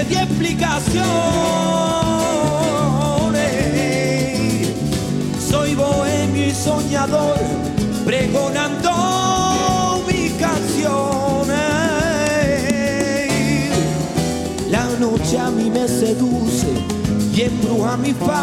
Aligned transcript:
Nadie 0.00 0.04
dio 0.04 0.20
explicaciones. 0.20 1.04
Soy 5.48 5.74
bohemio 5.74 6.46
y 6.46 6.52
soñador, 6.52 7.36
pregonando 8.04 10.04
mis 10.06 10.32
canciones. 10.32 11.58
La 14.70 14.84
noche 14.98 15.38
a 15.38 15.50
mí 15.50 15.70
me 15.70 15.88
seduce 15.88 16.68
y 17.34 17.40
embruja 17.42 17.96
mi 17.96 18.12
fantasía. 18.12 18.38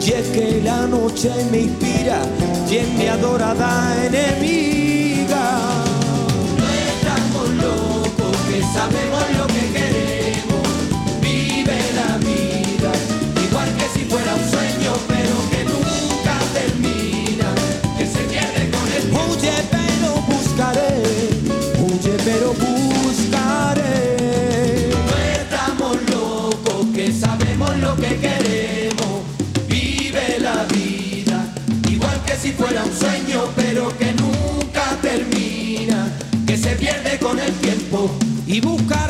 Y 0.00 0.12
es 0.12 0.28
que 0.28 0.62
la 0.64 0.86
noche 0.86 1.30
me 1.52 1.60
inspira 1.60 2.22
y 2.68 2.76
es 2.76 2.88
mi 2.94 3.06
adorada 3.06 3.94
enemiga. 4.06 4.89
Sabemos 8.80 9.24
lo 9.38 9.46
que 9.46 9.64
queremos. 9.76 10.66
Vive 11.20 11.78
la 12.00 12.10
vida, 12.28 12.90
igual 13.46 13.68
que 13.78 13.86
si 13.94 14.02
fuera 14.10 14.34
un 14.34 14.44
sueño, 14.54 14.92
pero 15.12 15.34
que 15.50 15.60
nunca 15.72 16.34
termina, 16.58 17.48
que 17.98 18.06
se 18.14 18.22
pierde 18.30 18.62
con 18.74 18.86
el 18.96 19.02
tiempo. 19.02 19.20
Oye, 19.32 19.54
pero 19.76 20.10
buscaré, 20.30 20.94
oye, 21.88 22.14
pero 22.28 22.48
buscaré. 22.64 23.98
No 25.08 25.16
estamos 25.38 25.94
locos, 26.14 26.80
que 26.94 27.12
sabemos 27.12 27.76
lo 27.84 27.92
que 27.96 28.12
queremos. 28.24 29.14
Vive 29.68 30.26
la 30.40 30.58
vida, 30.74 31.38
igual 31.94 32.18
que 32.26 32.34
si 32.42 32.52
fuera 32.52 32.82
un 32.84 32.94
sueño, 33.02 33.29
y 38.52 38.60
buscaré. 38.60 39.09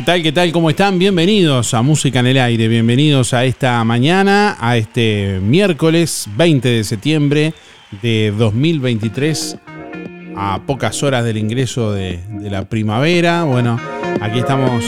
¿Qué 0.00 0.06
tal? 0.06 0.22
¿Qué 0.22 0.32
tal? 0.32 0.50
¿Cómo 0.50 0.70
están? 0.70 0.98
Bienvenidos 0.98 1.74
a 1.74 1.82
Música 1.82 2.20
en 2.20 2.28
el 2.28 2.38
Aire. 2.38 2.68
Bienvenidos 2.68 3.34
a 3.34 3.44
esta 3.44 3.84
mañana, 3.84 4.56
a 4.58 4.78
este 4.78 5.40
miércoles 5.42 6.26
20 6.38 6.66
de 6.70 6.84
septiembre 6.84 7.52
de 8.00 8.32
2023, 8.34 9.58
a 10.36 10.62
pocas 10.66 11.02
horas 11.02 11.22
del 11.22 11.36
ingreso 11.36 11.92
de, 11.92 12.18
de 12.30 12.48
la 12.48 12.64
primavera. 12.64 13.44
Bueno, 13.44 13.78
aquí 14.22 14.38
estamos 14.38 14.82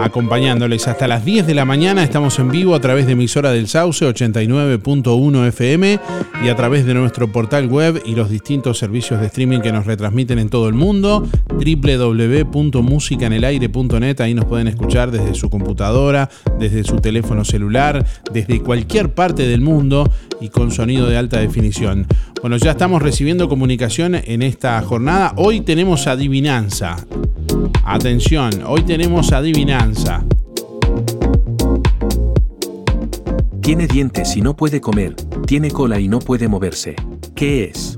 acompañándoles 0.00 0.88
hasta 0.88 1.06
las 1.08 1.24
10 1.24 1.46
de 1.46 1.54
la 1.54 1.64
mañana. 1.64 2.02
Estamos 2.02 2.38
en 2.38 2.50
vivo 2.50 2.74
a 2.74 2.80
través 2.80 3.06
de 3.06 3.12
emisora 3.12 3.52
del 3.52 3.68
Sauce 3.68 4.06
89.1 4.06 5.46
FM 5.48 5.98
y 6.44 6.48
a 6.48 6.56
través 6.56 6.84
de 6.86 6.94
nuestro 6.94 7.30
portal 7.32 7.68
web 7.68 8.02
y 8.04 8.14
los 8.14 8.28
distintos 8.30 8.78
servicios 8.78 9.20
de 9.20 9.26
streaming 9.26 9.58
que 9.60 9.72
nos 9.72 9.84
retransmiten 9.86 10.38
en 10.38 10.48
todo 10.48 10.68
el 10.68 10.74
mundo. 10.74 11.26
www.musicanelaire.net. 11.48 14.20
Ahí 14.20 14.34
nos 14.34 14.44
pueden 14.44 14.68
escuchar 14.68 15.10
desde 15.10 15.34
su 15.34 15.50
computadora, 15.50 16.30
desde 16.58 16.84
su 16.84 16.96
teléfono 16.96 17.44
celular, 17.44 18.06
desde 18.32 18.60
cualquier 18.60 19.12
parte 19.14 19.48
del 19.48 19.60
mundo 19.60 20.08
y 20.40 20.50
con 20.50 20.70
sonido 20.70 21.08
de 21.08 21.16
alta 21.16 21.40
definición. 21.40 22.06
Bueno, 22.40 22.56
ya 22.58 22.70
estamos 22.72 23.00
recibiendo 23.02 23.48
comunicación 23.48 24.14
en 24.14 24.42
esta 24.42 24.80
jornada. 24.82 25.32
Hoy 25.36 25.62
tenemos 25.62 26.06
adivinanza. 26.06 26.96
Atención, 27.84 28.62
hoy 28.66 28.82
tenemos 28.82 29.32
adivinanza. 29.32 29.85
Tiene 33.62 33.86
dientes 33.86 34.36
y 34.36 34.40
no 34.40 34.56
puede 34.56 34.80
comer, 34.80 35.14
tiene 35.46 35.70
cola 35.70 36.00
y 36.00 36.08
no 36.08 36.18
puede 36.18 36.48
moverse. 36.48 36.96
¿Qué 37.34 37.64
es? 37.64 37.96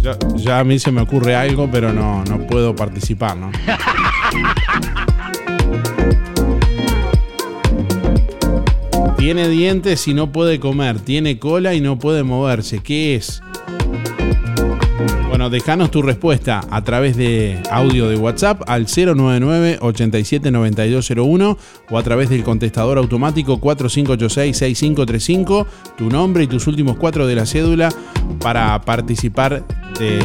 Ya, 0.00 0.18
ya 0.36 0.58
a 0.58 0.64
mí 0.64 0.78
se 0.78 0.90
me 0.90 1.00
ocurre 1.00 1.36
algo, 1.36 1.68
pero 1.70 1.92
no, 1.92 2.24
no 2.24 2.46
puedo 2.46 2.74
participar, 2.74 3.36
¿no? 3.36 3.50
Tiene 9.22 9.48
dientes 9.48 10.08
y 10.08 10.14
no 10.14 10.32
puede 10.32 10.58
comer, 10.58 10.98
tiene 10.98 11.38
cola 11.38 11.74
y 11.74 11.80
no 11.80 11.96
puede 11.96 12.24
moverse. 12.24 12.80
¿Qué 12.80 13.14
es? 13.14 13.40
Bueno, 15.42 15.54
déjanos 15.54 15.90
tu 15.90 16.02
respuesta 16.02 16.60
a 16.70 16.84
través 16.84 17.16
de 17.16 17.60
audio 17.68 18.08
de 18.08 18.14
WhatsApp 18.14 18.62
al 18.68 18.86
099 18.86 19.78
879201 19.80 21.58
o 21.90 21.98
a 21.98 22.02
través 22.04 22.30
del 22.30 22.44
contestador 22.44 22.96
automático 22.96 23.60
4586-6535, 23.60 25.66
tu 25.98 26.10
nombre 26.10 26.44
y 26.44 26.46
tus 26.46 26.68
últimos 26.68 26.96
cuatro 26.96 27.26
de 27.26 27.34
la 27.34 27.44
cédula 27.44 27.88
para 28.38 28.80
participar 28.82 29.66
de 29.98 30.20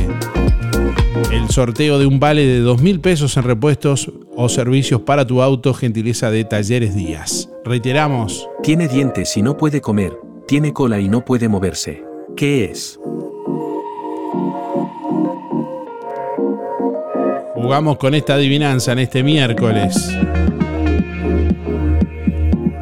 el 1.32 1.50
sorteo 1.50 1.98
de 1.98 2.06
un 2.06 2.20
vale 2.20 2.46
de 2.46 2.60
2 2.60 2.84
mil 2.84 3.00
pesos 3.00 3.36
en 3.38 3.44
repuestos 3.44 4.12
o 4.36 4.50
servicios 4.50 5.02
para 5.02 5.26
tu 5.26 5.42
auto, 5.42 5.74
gentileza 5.74 6.30
de 6.30 6.44
Talleres 6.44 6.94
Díaz. 6.94 7.50
Reiteramos. 7.66 8.48
Tiene 8.62 8.88
dientes 8.88 9.36
y 9.36 9.42
no 9.42 9.58
puede 9.58 9.82
comer, 9.82 10.16
tiene 10.48 10.74
cola 10.74 11.00
y 11.00 11.10
no 11.10 11.26
puede 11.26 11.50
moverse. 11.50 12.04
¿Qué 12.36 12.66
es? 12.66 13.00
Jugamos 17.68 17.98
con 17.98 18.16
esta 18.16 18.36
adivinanza 18.36 18.94
en 18.94 19.00
este 19.00 19.24
miércoles. 19.24 20.10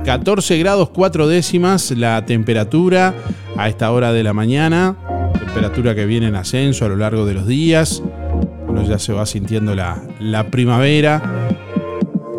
14 0.06 0.60
grados 0.60 0.92
4 0.92 1.28
décimas 1.28 1.90
la 1.90 2.24
temperatura 2.28 3.16
a 3.58 3.68
esta 3.68 3.92
hora 3.92 4.14
de 4.14 4.22
la 4.22 4.34
mañana. 4.34 4.96
Temperatura 5.40 5.96
que 5.96 6.06
viene 6.06 6.28
en 6.28 6.36
ascenso 6.36 6.86
a 6.86 6.90
lo 6.90 6.98
largo 6.98 7.26
de 7.26 7.34
los 7.34 7.48
días. 7.48 8.04
Bueno, 8.68 8.84
ya 8.84 9.00
se 9.00 9.12
va 9.12 9.26
sintiendo 9.26 9.74
la, 9.74 10.04
la 10.20 10.52
primavera. 10.52 11.45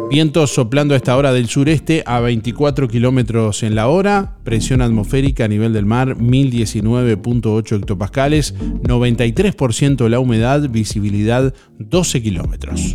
Vientos 0.08 0.54
soplando 0.54 0.94
a 0.94 0.96
esta 0.96 1.16
hora 1.16 1.32
del 1.32 1.48
sureste 1.48 2.04
a 2.06 2.20
24 2.20 2.86
kilómetros 2.86 3.64
en 3.64 3.74
la 3.74 3.88
hora. 3.88 4.36
Presión 4.44 4.80
atmosférica 4.80 5.46
a 5.46 5.48
nivel 5.48 5.72
del 5.72 5.84
mar 5.84 6.16
1019.8 6.16 7.76
hectopascales. 7.76 8.54
93% 8.54 10.08
la 10.08 10.20
humedad. 10.20 10.70
Visibilidad 10.70 11.52
12 11.80 12.22
kilómetros. 12.22 12.94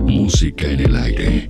Música 0.00 0.66
en 0.66 0.80
el 0.80 0.96
aire. 0.96 1.48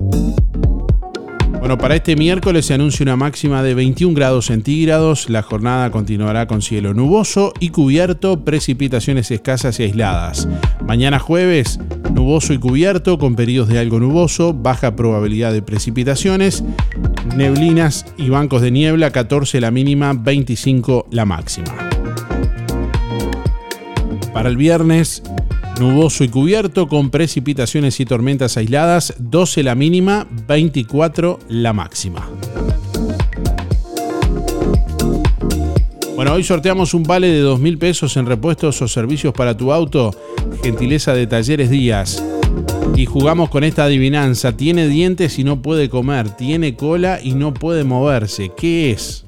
Bueno, 1.58 1.76
para 1.76 1.96
este 1.96 2.14
miércoles 2.14 2.66
se 2.66 2.74
anuncia 2.74 3.02
una 3.02 3.16
máxima 3.16 3.62
de 3.64 3.74
21 3.74 4.14
grados 4.14 4.46
centígrados. 4.46 5.28
La 5.28 5.42
jornada 5.42 5.90
continuará 5.90 6.46
con 6.46 6.62
cielo 6.62 6.94
nuboso 6.94 7.52
y 7.58 7.70
cubierto, 7.70 8.44
precipitaciones 8.44 9.30
escasas 9.32 9.80
y 9.80 9.82
aisladas. 9.82 10.48
Mañana 10.86 11.18
jueves, 11.18 11.80
nuboso 12.14 12.52
y 12.52 12.58
cubierto, 12.58 13.18
con 13.18 13.34
periodos 13.34 13.68
de 13.68 13.80
algo 13.80 13.98
nuboso, 13.98 14.54
baja 14.54 14.94
probabilidad 14.94 15.52
de 15.52 15.62
precipitaciones, 15.62 16.62
neblinas 17.36 18.06
y 18.16 18.28
bancos 18.28 18.62
de 18.62 18.70
niebla, 18.70 19.10
14 19.10 19.60
la 19.60 19.72
mínima, 19.72 20.12
25 20.14 21.08
la 21.10 21.24
máxima. 21.24 21.74
Para 24.32 24.48
el 24.48 24.56
viernes, 24.56 25.22
Nuboso 25.78 26.24
y 26.24 26.28
cubierto 26.28 26.88
con 26.88 27.10
precipitaciones 27.10 28.00
y 28.00 28.04
tormentas 28.04 28.56
aisladas, 28.56 29.14
12 29.18 29.62
la 29.62 29.76
mínima, 29.76 30.26
24 30.48 31.38
la 31.48 31.72
máxima. 31.72 32.28
Bueno, 36.16 36.32
hoy 36.32 36.42
sorteamos 36.42 36.94
un 36.94 37.04
vale 37.04 37.28
de 37.28 37.38
2 37.38 37.60
mil 37.60 37.78
pesos 37.78 38.16
en 38.16 38.26
repuestos 38.26 38.82
o 38.82 38.88
servicios 38.88 39.32
para 39.32 39.56
tu 39.56 39.72
auto, 39.72 40.12
gentileza 40.64 41.14
de 41.14 41.28
Talleres 41.28 41.70
Díaz. 41.70 42.24
Y 42.96 43.06
jugamos 43.06 43.48
con 43.48 43.62
esta 43.62 43.84
adivinanza, 43.84 44.56
tiene 44.56 44.88
dientes 44.88 45.38
y 45.38 45.44
no 45.44 45.62
puede 45.62 45.88
comer, 45.88 46.30
tiene 46.30 46.74
cola 46.74 47.20
y 47.22 47.34
no 47.34 47.54
puede 47.54 47.84
moverse. 47.84 48.50
¿Qué 48.56 48.90
es? 48.90 49.27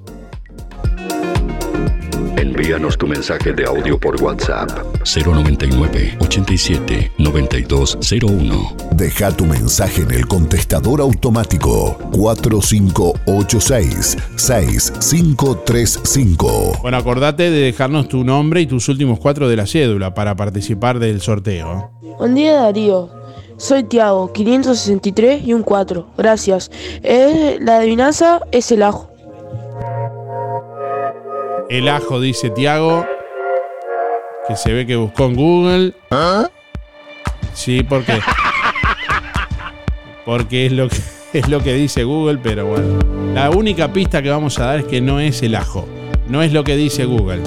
Envíanos 2.61 2.99
tu 2.99 3.07
mensaje 3.07 3.55
de 3.55 3.65
audio 3.65 3.99
por 3.99 4.23
WhatsApp 4.23 4.69
099 5.07 6.19
87 6.21 7.13
9201. 7.17 8.77
Deja 8.93 9.35
tu 9.35 9.47
mensaje 9.47 10.03
en 10.03 10.11
el 10.11 10.29
contestador 10.29 11.01
automático 11.01 11.97
4586 12.13 14.19
6535. 14.37 16.81
Bueno, 16.83 16.99
acordate 16.99 17.45
de 17.45 17.63
dejarnos 17.63 18.09
tu 18.09 18.25
nombre 18.25 18.61
y 18.61 18.67
tus 18.67 18.91
últimos 18.91 19.19
cuatro 19.21 19.49
de 19.49 19.57
la 19.57 19.67
cédula 19.67 20.13
para 20.13 20.37
participar 20.37 20.99
del 20.99 21.23
sorteo. 21.23 21.93
Buen 22.19 22.35
día 22.35 22.61
Darío. 22.61 23.09
Soy 23.57 23.85
Tiago, 23.85 24.35
563 24.35 25.47
y 25.47 25.55
un 25.55 25.63
4. 25.63 26.11
Gracias. 26.19 26.71
Eh, 27.03 27.57
la 27.63 27.79
adivinanza 27.79 28.43
es 28.53 28.71
el 28.71 28.83
ajo. 28.83 29.10
El 31.71 31.89
ajo, 31.89 32.21
dice 32.21 32.51
Tiago, 32.51 33.07
que 34.49 34.57
se 34.57 34.73
ve 34.73 34.87
que 34.87 34.97
buscó 34.97 35.27
en 35.27 35.37
Google. 35.37 35.95
Sí, 37.55 37.85
porque. 37.85 38.21
Porque 40.27 40.67
es 40.67 40.73
lo 40.73 40.89
que 40.89 40.97
es 41.33 41.49
lo 41.49 41.63
que 41.63 41.75
dice 41.75 42.05
Google, 42.05 42.39
pero 42.43 42.67
bueno. 42.67 42.99
La 43.35 43.51
única 43.51 43.93
pista 43.93 44.21
que 44.21 44.31
vamos 44.31 44.59
a 44.59 44.67
dar 44.67 44.81
es 44.81 44.85
que 44.85 45.01
no 45.01 45.19
es 45.19 45.43
el 45.43 45.55
ajo. 45.55 45.89
No 46.29 46.43
es 46.43 46.53
lo 46.53 46.63
que 46.63 46.77
dice 46.77 47.05
Google. 47.05 47.43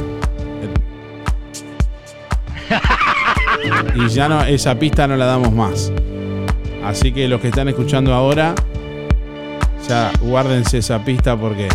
Y 3.95 4.07
ya 4.07 4.27
no, 4.27 4.43
esa 4.43 4.79
pista 4.79 5.07
no 5.07 5.17
la 5.17 5.25
damos 5.25 5.51
más. 5.51 5.91
Así 6.83 7.11
que 7.11 7.27
los 7.27 7.41
que 7.41 7.49
están 7.49 7.67
escuchando 7.67 8.13
ahora, 8.13 8.55
ya 9.87 10.11
guárdense 10.21 10.79
esa 10.79 11.03
pista 11.03 11.37
porque 11.37 11.67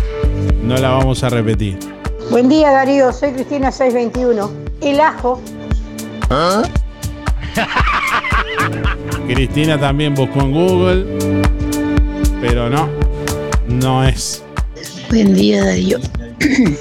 no 0.63 0.75
la 0.77 0.89
vamos 0.89 1.23
a 1.23 1.29
repetir. 1.29 1.98
Buen 2.29 2.47
día 2.47 2.71
Darío, 2.71 3.11
soy 3.11 3.31
Cristina 3.31 3.71
621. 3.71 4.51
El 4.81 4.99
ajo. 4.99 5.41
Cristina 9.27 9.79
también 9.79 10.13
buscó 10.13 10.41
en 10.41 10.51
Google, 10.51 11.05
pero 12.39 12.69
no, 12.69 12.87
no 13.67 14.03
es. 14.03 14.43
Buen 15.09 15.33
día, 15.33 15.65
Darío. 15.65 15.97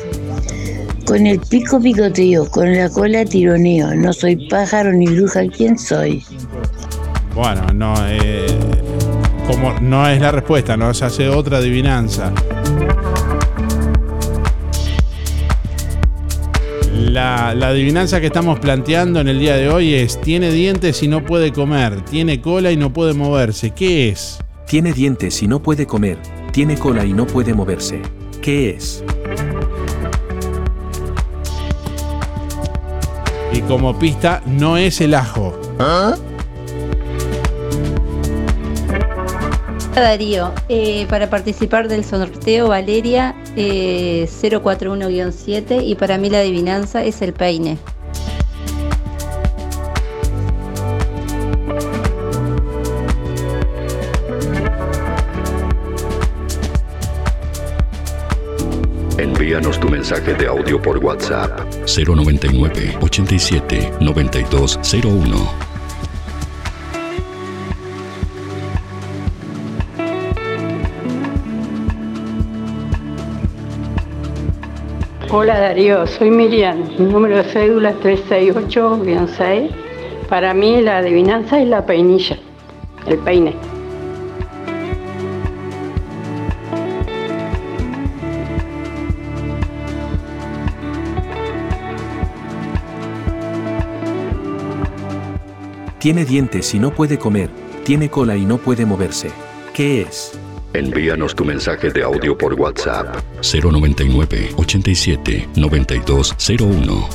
con 1.07 1.26
el 1.26 1.40
pico 1.40 1.81
picoteo, 1.81 2.45
con 2.50 2.76
la 2.76 2.90
cola 2.90 3.25
tironeo. 3.25 3.95
No 3.95 4.12
soy 4.12 4.50
pájaro 4.50 4.93
ni 4.93 5.07
bruja, 5.07 5.47
¿quién 5.49 5.78
soy? 5.78 6.23
Bueno, 7.35 7.62
no, 7.73 7.95
eh, 8.07 8.47
como 9.47 9.73
no 9.81 10.07
es 10.07 10.21
la 10.21 10.31
respuesta, 10.31 10.76
nos 10.76 11.00
hace 11.00 11.31
otra 11.31 11.57
adivinanza. 11.57 12.35
La, 17.19 17.53
la, 17.53 17.71
adivinanza 17.71 18.21
que 18.21 18.27
estamos 18.27 18.61
planteando 18.61 19.19
en 19.19 19.27
el 19.27 19.41
día 19.41 19.57
de 19.57 19.69
hoy 19.69 19.93
es, 19.93 20.21
tiene 20.21 20.53
dientes 20.53 21.03
y 21.03 21.09
no 21.09 21.25
puede 21.25 21.53
comer, 21.53 22.05
tiene 22.05 22.41
cola 22.41 22.71
y 22.71 22.77
no 22.77 22.93
puede 22.93 23.13
moverse. 23.13 23.73
¿Qué 23.73 24.09
es? 24.09 24.39
Tiene 24.69 24.93
dientes 24.93 25.43
y 25.43 25.49
no 25.49 25.61
puede 25.61 25.85
comer, 25.85 26.17
tiene 26.53 26.79
cola 26.79 27.05
y 27.05 27.13
no 27.13 27.27
puede 27.27 27.55
moverse. 27.55 28.01
¿Qué 28.41 28.71
es? 28.71 29.03
Y 33.53 33.63
como 33.63 33.99
pista, 33.99 34.41
no 34.47 34.77
es 34.77 35.01
el 35.01 35.15
ajo. 35.15 35.59
Darío, 39.93 40.53
eh, 40.69 41.07
para 41.11 41.29
participar 41.29 41.89
del 41.89 42.05
sorteo 42.05 42.69
Valeria 42.69 43.35
eh, 43.59 44.29
041-7 44.29 45.83
y 45.85 45.95
para 45.97 46.17
mí 46.17 46.31
la 46.31 46.38
adivinanza 46.38 47.05
es 47.05 47.21
el 47.23 47.33
peine. 47.33 47.79
Envíanos 59.19 59.81
tu 59.81 59.88
mensaje 59.88 60.35
de 60.35 60.47
audio 60.47 60.81
por 60.81 60.99
WhatsApp 60.99 61.61
099 61.87 62.99
87 63.00 63.95
9201. 64.00 65.68
Hola 75.31 75.61
Darío, 75.61 76.07
soy 76.07 76.31
Miriam, 76.31 76.89
mi 76.99 77.05
número 77.05 77.37
de 77.37 77.45
cédula 77.45 77.91
es 77.91 77.97
368-6. 78.31 79.71
Para 80.27 80.55
mí 80.55 80.81
la 80.81 80.97
adivinanza 80.99 81.61
es 81.61 81.69
la 81.69 81.85
peinilla, 81.85 82.39
el 83.07 83.19
peine. 83.19 83.55
Tiene 95.99 96.25
dientes 96.25 96.73
y 96.73 96.79
no 96.79 96.91
puede 96.95 97.19
comer, 97.19 97.51
tiene 97.85 98.09
cola 98.09 98.35
y 98.35 98.47
no 98.47 98.57
puede 98.57 98.87
moverse. 98.87 99.31
¿Qué 99.75 100.01
es? 100.01 100.41
Envíanos 100.75 101.35
tu 101.35 101.47
mensaje 101.47 101.91
de 101.91 102.03
audio 102.03 102.37
por 102.37 102.53
WhatsApp 102.53 103.17
099 103.43 104.51
87 104.57 105.49
9201. 105.57 107.09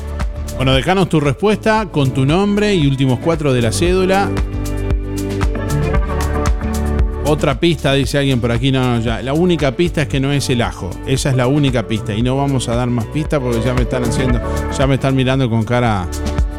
Bueno, 0.56 0.74
dejanos 0.74 1.08
tu 1.08 1.20
respuesta 1.20 1.88
con 1.92 2.12
tu 2.12 2.26
nombre 2.26 2.74
y 2.74 2.88
últimos 2.88 3.20
cuatro 3.20 3.54
de 3.54 3.62
la 3.62 3.72
cédula. 3.72 4.30
Otra 7.26 7.60
pista, 7.60 7.94
dice 7.94 8.18
alguien 8.18 8.42
por 8.42 8.52
aquí. 8.52 8.72
No, 8.72 8.96
no, 8.96 9.02
ya. 9.02 9.22
La 9.22 9.34
única 9.34 9.72
pista 9.74 10.02
es 10.02 10.08
que 10.08 10.20
no 10.20 10.32
es 10.32 10.50
el 10.50 10.62
ajo. 10.64 10.90
Esa 11.06 11.30
es 11.30 11.36
la 11.36 11.46
única 11.46 11.88
pista. 11.88 12.14
Y 12.14 12.24
no 12.24 12.36
vamos 12.36 12.68
a 12.70 12.76
dar 12.76 12.90
más 12.90 13.06
pistas 13.06 13.40
porque 13.40 13.62
ya 13.62 13.76
me 13.76 13.84
están 13.84 14.04
haciendo. 14.04 14.42
Ya 14.76 14.88
me 14.88 14.96
están 14.96 15.16
mirando 15.16 15.48
con 15.48 15.64
cara, 15.64 16.08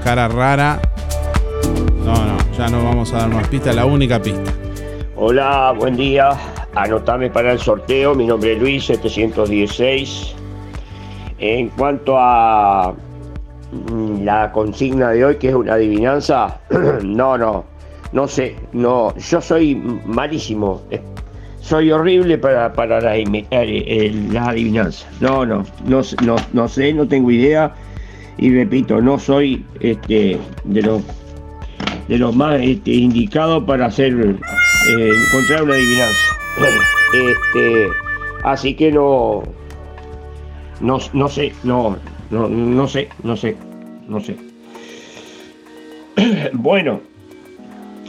cara 0.04 0.28
rara. 0.28 0.80
No, 2.04 2.14
no, 2.14 2.36
ya 2.56 2.68
no 2.68 2.84
vamos 2.84 3.12
a 3.12 3.18
dar 3.18 3.30
más 3.30 3.48
pistas. 3.48 3.74
La 3.74 3.84
única 3.84 4.22
pista. 4.22 4.52
Hola, 5.16 5.72
buen 5.76 5.96
día. 5.96 6.30
Anotame 6.74 7.30
para 7.30 7.52
el 7.52 7.58
sorteo. 7.58 8.14
Mi 8.14 8.26
nombre 8.26 8.52
es 8.54 8.58
Luis 8.60 8.84
716. 8.86 10.34
En 11.38 11.68
cuanto 11.70 12.16
a 12.18 12.94
mm, 13.90 14.24
la 14.24 14.50
consigna 14.52 15.10
de 15.10 15.24
hoy, 15.24 15.36
que 15.36 15.48
es 15.48 15.54
una 15.54 15.74
adivinanza, 15.74 16.60
no, 17.02 17.36
no, 17.38 17.64
no 18.12 18.28
sé, 18.28 18.56
no, 18.72 19.14
yo 19.16 19.40
soy 19.40 19.74
malísimo. 20.06 20.82
eh, 20.90 21.00
Soy 21.60 21.90
horrible 21.90 22.36
para, 22.36 22.72
para 22.74 23.00
la, 23.00 23.16
imi- 23.16 23.46
eh, 23.50 23.84
eh, 23.86 24.12
las 24.32 24.48
adivinanzas. 24.48 25.06
No, 25.20 25.46
no, 25.46 25.64
no, 25.86 26.02
no, 26.22 26.36
no 26.52 26.68
sé, 26.68 26.92
no 26.92 27.06
tengo 27.08 27.30
idea. 27.30 27.72
Y 28.36 28.52
repito, 28.54 29.00
no 29.00 29.18
soy 29.18 29.64
este, 29.80 30.38
de 30.64 30.82
los 30.82 31.02
de 32.08 32.18
los 32.18 32.36
más 32.36 32.60
este, 32.60 32.90
indicados 32.90 33.64
para 33.64 33.86
hacer 33.86 34.12
encontrar 34.12 35.62
una 35.62 35.72
adivinanza. 35.74 36.33
Este, 37.12 37.88
así 38.42 38.74
que 38.74 38.90
no, 38.92 39.42
no, 40.80 40.98
no 41.12 41.28
sé, 41.28 41.52
no, 41.64 41.96
no, 42.30 42.48
no 42.48 42.88
sé, 42.88 43.08
no 43.22 43.36
sé, 43.36 43.56
no 44.08 44.20
sé. 44.20 44.36
Bueno, 46.52 47.00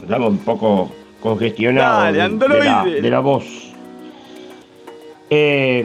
estamos 0.00 0.30
un 0.30 0.38
poco 0.38 0.90
congestionados 1.20 2.04
Dale, 2.04 2.12
de- 2.12 2.18
la, 2.18 2.24
androide. 2.24 3.00
de 3.02 3.10
la 3.10 3.20
voz. 3.20 3.44
Eh, 5.28 5.84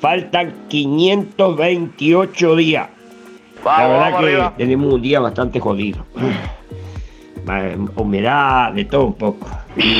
faltan 0.00 0.52
528 0.68 2.56
días. 2.56 2.88
la 3.64 3.88
verdad 3.88 4.10
que 4.18 4.24
arriba. 4.26 4.54
tenemos 4.56 4.92
un 4.94 5.02
día 5.02 5.20
bastante 5.20 5.60
jodido. 5.60 6.04
Eh, 7.48 7.76
Humedad, 7.96 8.72
de 8.72 8.84
todo 8.84 9.06
un 9.06 9.14
poco. 9.14 9.46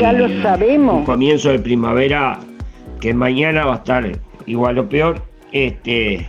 Ya 0.01 0.13
lo 0.13 0.25
Un 0.27 0.43
sabemos. 0.43 1.05
comienzo 1.05 1.51
de 1.51 1.59
primavera 1.59 2.39
que 3.01 3.13
mañana 3.15 3.65
va 3.67 3.75
a 3.75 3.77
estar 3.77 4.11
igual 4.47 4.79
o 4.79 4.89
peor, 4.89 5.21
este, 5.53 6.27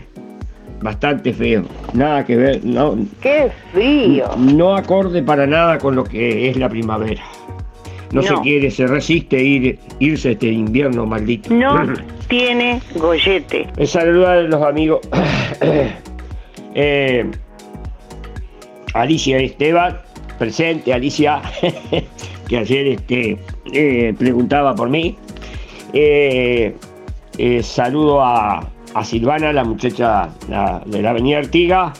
bastante 0.81 1.33
feo. 1.33 1.63
Nada 1.93 2.25
que 2.25 2.35
ver, 2.35 2.63
no, 2.65 2.97
¡Qué 3.21 3.49
frío! 3.71 4.25
no 4.37 4.75
acorde 4.75 5.23
para 5.23 5.47
nada 5.47 5.77
con 5.79 5.95
lo 5.95 6.03
que 6.03 6.49
es 6.49 6.57
la 6.57 6.69
primavera. 6.69 7.23
No, 8.11 8.21
se 8.21 8.33
quiere, 8.35 8.71
se 8.71 8.87
resiste 8.87 9.41
ir, 9.41 9.79
irse 9.99 10.31
este 10.31 10.47
invierno 10.47 11.05
maldito. 11.05 11.53
No 11.53 11.75
tiene 12.29 12.81
gollete. 12.95 13.67
Me 13.77 13.85
saludan 13.85 14.49
los 14.49 14.61
amigos. 14.63 14.99
Eh, 16.79 17.25
Alicia 18.93 19.39
Esteban, 19.39 19.97
presente, 20.37 20.93
Alicia, 20.93 21.41
que 22.47 22.57
ayer 22.57 22.87
este, 22.87 23.37
eh, 23.73 24.13
preguntaba 24.17 24.75
por 24.75 24.89
mí. 24.89 25.17
Eh, 25.93 26.75
eh, 27.37 27.63
saludo 27.63 28.21
a, 28.21 28.69
a 28.93 29.03
Silvana, 29.03 29.51
la 29.53 29.63
muchacha 29.63 30.29
de 30.85 31.01
la 31.01 31.09
Avenida 31.09 31.39
Artiga. 31.39 31.93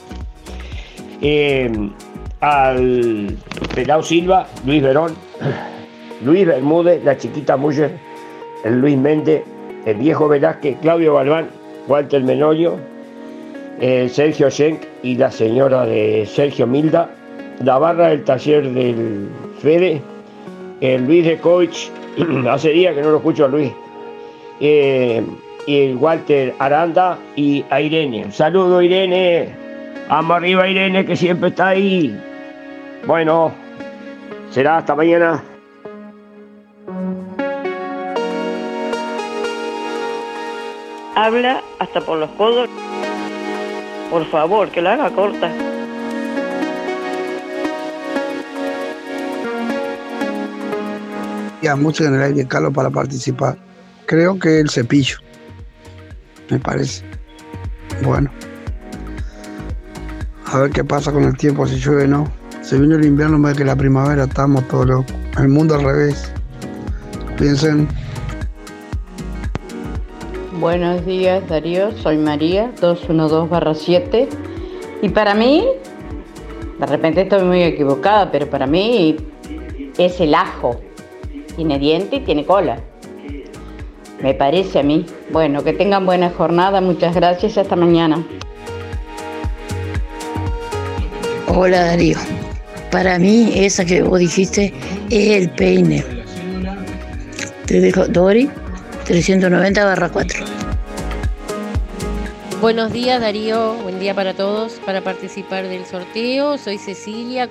Al 2.40 3.36
Pelao 3.74 4.04
Silva, 4.04 4.48
Luis 4.66 4.84
Verón, 4.84 5.16
Luis 6.24 6.46
Bermúdez, 6.46 7.04
la 7.04 7.18
chiquita 7.18 7.58
Muller, 7.58 7.98
el 8.64 8.80
Luis 8.80 8.96
Méndez, 8.98 9.42
el 9.86 9.98
viejo 9.98 10.28
Velázquez, 10.28 10.78
Claudio 10.82 11.14
Balbán, 11.14 11.50
Walter 11.88 12.24
Menorio, 12.24 12.78
Sergio 13.80 14.52
Schenk 14.52 14.82
y 15.02 15.16
la 15.16 15.32
señora 15.32 15.86
de 15.86 16.28
Sergio 16.28 16.68
Milda, 16.68 17.17
la 17.60 17.78
barra 17.78 18.10
del 18.10 18.24
taller 18.24 18.72
del 18.72 19.30
Fede, 19.60 20.02
el 20.82 21.06
Luis 21.06 21.26
de 21.26 21.38
Coach, 21.40 21.90
hace 22.50 22.70
días 22.70 22.96
que 22.96 23.02
no 23.02 23.12
lo 23.12 23.18
escucho 23.18 23.46
a 23.46 23.48
Luis, 23.48 23.72
eh, 24.60 25.24
y 25.66 25.82
el 25.82 25.98
Walter 25.98 26.54
Aranda 26.60 27.18
y 27.36 27.66
a 27.70 27.82
Irene. 27.82 28.26
Un 28.26 28.32
saludo 28.32 28.82
Irene, 28.82 29.50
vamos 30.10 30.38
arriba 30.38 30.68
Irene 30.68 31.06
que 31.06 31.16
siempre 31.16 31.50
está 31.50 31.70
ahí. 31.70 32.18
Bueno, 33.06 33.52
será 34.52 34.78
hasta 34.78 34.96
mañana. 34.96 35.44
Habla 41.16 41.62
hasta 41.80 42.00
por 42.02 42.20
los 42.20 42.30
codos. 42.32 42.70
Por 44.12 44.24
favor, 44.26 44.70
que 44.70 44.82
la 44.82 44.94
haga 44.94 45.10
corta. 45.10 45.52
Ya 51.62 51.76
música 51.76 52.10
en 52.10 52.16
el 52.16 52.22
aire, 52.22 52.48
Carlos, 52.48 52.74
para 52.74 52.90
participar. 52.90 53.58
Creo 54.06 54.38
que 54.40 54.60
el 54.60 54.70
cepillo. 54.70 55.18
Me 56.50 56.60
parece. 56.60 57.04
Bueno. 58.04 58.30
A 60.46 60.60
ver 60.60 60.72
qué 60.72 60.84
pasa 60.84 61.12
con 61.12 61.24
el 61.24 61.36
tiempo, 61.36 61.68
si 61.68 61.78
llueve 61.78 62.06
o 62.06 62.08
no. 62.08 62.32
Se 62.62 62.80
vino 62.80 62.96
el 62.96 63.06
invierno 63.06 63.38
más 63.38 63.56
que 63.56 63.66
la 63.66 63.76
primavera, 63.76 64.24
estamos 64.26 64.68
todos 64.68 64.88
locos. 64.88 65.14
El 65.38 65.50
mundo 65.50 65.76
al 65.76 65.84
revés. 65.84 66.32
Piensen, 67.38 67.88
Buenos 70.60 71.06
días 71.06 71.48
Darío, 71.48 71.96
soy 71.98 72.18
María, 72.18 72.72
212-7. 72.82 74.28
Y 75.04 75.10
para 75.10 75.36
mí, 75.36 75.68
de 76.80 76.86
repente 76.88 77.22
estoy 77.22 77.44
muy 77.44 77.62
equivocada, 77.62 78.32
pero 78.32 78.50
para 78.50 78.66
mí 78.66 79.18
es 80.00 80.20
el 80.20 80.34
ajo. 80.34 80.82
Tiene 81.58 81.80
diente 81.80 82.18
y 82.18 82.20
tiene 82.20 82.46
cola. 82.46 82.78
Me 84.22 84.36
parece 84.36 84.78
a 84.80 84.84
mí. 84.84 85.08
Bueno, 85.32 85.64
que 85.64 85.74
tengan 85.74 86.06
buena 86.06 86.30
jornada, 86.30 86.82
muchas 86.82 87.16
gracias 87.16 87.58
y 87.58 87.60
hasta 87.60 87.76
mañana. 87.76 88.24
Hola 91.48 91.84
Darío. 91.86 92.20
Para 92.92 93.18
mí, 93.18 93.52
esa 93.56 93.84
que 93.84 94.04
vos 94.04 94.20
dijiste 94.20 94.72
es 95.10 95.30
el 95.32 95.50
peine. 95.50 96.06
Te 97.66 97.82
dejo 97.82 98.08
Dori, 98.08 98.52
390 99.06 99.84
barra 99.84 100.10
4. 100.10 100.46
Buenos 102.62 102.94
días 102.94 103.20
Darío, 103.20 103.74
buen 103.82 104.00
día 104.00 104.14
para 104.14 104.36
todos. 104.36 104.74
Para 104.86 105.02
participar 105.02 105.68
del 105.68 105.88
sorteo 105.88 106.60
soy 106.60 106.78
Cecilia 106.78 107.50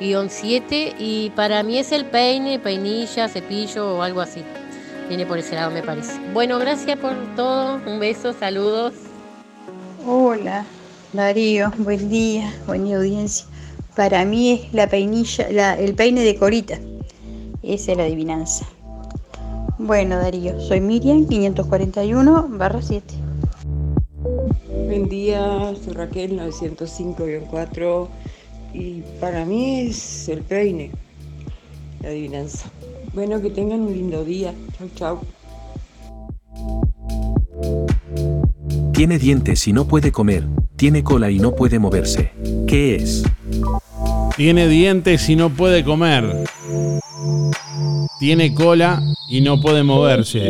475-7 0.00 0.94
y 0.98 1.30
para 1.30 1.62
mí 1.62 1.78
es 1.78 1.92
el 1.92 2.06
peine, 2.06 2.58
peinilla, 2.58 3.28
cepillo 3.28 3.98
o 3.98 4.02
algo 4.02 4.20
así. 4.20 4.42
Viene 5.08 5.26
por 5.26 5.38
ese 5.38 5.54
lado 5.54 5.70
me 5.70 5.82
parece. 5.82 6.12
Bueno, 6.32 6.58
gracias 6.58 6.98
por 6.98 7.12
todo. 7.36 7.80
Un 7.86 7.98
beso, 7.98 8.32
saludos. 8.32 8.94
Hola, 10.06 10.64
Darío, 11.12 11.70
buen 11.78 12.08
día, 12.08 12.52
buen 12.66 12.84
día 12.84 12.96
audiencia. 12.96 13.46
Para 13.96 14.24
mí 14.24 14.52
es 14.52 14.72
la 14.72 14.88
peinilla, 14.88 15.48
la- 15.50 15.78
el 15.78 15.94
peine 15.94 16.22
de 16.22 16.36
colita. 16.36 16.78
Esa 17.62 17.92
es 17.92 17.98
la 17.98 18.04
adivinanza. 18.04 18.66
Bueno, 19.78 20.16
Darío, 20.18 20.58
soy 20.60 20.80
Miriam, 20.80 21.26
541 21.26 22.46
barra 22.48 22.80
7. 22.82 23.14
Buen 24.86 25.08
día, 25.08 25.72
soy 25.84 25.92
Raquel 25.94 26.36
905-4 26.36 28.08
y 28.72 29.02
para 29.20 29.44
mí 29.44 29.80
es 29.80 30.28
el 30.28 30.42
peine, 30.42 30.90
la 32.00 32.08
adivinanza. 32.08 32.70
Bueno, 33.14 33.40
que 33.40 33.50
tengan 33.50 33.80
un 33.80 33.92
lindo 33.92 34.24
día. 34.24 34.54
Chau, 34.78 34.88
chau. 34.94 35.20
Tiene 38.92 39.18
dientes 39.18 39.66
y 39.66 39.72
no 39.72 39.86
puede 39.86 40.12
comer, 40.12 40.46
tiene 40.76 41.02
cola 41.02 41.30
y 41.30 41.38
no 41.38 41.54
puede 41.54 41.78
moverse. 41.78 42.32
¿Qué 42.66 42.96
es? 42.96 43.22
Tiene 44.36 44.68
dientes 44.68 45.28
y 45.28 45.36
no 45.36 45.50
puede 45.50 45.84
comer. 45.84 46.44
Tiene 48.18 48.54
cola 48.54 49.02
y 49.28 49.40
no 49.40 49.60
puede 49.60 49.82
moverse. 49.82 50.48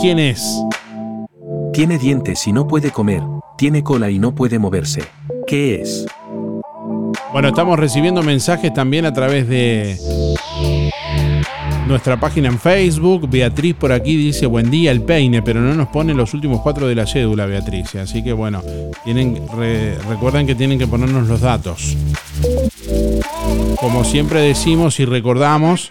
¿Quién 0.00 0.18
es? 0.18 0.60
Tiene 1.72 1.98
dientes 1.98 2.46
y 2.48 2.52
no 2.52 2.66
puede 2.66 2.90
comer, 2.90 3.22
tiene 3.56 3.84
cola 3.84 4.10
y 4.10 4.18
no 4.18 4.34
puede 4.34 4.58
moverse. 4.58 5.02
¿Qué 5.48 5.80
es? 5.80 6.04
Bueno, 7.32 7.48
estamos 7.48 7.78
recibiendo 7.78 8.22
mensajes 8.22 8.72
también 8.74 9.06
a 9.06 9.14
través 9.14 9.48
de 9.48 9.96
nuestra 11.86 12.20
página 12.20 12.48
en 12.48 12.58
Facebook. 12.58 13.28
Beatriz 13.30 13.74
por 13.74 13.92
aquí 13.92 14.14
dice 14.16 14.44
buen 14.44 14.70
día 14.70 14.90
el 14.90 15.00
peine, 15.00 15.40
pero 15.40 15.60
no 15.60 15.74
nos 15.74 15.88
pone 15.88 16.12
los 16.12 16.34
últimos 16.34 16.60
cuatro 16.60 16.86
de 16.86 16.94
la 16.94 17.06
cédula, 17.06 17.46
Beatriz. 17.46 17.94
Así 17.94 18.22
que 18.22 18.34
bueno, 18.34 18.62
tienen, 19.04 19.40
re- 19.56 19.96
recuerden 20.08 20.46
que 20.46 20.54
tienen 20.54 20.78
que 20.78 20.86
ponernos 20.86 21.26
los 21.28 21.40
datos. 21.40 21.96
Como 23.80 24.04
siempre 24.04 24.42
decimos 24.42 25.00
y 25.00 25.06
recordamos, 25.06 25.88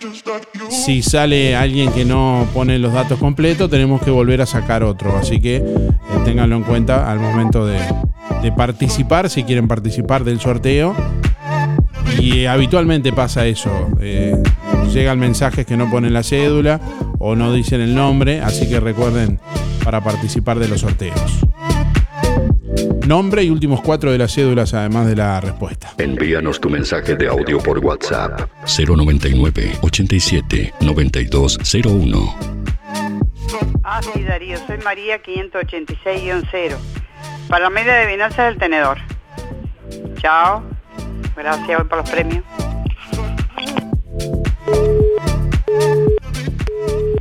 si 0.70 1.02
sale 1.02 1.56
alguien 1.56 1.92
que 1.94 2.06
no 2.06 2.46
pone 2.54 2.78
los 2.78 2.94
datos 2.94 3.18
completos, 3.18 3.72
tenemos 3.72 4.02
que 4.04 4.12
volver 4.12 4.42
a 4.42 4.46
sacar 4.46 4.84
otro. 4.84 5.18
Así 5.18 5.42
que 5.42 5.56
eh, 5.56 5.64
ténganlo 6.26 6.58
en 6.58 6.64
cuenta 6.64 7.10
al 7.10 7.20
momento 7.20 7.66
de, 7.66 7.80
de 8.42 8.52
participar, 8.52 9.30
si 9.30 9.44
quieren 9.44 9.68
participar 9.68 10.24
del 10.24 10.40
sorteo. 10.40 10.96
Y 12.20 12.40
eh, 12.40 12.48
habitualmente 12.48 13.12
pasa 13.14 13.46
eso. 13.46 13.72
eh, 14.00 14.36
llegan 14.94 15.20
mensajes 15.20 15.66
que 15.66 15.76
no 15.78 15.90
ponen 15.92 16.14
la 16.14 16.24
cédula 16.24 16.80
o 17.20 17.36
no 17.36 17.54
dicen 17.54 17.82
el 17.82 17.94
nombre, 17.94 18.42
así 18.42 18.68
que 18.70 18.80
recuerden 18.80 19.40
para 19.84 20.02
participar 20.04 20.60
de 20.60 20.68
los 20.68 20.82
sorteos. 20.82 21.42
Nombre 23.08 23.44
y 23.44 23.50
últimos 23.50 23.82
cuatro 23.82 24.12
de 24.12 24.18
las 24.18 24.34
cédulas, 24.34 24.74
además 24.74 25.08
de 25.08 25.16
la 25.16 25.40
respuesta. 25.40 25.94
Envíanos 25.98 26.60
tu 26.60 26.70
mensaje 26.70 27.16
de 27.16 27.28
audio 27.28 27.60
por 27.60 27.80
WhatsApp 27.80 28.50
099 28.66 29.78
87 29.82 30.74
9201. 30.82 32.36
Ah, 33.84 34.02
sí, 34.14 34.24
Darío, 34.24 34.58
soy 34.68 34.78
María 34.84 35.22
586-0. 35.24 36.76
Para 37.50 37.70
media 37.70 37.94
de 37.94 38.08
finanzas 38.08 38.48
del 38.48 38.58
tenedor. 38.58 38.98
Chao. 40.22 40.64
Gracias, 41.36 41.84
por 41.86 41.98
los 42.00 42.10
premios. 42.10 42.44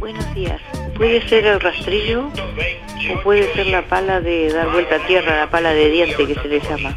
Buenos 0.01 0.35
días. 0.35 0.61
¿Puede 0.97 1.29
ser 1.29 1.47
el 1.47 1.61
rastrillo 1.61 2.31
o 3.15 3.23
puede 3.23 3.53
ser 3.55 3.69
la 3.69 3.83
pala 3.83 4.21
de 4.21 4.53
dar 4.53 4.71
vuelta 4.71 4.97
a 4.97 5.07
tierra, 5.07 5.37
la 5.37 5.51
pala 5.51 5.73
de 5.73 5.91
diente 5.91 6.27
que 6.27 6.35
se 6.35 6.49
le 6.49 6.61
llama? 6.61 6.97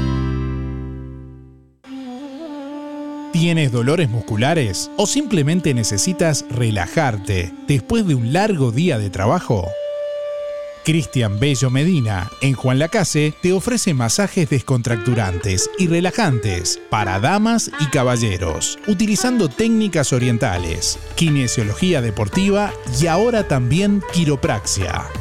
¿Tienes 3.31 3.71
dolores 3.71 4.09
musculares 4.09 4.91
o 4.97 5.07
simplemente 5.07 5.73
necesitas 5.73 6.45
relajarte 6.49 7.53
después 7.65 8.05
de 8.05 8.15
un 8.15 8.33
largo 8.33 8.73
día 8.73 8.97
de 8.97 9.09
trabajo? 9.09 9.65
Cristian 10.83 11.39
Bello 11.39 11.69
Medina, 11.69 12.29
en 12.41 12.53
Juan 12.53 12.79
Lacase, 12.79 13.33
te 13.41 13.53
ofrece 13.53 13.93
masajes 13.93 14.49
descontracturantes 14.49 15.69
y 15.77 15.87
relajantes 15.87 16.81
para 16.89 17.19
damas 17.21 17.71
y 17.79 17.85
caballeros, 17.85 18.77
utilizando 18.87 19.47
técnicas 19.47 20.11
orientales, 20.11 20.99
kinesiología 21.15 22.01
deportiva 22.01 22.73
y 22.99 23.07
ahora 23.07 23.47
también 23.47 24.01
quiropraxia. 24.11 25.05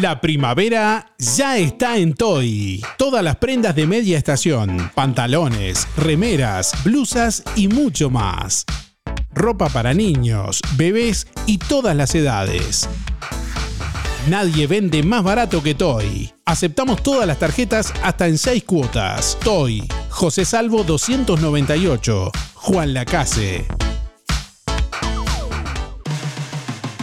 La 0.00 0.20
primavera 0.20 1.14
ya 1.18 1.56
está 1.56 1.98
en 1.98 2.14
Toy. 2.14 2.82
Todas 2.98 3.22
las 3.22 3.36
prendas 3.36 3.76
de 3.76 3.86
media 3.86 4.18
estación, 4.18 4.90
pantalones, 4.94 5.86
remeras, 5.96 6.72
blusas 6.82 7.44
y 7.54 7.68
mucho 7.68 8.10
más. 8.10 8.64
Ropa 9.32 9.68
para 9.68 9.94
niños, 9.94 10.60
bebés 10.76 11.28
y 11.46 11.58
todas 11.58 11.94
las 11.94 12.14
edades. 12.14 12.88
Nadie 14.28 14.66
vende 14.66 15.02
más 15.02 15.22
barato 15.22 15.62
que 15.62 15.74
Toy. 15.74 16.32
Aceptamos 16.44 17.02
todas 17.02 17.26
las 17.26 17.38
tarjetas 17.38 17.92
hasta 18.02 18.26
en 18.26 18.38
6 18.38 18.64
cuotas. 18.64 19.38
Toy, 19.44 19.86
José 20.08 20.44
Salvo 20.44 20.82
298, 20.82 22.32
Juan 22.54 22.94
Lacase. 22.94 23.64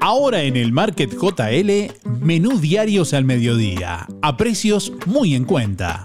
Ahora 0.00 0.42
en 0.42 0.56
el 0.56 0.72
Market 0.72 1.14
JL, 1.14 1.92
menú 2.20 2.58
diarios 2.58 3.14
al 3.14 3.24
mediodía, 3.24 4.08
a 4.20 4.36
precios 4.36 4.92
muy 5.06 5.34
en 5.34 5.44
cuenta 5.44 6.04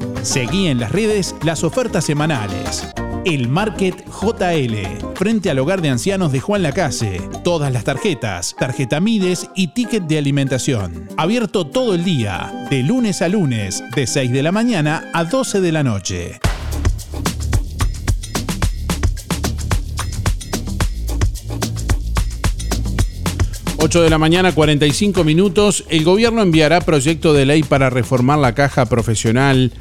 Seguí 0.23 0.67
en 0.67 0.79
las 0.79 0.91
redes 0.91 1.35
las 1.43 1.63
ofertas 1.63 2.05
semanales. 2.05 2.87
El 3.25 3.47
Market 3.47 4.05
JL, 4.05 5.15
frente 5.15 5.49
al 5.49 5.57
hogar 5.57 5.81
de 5.81 5.89
ancianos 5.89 6.31
de 6.31 6.39
Juan 6.39 6.61
Lacase. 6.61 7.21
Todas 7.43 7.73
las 7.73 7.85
tarjetas, 7.85 8.55
tarjeta 8.57 8.99
Mides 8.99 9.49
y 9.55 9.69
ticket 9.69 10.03
de 10.03 10.19
alimentación. 10.19 11.07
Abierto 11.17 11.65
todo 11.65 11.95
el 11.95 12.03
día, 12.03 12.67
de 12.69 12.83
lunes 12.83 13.23
a 13.23 13.29
lunes, 13.29 13.83
de 13.95 14.05
6 14.05 14.31
de 14.31 14.43
la 14.43 14.51
mañana 14.51 15.09
a 15.11 15.23
12 15.23 15.59
de 15.59 15.71
la 15.71 15.83
noche. 15.83 16.39
8 23.77 24.03
de 24.03 24.09
la 24.11 24.19
mañana, 24.19 24.51
45 24.51 25.23
minutos. 25.23 25.83
El 25.89 26.03
gobierno 26.03 26.43
enviará 26.43 26.81
proyecto 26.81 27.33
de 27.33 27.47
ley 27.47 27.63
para 27.63 27.89
reformar 27.89 28.37
la 28.37 28.53
caja 28.53 28.85
profesional 28.85 29.73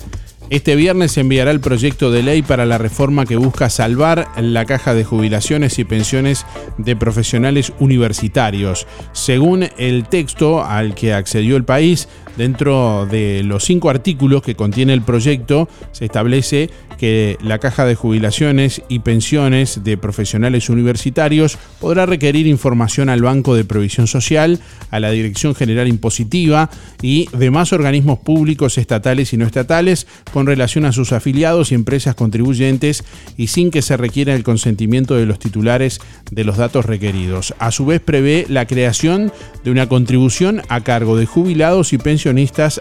este 0.50 0.74
viernes 0.74 1.12
se 1.12 1.20
enviará 1.20 1.52
el 1.52 1.60
proyecto 1.60 2.10
de 2.10 2.24
ley 2.24 2.42
para 2.42 2.66
la 2.66 2.76
reforma 2.76 3.24
que 3.24 3.36
busca 3.36 3.70
salvar 3.70 4.26
la 4.36 4.64
caja 4.64 4.94
de 4.94 5.04
jubilaciones 5.04 5.78
y 5.78 5.84
pensiones 5.84 6.44
de 6.76 6.96
profesionales 6.96 7.72
universitarios. 7.78 8.88
Según 9.12 9.68
el 9.78 10.08
texto 10.08 10.64
al 10.64 10.96
que 10.96 11.14
accedió 11.14 11.56
el 11.56 11.64
país, 11.64 12.08
dentro 12.40 13.04
de 13.04 13.42
los 13.42 13.64
cinco 13.64 13.90
artículos 13.90 14.40
que 14.40 14.54
contiene 14.54 14.94
el 14.94 15.02
proyecto, 15.02 15.68
se 15.92 16.06
establece 16.06 16.70
que 16.98 17.36
la 17.42 17.58
caja 17.58 17.84
de 17.84 17.94
jubilaciones 17.94 18.80
y 18.88 19.00
pensiones 19.00 19.84
de 19.84 19.98
profesionales 19.98 20.70
universitarios 20.70 21.58
podrá 21.80 22.06
requerir 22.06 22.46
información 22.46 23.10
al 23.10 23.20
Banco 23.20 23.54
de 23.54 23.66
Provisión 23.66 24.06
Social, 24.06 24.58
a 24.90 25.00
la 25.00 25.10
Dirección 25.10 25.54
General 25.54 25.86
Impositiva 25.86 26.70
y 27.02 27.28
demás 27.36 27.74
organismos 27.74 28.18
públicos 28.20 28.78
estatales 28.78 29.34
y 29.34 29.36
no 29.36 29.44
estatales 29.44 30.06
con 30.32 30.46
relación 30.46 30.86
a 30.86 30.92
sus 30.92 31.12
afiliados 31.12 31.72
y 31.72 31.74
empresas 31.74 32.14
contribuyentes 32.14 33.04
y 33.36 33.48
sin 33.48 33.70
que 33.70 33.82
se 33.82 33.98
requiera 33.98 34.34
el 34.34 34.44
consentimiento 34.44 35.14
de 35.14 35.26
los 35.26 35.38
titulares 35.38 36.00
de 36.30 36.44
los 36.44 36.56
datos 36.56 36.86
requeridos. 36.86 37.54
A 37.58 37.70
su 37.70 37.84
vez 37.84 38.00
prevé 38.00 38.46
la 38.48 38.66
creación 38.66 39.30
de 39.62 39.70
una 39.70 39.90
contribución 39.90 40.62
a 40.68 40.80
cargo 40.80 41.16
de 41.18 41.26
jubilados 41.26 41.92
y 41.92 41.98
pensionistas 41.98 42.29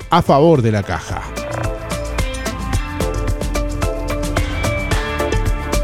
a 0.09 0.21
favor 0.21 0.61
de 0.61 0.71
la 0.71 0.83
caja. 0.83 1.21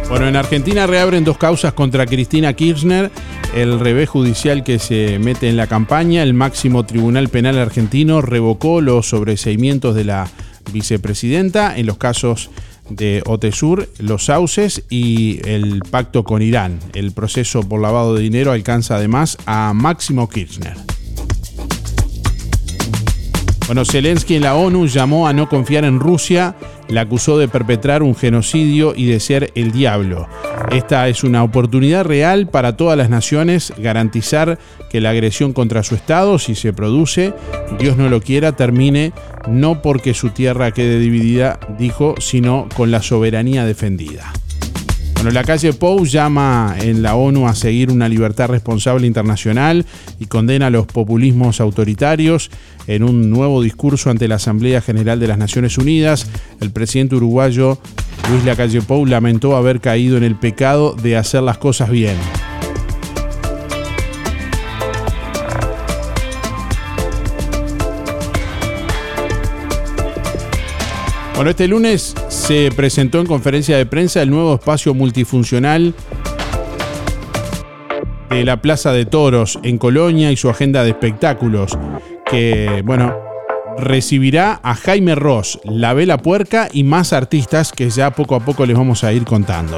Bueno, 0.10 0.28
en 0.28 0.36
Argentina 0.36 0.86
reabren 0.86 1.24
dos 1.24 1.38
causas 1.38 1.74
contra 1.74 2.06
Cristina 2.06 2.54
Kirchner, 2.54 3.12
el 3.56 3.80
revés 3.80 4.10
judicial 4.10 4.64
que 4.64 4.80
se 4.80 5.18
mete 5.18 5.50
en 5.50 5.58
la 5.58 5.68
campaña, 5.68 6.24
el 6.24 6.34
máximo 6.34 6.86
tribunal 6.86 7.30
penal 7.30 7.58
argentino 7.58 8.22
revocó 8.22 8.82
los 8.82 9.10
sobreseimientos 9.10 9.96
de 9.96 10.04
la 10.04 10.28
vicepresidenta 10.72 11.76
en 11.78 11.86
los 11.86 11.98
casos 11.98 12.50
de 12.90 13.24
Otesur, 13.26 13.90
los 13.98 14.26
sauces 14.26 14.84
y 14.90 15.40
el 15.48 15.82
pacto 15.90 16.24
con 16.24 16.42
Irán. 16.42 16.80
El 16.94 17.12
proceso 17.12 17.62
por 17.62 17.82
lavado 17.82 18.14
de 18.16 18.22
dinero 18.22 18.52
alcanza 18.52 18.98
además 18.98 19.38
a 19.46 19.74
Máximo 19.74 20.30
Kirchner. 20.30 20.95
Bueno, 23.68 23.84
Zelensky 23.84 24.36
en 24.36 24.44
la 24.44 24.54
ONU 24.54 24.86
llamó 24.86 25.28
a 25.28 25.34
no 25.34 25.50
confiar 25.50 25.86
en 25.86 26.00
Rusia, 26.00 26.56
la 26.88 27.02
acusó 27.02 27.40
de 27.40 27.48
perpetrar 27.48 28.04
un 28.04 28.16
genocidio 28.16 28.94
y 28.96 29.08
de 29.08 29.20
ser 29.20 29.52
el 29.56 29.72
diablo. 29.72 30.28
Esta 30.72 31.08
es 31.08 31.24
una 31.24 31.44
oportunidad 31.44 32.06
real 32.06 32.48
para 32.48 32.78
todas 32.78 32.96
las 32.96 33.10
naciones 33.10 33.74
garantizar 33.80 34.60
que 34.92 35.02
la 35.02 35.10
agresión 35.10 35.52
contra 35.52 35.82
su 35.82 35.96
Estado, 35.96 36.38
si 36.38 36.54
se 36.54 36.74
produce, 36.74 37.34
Dios 37.80 37.98
no 37.98 38.08
lo 38.08 38.22
quiera, 38.22 38.52
termine 38.52 39.14
no 39.48 39.82
porque 39.82 40.14
su 40.14 40.30
tierra 40.30 40.70
quede 40.70 41.00
dividida, 41.00 41.60
dijo, 41.80 42.14
sino 42.20 42.68
con 42.76 42.92
la 42.92 43.02
soberanía 43.02 43.66
defendida. 43.66 44.32
Bueno, 45.16 45.32
la 45.32 45.44
calle 45.44 45.74
Pou 45.74 46.06
llama 46.06 46.76
en 46.80 47.02
la 47.02 47.16
ONU 47.16 47.48
a 47.48 47.56
seguir 47.56 47.90
una 47.90 48.08
libertad 48.08 48.50
responsable 48.50 49.08
internacional 49.08 49.86
y 50.20 50.26
condena 50.26 50.70
los 50.70 50.86
populismos 50.86 51.60
autoritarios. 51.60 52.52
En 52.86 53.02
un 53.04 53.32
nuevo 53.32 53.64
discurso 53.64 54.12
ante 54.12 54.28
la 54.28 54.36
Asamblea 54.36 54.82
General 54.82 55.20
de 55.20 55.28
las 55.28 55.40
Naciones 55.40 55.80
Unidas, 55.80 56.28
el 56.62 56.70
presidente 56.72 57.16
uruguayo 57.16 57.80
Luis 58.30 58.44
Lacalle 58.44 58.82
Pou 58.82 59.06
lamentó 59.06 59.56
haber 59.56 59.80
caído 59.80 60.18
en 60.18 60.24
el 60.24 60.36
pecado 60.36 60.94
de 60.94 61.18
hacer 61.18 61.42
las 61.42 61.58
cosas 61.58 61.90
bien. 61.90 62.18
Bueno, 71.36 71.50
este 71.50 71.68
lunes 71.68 72.16
se 72.30 72.72
presentó 72.74 73.20
en 73.20 73.28
conferencia 73.28 73.76
de 73.78 73.86
prensa 73.86 74.22
el 74.22 74.30
nuevo 74.30 74.56
espacio 74.56 74.94
multifuncional 74.94 75.94
de 78.30 78.46
la 78.46 78.62
Plaza 78.62 78.94
de 78.94 79.06
Toros 79.06 79.60
en 79.62 79.78
Colonia 79.78 80.32
y 80.32 80.38
su 80.38 80.50
agenda 80.50 80.86
de 80.86 80.92
espectáculos, 80.92 81.78
que, 82.32 82.82
bueno, 82.86 83.14
recibirá 83.78 84.62
a 84.64 84.76
Jaime 84.76 85.14
Ross, 85.16 85.60
La 85.66 85.94
Vela 85.94 86.20
Puerca 86.20 86.70
y 86.72 86.86
más 86.86 87.12
artistas 87.12 87.74
que 87.74 87.90
ya 87.90 88.12
poco 88.12 88.36
a 88.36 88.40
poco 88.40 88.66
les 88.66 88.78
vamos 88.78 89.04
a 89.04 89.12
ir 89.12 89.26
contando. 89.26 89.78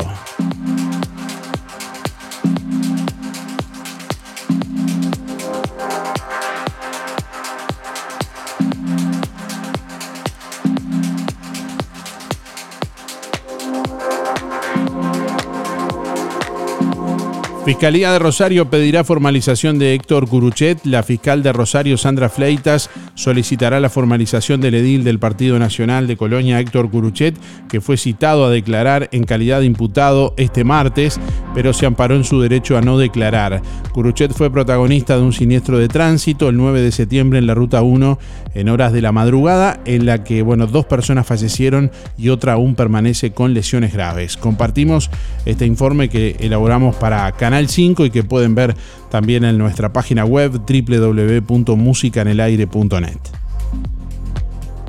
Fiscalía 17.67 18.13
de 18.13 18.19
Rosario 18.19 18.69
pedirá 18.69 19.03
formalización 19.03 19.77
de 19.77 19.93
Héctor 19.93 20.29
Curuchet. 20.29 20.85
La 20.85 21.03
fiscal 21.03 21.43
de 21.43 21.51
Rosario, 21.51 21.97
Sandra 21.97 22.29
Fleitas, 22.29 22.89
solicitará 23.13 23.81
la 23.81 23.89
formalización 23.89 24.61
del 24.61 24.75
edil 24.75 25.03
del 25.03 25.19
Partido 25.19 25.59
Nacional 25.59 26.07
de 26.07 26.15
Colonia, 26.15 26.61
Héctor 26.61 26.89
Curuchet, 26.89 27.37
que 27.67 27.81
fue 27.81 27.97
citado 27.97 28.45
a 28.45 28.51
declarar 28.51 29.09
en 29.11 29.25
calidad 29.25 29.59
de 29.59 29.65
imputado 29.65 30.33
este 30.37 30.63
martes, 30.63 31.19
pero 31.53 31.73
se 31.73 31.85
amparó 31.85 32.15
en 32.15 32.23
su 32.23 32.39
derecho 32.39 32.77
a 32.77 32.81
no 32.81 32.97
declarar. 32.97 33.61
Curuchet 33.91 34.31
fue 34.31 34.49
protagonista 34.49 35.17
de 35.17 35.23
un 35.23 35.33
siniestro 35.33 35.77
de 35.77 35.89
tránsito 35.89 36.47
el 36.47 36.55
9 36.55 36.79
de 36.79 36.93
septiembre 36.93 37.37
en 37.37 37.47
la 37.47 37.53
Ruta 37.53 37.81
1 37.81 38.17
en 38.57 38.67
horas 38.69 38.91
de 38.91 39.01
la 39.01 39.11
madrugada, 39.11 39.79
en 39.85 40.07
la 40.07 40.23
que 40.23 40.41
bueno, 40.41 40.65
dos 40.65 40.87
personas 40.87 41.27
fallecieron 41.27 41.91
y 42.17 42.29
otra 42.29 42.53
aún 42.53 42.73
permanece 42.73 43.29
con 43.31 43.53
lesiones 43.53 43.93
graves. 43.93 44.35
Compartimos 44.35 45.11
este 45.45 45.67
informe 45.67 46.09
que 46.09 46.37
elaboramos 46.39 46.95
para 46.95 47.31
Canal 47.33 47.69
5 47.69 48.05
y 48.05 48.09
que 48.09 48.23
pueden 48.23 48.55
ver 48.55 48.75
también 49.11 49.45
en 49.45 49.59
nuestra 49.59 49.93
página 49.93 50.25
web 50.25 50.59
www.musicanelaire.net. 50.67 53.19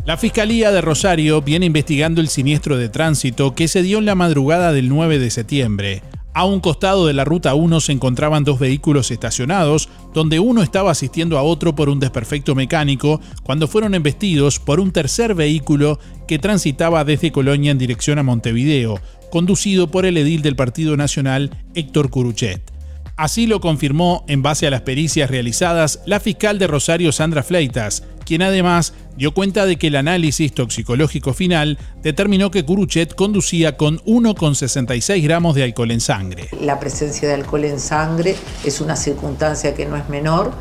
La 0.07 0.17
Fiscalía 0.17 0.73
de 0.73 0.81
Rosario 0.81 1.43
viene 1.43 1.67
investigando 1.67 2.23
el 2.23 2.29
siniestro 2.29 2.79
de 2.79 2.89
tránsito 2.89 3.55
que 3.55 3.69
se 3.69 3.83
dio 3.83 3.99
en 3.99 4.07
la 4.07 4.15
madrugada 4.15 4.73
del 4.73 4.89
9 4.89 5.19
de 5.19 5.31
septiembre. 5.31 6.01
A 6.39 6.45
un 6.45 6.61
costado 6.61 7.09
de 7.09 7.15
la 7.15 7.25
ruta 7.25 7.57
1 7.57 7.81
se 7.81 7.91
encontraban 7.91 8.45
dos 8.45 8.61
vehículos 8.61 9.11
estacionados, 9.11 9.89
donde 10.15 10.39
uno 10.39 10.63
estaba 10.63 10.93
asistiendo 10.93 11.37
a 11.37 11.43
otro 11.43 11.75
por 11.75 11.89
un 11.89 11.99
desperfecto 11.99 12.55
mecánico, 12.55 13.21
cuando 13.43 13.67
fueron 13.67 13.93
embestidos 13.97 14.61
por 14.61 14.79
un 14.79 14.93
tercer 14.93 15.35
vehículo 15.35 15.99
que 16.29 16.39
transitaba 16.39 17.05
desde 17.05 17.33
Colonia 17.33 17.73
en 17.73 17.79
dirección 17.79 18.21
a 18.21 18.23
Montevideo, 18.23 19.01
conducido 19.33 19.91
por 19.91 20.07
el 20.07 20.17
edil 20.17 20.43
del 20.43 20.55
Partido 20.55 20.97
Nacional, 20.97 21.51
Héctor 21.75 22.09
Curuchet. 22.09 22.78
Así 23.19 23.47
lo 23.47 23.61
confirmó, 23.61 24.25
en 24.29 24.43
base 24.43 24.67
a 24.67 24.71
las 24.71 24.83
pericias 24.83 25.29
realizadas, 25.29 26.01
la 26.07 26.21
fiscal 26.21 26.59
de 26.59 26.69
Rosario, 26.69 27.13
Sandra 27.13 27.43
Fleitas, 27.43 28.05
quien 28.25 28.43
además 28.43 28.95
dio 29.17 29.35
cuenta 29.35 29.67
de 29.67 29.77
que 29.77 29.89
el 29.89 29.97
análisis 29.97 30.55
toxicológico 30.55 31.35
final 31.35 31.79
determinó 32.03 32.51
que 32.51 32.65
Curuchet 32.65 33.15
conducía 33.15 33.77
con 33.77 33.99
1,66 34.05 35.23
gramos 35.23 35.57
de 35.57 35.65
alcohol 35.65 35.91
en 35.91 36.01
sangre. 36.01 36.49
La 36.61 36.79
presencia 36.79 37.27
de 37.29 37.35
alcohol 37.35 37.65
en 37.65 37.81
sangre 37.81 38.37
es 38.65 38.81
una 38.81 38.95
circunstancia 38.95 39.75
que 39.75 39.85
no 39.85 39.97
es 39.97 40.09
menor, 40.09 40.53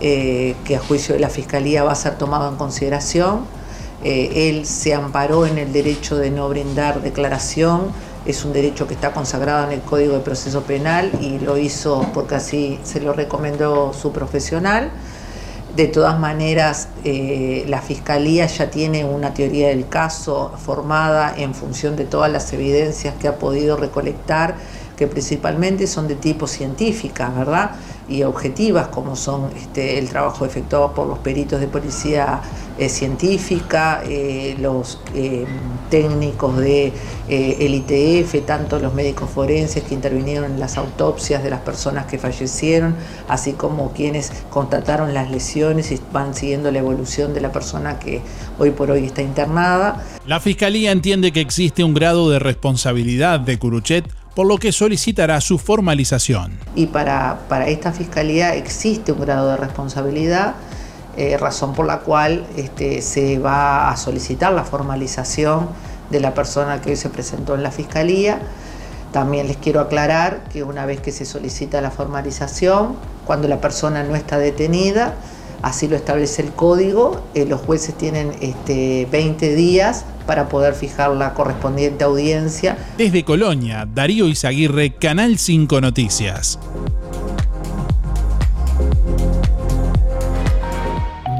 eh, 0.00 0.56
que 0.64 0.76
a 0.76 0.80
juicio 0.80 1.14
de 1.14 1.20
la 1.20 1.28
Fiscalía 1.28 1.84
va 1.84 1.92
a 1.92 1.96
ser 1.96 2.16
tomado 2.16 2.50
en 2.50 2.56
consideración 2.56 3.40
eh, 4.04 4.50
él 4.50 4.66
se 4.66 4.92
amparó 4.92 5.46
en 5.46 5.56
el 5.56 5.72
derecho 5.72 6.16
de 6.16 6.30
no 6.30 6.46
brindar 6.50 7.00
declaración, 7.00 7.88
es 8.26 8.44
un 8.44 8.52
derecho 8.52 8.86
que 8.86 8.94
está 8.94 9.12
consagrado 9.12 9.66
en 9.66 9.72
el 9.72 9.80
Código 9.80 10.14
de 10.14 10.20
Proceso 10.20 10.62
Penal 10.62 11.10
y 11.20 11.38
lo 11.38 11.58
hizo 11.58 12.06
porque 12.14 12.36
así 12.36 12.78
se 12.82 13.00
lo 13.00 13.12
recomendó 13.12 13.92
su 13.92 14.12
profesional. 14.12 14.90
De 15.76 15.88
todas 15.88 16.18
maneras, 16.18 16.88
eh, 17.02 17.64
la 17.68 17.82
Fiscalía 17.82 18.46
ya 18.46 18.70
tiene 18.70 19.04
una 19.04 19.34
teoría 19.34 19.68
del 19.68 19.88
caso 19.88 20.52
formada 20.56 21.34
en 21.36 21.54
función 21.54 21.96
de 21.96 22.04
todas 22.04 22.30
las 22.30 22.52
evidencias 22.52 23.14
que 23.16 23.26
ha 23.26 23.38
podido 23.38 23.76
recolectar, 23.76 24.54
que 24.96 25.08
principalmente 25.08 25.88
son 25.88 26.06
de 26.06 26.14
tipo 26.14 26.46
científica, 26.46 27.28
¿verdad? 27.36 27.72
Y 28.08 28.22
objetivas, 28.22 28.88
como 28.88 29.16
son 29.16 29.50
este, 29.56 29.98
el 29.98 30.08
trabajo 30.08 30.44
efectuado 30.44 30.92
por 30.92 31.06
los 31.06 31.18
peritos 31.18 31.60
de 31.60 31.68
policía 31.68 32.40
eh, 32.76 32.88
científica, 32.88 34.02
eh, 34.04 34.56
los 34.58 35.00
eh, 35.14 35.46
técnicos 35.90 36.58
de 36.58 36.92
el 37.28 37.74
ITF, 37.74 38.44
tanto 38.44 38.78
los 38.78 38.92
médicos 38.92 39.30
forenses 39.30 39.84
que 39.84 39.94
intervinieron 39.94 40.52
en 40.52 40.60
las 40.60 40.76
autopsias 40.76 41.42
de 41.42 41.50
las 41.50 41.60
personas 41.60 42.06
que 42.06 42.18
fallecieron, 42.18 42.94
así 43.28 43.52
como 43.52 43.92
quienes 43.92 44.32
constataron 44.50 45.14
las 45.14 45.30
lesiones 45.30 45.92
y 45.92 46.00
van 46.12 46.34
siguiendo 46.34 46.70
la 46.70 46.80
evolución 46.80 47.32
de 47.32 47.40
la 47.40 47.52
persona 47.52 47.98
que 47.98 48.20
hoy 48.58 48.72
por 48.72 48.90
hoy 48.90 49.06
está 49.06 49.22
internada. 49.22 50.04
La 50.26 50.40
Fiscalía 50.40 50.90
entiende 50.90 51.32
que 51.32 51.40
existe 51.40 51.84
un 51.84 51.94
grado 51.94 52.28
de 52.28 52.40
responsabilidad 52.40 53.40
de 53.40 53.58
Curuchet 53.58 54.04
por 54.34 54.46
lo 54.46 54.58
que 54.58 54.72
solicitará 54.72 55.40
su 55.40 55.58
formalización. 55.58 56.58
Y 56.74 56.86
para, 56.86 57.40
para 57.48 57.68
esta 57.68 57.92
Fiscalía 57.92 58.54
existe 58.54 59.12
un 59.12 59.20
grado 59.20 59.50
de 59.50 59.56
responsabilidad 59.56 60.54
eh, 61.16 61.36
razón 61.38 61.74
por 61.74 61.86
la 61.86 62.00
cual 62.00 62.44
este, 62.56 63.00
se 63.00 63.38
va 63.38 63.88
a 63.88 63.96
solicitar 63.96 64.52
la 64.52 64.64
formalización 64.64 65.68
de 66.10 66.18
la 66.18 66.34
persona 66.34 66.80
que 66.80 66.90
hoy 66.90 66.96
se 66.96 67.08
presentó 67.08 67.54
en 67.54 67.62
la 67.62 67.70
Fiscalía. 67.70 68.40
También 69.12 69.46
les 69.46 69.56
quiero 69.56 69.80
aclarar 69.80 70.42
que 70.52 70.64
una 70.64 70.86
vez 70.86 71.00
que 71.00 71.12
se 71.12 71.24
solicita 71.24 71.80
la 71.80 71.92
formalización, 71.92 72.96
cuando 73.26 73.46
la 73.46 73.60
persona 73.60 74.02
no 74.02 74.16
está 74.16 74.38
detenida, 74.38 75.14
así 75.64 75.88
lo 75.88 75.96
establece 75.96 76.42
el 76.42 76.50
código, 76.52 77.22
eh, 77.34 77.46
los 77.46 77.60
jueces 77.62 77.96
tienen 77.96 78.32
este, 78.40 79.08
20 79.10 79.54
días 79.54 80.04
para 80.26 80.48
poder 80.48 80.74
fijar 80.74 81.10
la 81.12 81.32
correspondiente 81.32 82.04
audiencia. 82.04 82.76
Desde 82.98 83.24
Colonia, 83.24 83.88
Darío 83.92 84.28
Izaguirre, 84.28 84.94
Canal 84.94 85.38
5 85.38 85.80
Noticias. 85.80 86.58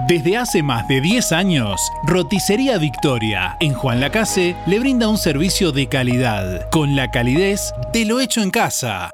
Desde 0.08 0.36
hace 0.36 0.62
más 0.62 0.86
de 0.88 1.00
10 1.00 1.32
años, 1.32 1.80
Roticería 2.06 2.78
Victoria 2.78 3.56
en 3.60 3.72
Juan 3.72 4.00
Lacase 4.00 4.54
le 4.66 4.78
brinda 4.78 5.08
un 5.08 5.16
servicio 5.18 5.72
de 5.72 5.88
calidad, 5.88 6.68
con 6.70 6.94
la 6.94 7.10
calidez 7.10 7.72
de 7.92 8.04
lo 8.04 8.20
hecho 8.20 8.42
en 8.42 8.50
casa. 8.50 9.13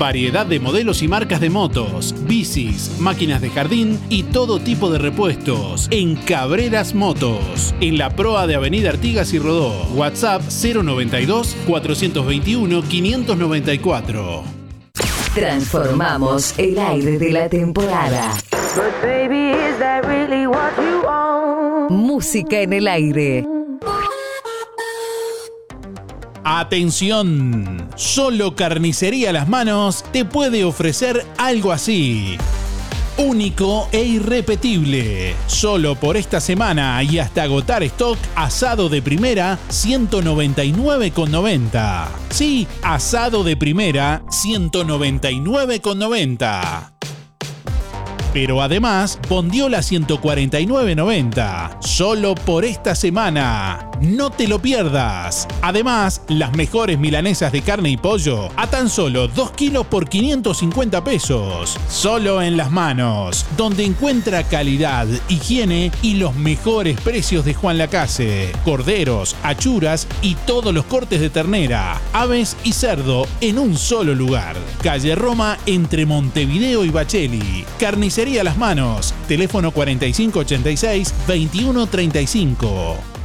Variedad 0.00 0.46
de 0.46 0.60
modelos 0.60 1.02
y 1.02 1.08
marcas 1.08 1.42
de 1.42 1.50
motos, 1.50 2.14
bicis, 2.22 2.98
máquinas 3.00 3.42
de 3.42 3.50
jardín 3.50 4.00
y 4.08 4.22
todo 4.22 4.58
tipo 4.58 4.90
de 4.90 4.98
repuestos 4.98 5.88
en 5.90 6.16
Cabreras 6.16 6.94
Motos, 6.94 7.74
en 7.82 7.98
la 7.98 8.08
proa 8.08 8.46
de 8.46 8.54
Avenida 8.54 8.88
Artigas 8.88 9.34
y 9.34 9.38
Rodó. 9.38 9.74
WhatsApp 9.94 10.40
092 10.40 11.54
421 11.66 12.82
594. 12.82 14.42
Transformamos 15.34 16.58
el 16.58 16.78
aire 16.78 17.18
de 17.18 17.32
la 17.32 17.50
temporada. 17.50 18.38
But 18.74 19.02
baby, 19.02 19.50
is 19.50 19.78
that 19.80 20.06
really 20.06 20.46
what 20.46 20.78
you 20.78 21.02
want? 21.04 21.90
Música 21.90 22.62
en 22.62 22.72
el 22.72 22.88
aire. 22.88 23.59
Atención, 26.52 27.88
solo 27.94 28.56
Carnicería 28.56 29.32
Las 29.32 29.48
Manos 29.48 30.04
te 30.12 30.24
puede 30.24 30.64
ofrecer 30.64 31.24
algo 31.38 31.70
así. 31.70 32.36
Único 33.18 33.88
e 33.92 34.02
irrepetible. 34.02 35.36
Solo 35.46 35.94
por 35.94 36.16
esta 36.16 36.40
semana 36.40 37.00
y 37.04 37.20
hasta 37.20 37.44
agotar 37.44 37.84
stock, 37.84 38.18
asado 38.34 38.88
de 38.88 39.00
primera 39.00 39.60
199,90. 39.68 42.08
Sí, 42.30 42.66
asado 42.82 43.44
de 43.44 43.56
primera 43.56 44.22
199,90. 44.26 46.90
Pero 48.32 48.60
además, 48.60 49.20
Bondiola 49.28 49.82
149.90. 49.82 51.80
Solo 51.80 52.34
por 52.34 52.64
esta 52.64 52.96
semana. 52.96 53.89
No 54.00 54.30
te 54.30 54.48
lo 54.48 54.62
pierdas. 54.62 55.46
Además, 55.60 56.22
las 56.28 56.56
mejores 56.56 56.98
milanesas 56.98 57.52
de 57.52 57.60
carne 57.60 57.90
y 57.90 57.98
pollo 57.98 58.48
a 58.56 58.66
tan 58.66 58.88
solo 58.88 59.28
2 59.28 59.50
kilos 59.50 59.86
por 59.86 60.08
550 60.08 61.04
pesos. 61.04 61.76
Solo 61.86 62.40
en 62.40 62.56
las 62.56 62.70
manos, 62.70 63.44
donde 63.58 63.84
encuentra 63.84 64.44
calidad, 64.44 65.06
higiene 65.28 65.92
y 66.00 66.14
los 66.14 66.34
mejores 66.34 66.98
precios 66.98 67.44
de 67.44 67.52
Juan 67.52 67.76
Lacase. 67.76 68.52
Corderos, 68.64 69.36
achuras 69.42 70.08
y 70.22 70.34
todos 70.46 70.72
los 70.72 70.86
cortes 70.86 71.20
de 71.20 71.28
ternera, 71.28 72.00
aves 72.14 72.56
y 72.64 72.72
cerdo 72.72 73.26
en 73.42 73.58
un 73.58 73.76
solo 73.76 74.14
lugar. 74.14 74.56
Calle 74.82 75.14
Roma 75.14 75.58
entre 75.66 76.06
Montevideo 76.06 76.86
y 76.86 76.88
Bacheli. 76.88 77.66
Carnicería 77.78 78.44
Las 78.44 78.56
Manos. 78.56 79.12
Teléfono 79.28 79.72
4586 79.72 81.12
2135. 81.26 83.19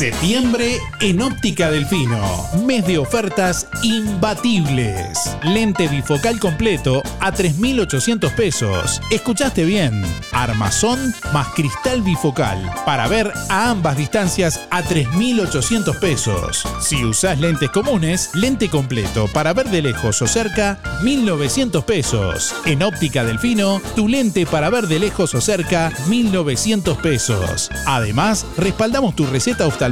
Septiembre 0.00 0.78
en 1.02 1.20
Óptica 1.20 1.70
Delfino. 1.70 2.22
Mes 2.64 2.86
de 2.86 2.96
ofertas 2.96 3.68
imbatibles. 3.82 5.36
Lente 5.42 5.88
bifocal 5.88 6.40
completo 6.40 7.02
a 7.20 7.30
3.800 7.30 8.34
pesos. 8.34 9.02
Escuchaste 9.10 9.66
bien. 9.66 10.02
Armazón 10.32 10.98
más 11.34 11.48
cristal 11.48 12.00
bifocal. 12.00 12.58
Para 12.86 13.08
ver 13.08 13.30
a 13.50 13.68
ambas 13.68 13.98
distancias 13.98 14.62
a 14.70 14.82
3.800 14.82 15.98
pesos. 16.00 16.64
Si 16.80 17.04
usás 17.04 17.38
lentes 17.38 17.68
comunes, 17.68 18.30
lente 18.32 18.70
completo 18.70 19.28
para 19.34 19.52
ver 19.52 19.68
de 19.68 19.82
lejos 19.82 20.22
o 20.22 20.26
cerca, 20.26 20.78
1.900 21.02 21.84
pesos. 21.84 22.54
En 22.64 22.82
Óptica 22.82 23.22
Delfino, 23.22 23.82
tu 23.94 24.08
lente 24.08 24.46
para 24.46 24.70
ver 24.70 24.86
de 24.86 24.98
lejos 24.98 25.34
o 25.34 25.42
cerca, 25.42 25.92
1.900 26.08 26.96
pesos. 27.02 27.68
Además, 27.84 28.46
respaldamos 28.56 29.14
tu 29.14 29.26
receta 29.26 29.66
oftalmológica 29.66 29.89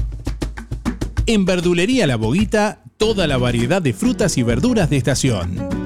En 1.25 1.43
Verdulería 1.43 2.07
La 2.07 2.15
Boguita, 2.15 2.79
toda 2.95 3.27
la 3.27 3.35
variedad 3.35 3.81
de 3.81 3.91
frutas 3.91 4.37
y 4.37 4.43
verduras 4.43 4.89
de 4.89 4.95
estación. 4.95 5.85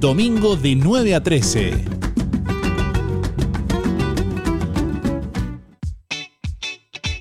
Domingo 0.00 0.56
de 0.56 0.76
9 0.76 1.14
a 1.14 1.22
13. 1.22 1.84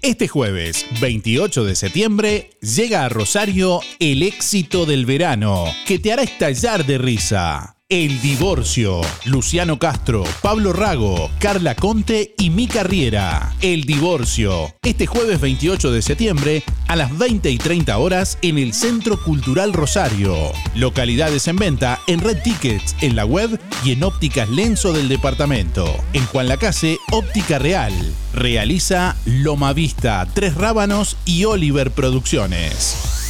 Este 0.01 0.27
jueves 0.27 0.85
28 0.99 1.63
de 1.63 1.75
septiembre 1.75 2.49
llega 2.61 3.05
a 3.05 3.09
Rosario 3.09 3.79
el 3.99 4.23
éxito 4.23 4.85
del 4.85 5.05
verano 5.05 5.65
que 5.87 5.99
te 5.99 6.11
hará 6.11 6.23
estallar 6.23 6.85
de 6.85 6.97
risa. 6.97 7.74
El 7.87 8.19
divorcio. 8.19 9.01
Luciano 9.25 9.77
Castro, 9.77 10.23
Pablo 10.41 10.73
Rago, 10.73 11.29
Carla 11.37 11.75
Conte 11.75 12.33
y 12.35 12.49
Mica 12.49 12.81
Riera. 12.81 13.53
El 13.61 13.83
divorcio. 13.83 14.73
Este 14.81 15.05
jueves 15.05 15.39
28 15.39 15.91
de 15.91 16.01
septiembre 16.01 16.63
a 16.87 16.95
las 16.95 17.15
20 17.15 17.51
y 17.51 17.59
30 17.59 17.95
horas 17.99 18.39
en 18.41 18.57
el 18.57 18.73
Centro 18.73 19.21
Cultural 19.21 19.71
Rosario. 19.71 20.35
Localidades 20.73 21.47
en 21.47 21.57
venta 21.57 21.99
en 22.07 22.21
Red 22.21 22.41
Tickets, 22.41 22.95
en 23.01 23.15
la 23.15 23.25
web 23.25 23.59
y 23.83 23.91
en 23.91 24.01
ópticas 24.01 24.49
Lenzo 24.49 24.91
del 24.91 25.07
departamento. 25.07 25.85
En 26.13 26.25
Juan 26.25 26.47
Lacase, 26.47 26.97
Óptica 27.11 27.59
Real. 27.59 27.93
Realiza 28.33 29.15
Loma 29.25 29.73
Vista, 29.73 30.27
Tres 30.33 30.55
Rábanos 30.55 31.17
y 31.23 31.45
Oliver 31.45 31.91
Producciones. 31.91 33.24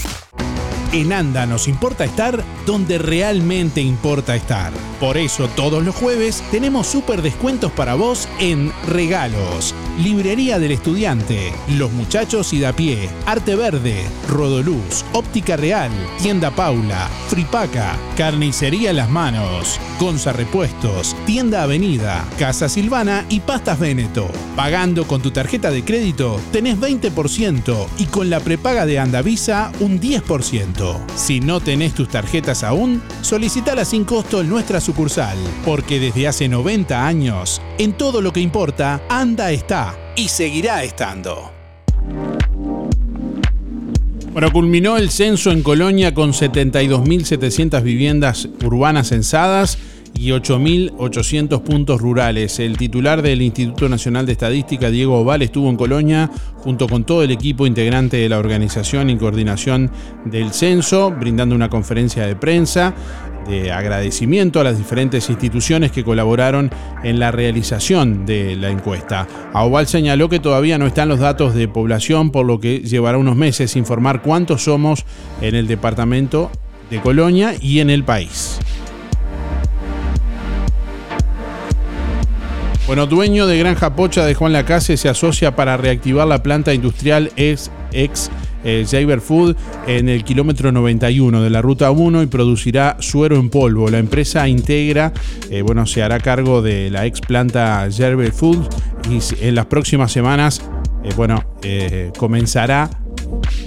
En 0.96 1.12
Anda 1.12 1.46
nos 1.46 1.68
importa 1.68 2.06
estar 2.06 2.42
donde 2.66 2.98
realmente 2.98 3.82
importa 3.82 4.34
estar. 4.34 4.72
Por 5.02 5.18
eso 5.18 5.50
todos 5.50 5.84
los 5.84 5.94
jueves 5.94 6.42
tenemos 6.52 6.88
súper 6.88 7.22
descuentos 7.22 7.70
para 7.74 7.96
vos 7.96 8.30
en 8.40 8.72
regalos. 8.88 9.76
Librería 10.02 10.58
del 10.58 10.72
Estudiante, 10.72 11.52
Los 11.78 11.92
Muchachos 11.92 12.54
y 12.54 12.62
da 12.62 12.72
pie, 12.72 13.10
Arte 13.26 13.56
Verde, 13.56 14.06
Rodoluz, 14.30 15.04
Óptica 15.12 15.58
Real, 15.58 15.92
Tienda 16.22 16.52
Paula, 16.52 17.10
Fripaca, 17.28 17.98
Carnicería 18.16 18.94
Las 18.94 19.10
Manos, 19.10 19.80
Gonza 20.00 20.32
Repuestos, 20.32 21.14
Tienda 21.26 21.64
Avenida, 21.64 22.26
Casa 22.40 22.70
Silvana 22.70 23.26
y 23.30 23.42
Pastas 23.42 23.80
Veneto. 23.80 24.30
Pagando 24.56 25.06
con 25.08 25.22
tu 25.22 25.32
tarjeta 25.32 25.72
de 25.72 25.84
crédito 25.84 26.40
tenés 26.54 26.80
20% 26.80 27.88
y 27.98 28.06
con 28.06 28.30
la 28.30 28.40
prepaga 28.40 28.86
de 28.86 29.00
Andavisa 29.00 29.74
un 29.82 30.00
10%. 30.00 30.85
Si 31.16 31.40
no 31.40 31.60
tenés 31.60 31.94
tus 31.94 32.10
tarjetas 32.10 32.64
aún, 32.64 33.02
solicitala 33.22 33.86
sin 33.86 34.04
costo 34.04 34.42
en 34.42 34.50
nuestra 34.50 34.80
sucursal, 34.80 35.38
porque 35.66 36.00
desde 36.00 36.28
hace 36.28 36.48
90 36.48 37.06
años, 37.06 37.62
en 37.78 37.94
todo 37.94 38.22
lo 38.22 38.32
que 38.32 38.42
importa, 38.42 39.02
Anda 39.10 39.52
está 39.52 39.98
y 40.16 40.28
seguirá 40.28 40.84
estando. 40.84 41.52
Bueno, 44.36 44.52
culminó 44.52 44.98
el 44.98 45.12
censo 45.12 45.52
en 45.52 45.64
Colonia 45.64 46.14
con 46.14 46.34
72.700 46.34 47.82
viviendas 47.82 48.50
urbanas 48.66 49.08
censadas 49.08 49.78
y 50.18 50.30
8.800 50.30 51.62
puntos 51.62 52.02
rurales. 52.02 52.60
El 52.60 52.78
titular 52.78 53.22
del 53.22 53.42
Instituto 53.42 53.90
Nacional 53.90 54.26
de 54.26 54.32
Estadística, 54.32 54.90
Diego 54.90 55.20
Oval, 55.20 55.42
estuvo 55.42 55.70
en 55.70 55.78
Colonia 55.78 56.32
junto 56.58 56.88
con 56.88 57.04
todo 57.04 57.24
el 57.24 57.32
equipo 57.32 57.68
integrante 57.68 58.18
de 58.18 58.30
la 58.30 58.40
organización 58.40 59.10
y 59.10 59.18
coordinación 59.18 59.92
del 60.26 60.52
censo, 60.52 61.12
brindando 61.12 61.56
una 61.56 61.70
conferencia 61.70 62.26
de 62.26 62.36
prensa 62.36 62.94
de 63.48 63.72
agradecimiento 63.72 64.60
a 64.60 64.64
las 64.64 64.78
diferentes 64.78 65.30
instituciones 65.30 65.92
que 65.92 66.04
colaboraron 66.04 66.72
en 67.04 67.20
la 67.20 67.32
realización 67.32 68.26
de 68.26 68.56
la 68.56 68.70
encuesta. 68.70 69.28
Oval 69.54 69.88
señaló 69.88 70.30
que 70.30 70.40
todavía 70.40 70.78
no 70.78 70.88
están 70.88 71.10
los 71.10 71.20
datos 71.20 71.54
de 71.54 71.68
población, 71.68 72.32
por 72.32 72.46
lo 72.46 72.60
que 72.60 72.80
llevará 72.80 73.18
unos 73.18 73.36
meses 73.36 73.76
informar 73.76 74.22
cuántos 74.22 74.64
somos 74.64 75.06
en 75.42 75.56
el 75.56 75.68
departamento 75.68 76.52
de 76.90 77.00
Colonia 77.02 77.54
y 77.60 77.80
en 77.80 77.90
el 77.90 78.04
país. 78.04 78.60
Bueno, 82.88 83.08
dueño 83.08 83.48
de 83.48 83.58
Granja 83.58 83.96
Pocha 83.96 84.26
de 84.26 84.36
Juan 84.36 84.54
Lacase 84.54 84.96
se 84.96 85.10
asocia 85.10 85.56
para 85.56 85.76
reactivar 85.76 86.28
la 86.28 86.44
planta 86.44 86.72
industrial 86.72 87.32
ex, 87.36 87.72
ex 87.92 88.30
eh, 88.64 89.20
Food 89.20 89.56
en 89.88 90.08
el 90.08 90.24
kilómetro 90.24 90.72
91 90.72 91.42
de 91.42 91.50
la 91.50 91.64
ruta 91.64 91.90
1 91.90 92.22
y 92.22 92.28
producirá 92.28 92.98
suero 93.00 93.38
en 93.38 93.50
polvo. 93.50 93.90
La 93.90 93.98
empresa 93.98 94.48
integra, 94.48 95.14
eh, 95.50 95.64
bueno, 95.64 95.88
se 95.88 96.04
hará 96.04 96.20
cargo 96.20 96.62
de 96.62 96.92
la 96.92 97.08
ex 97.08 97.22
planta 97.22 97.88
Jaber 97.92 98.32
Food 98.32 98.68
y 99.10 99.20
en 99.44 99.56
las 99.56 99.66
próximas 99.66 100.12
semanas, 100.12 100.62
eh, 101.04 101.10
bueno, 101.16 101.44
comenzará 102.18 102.90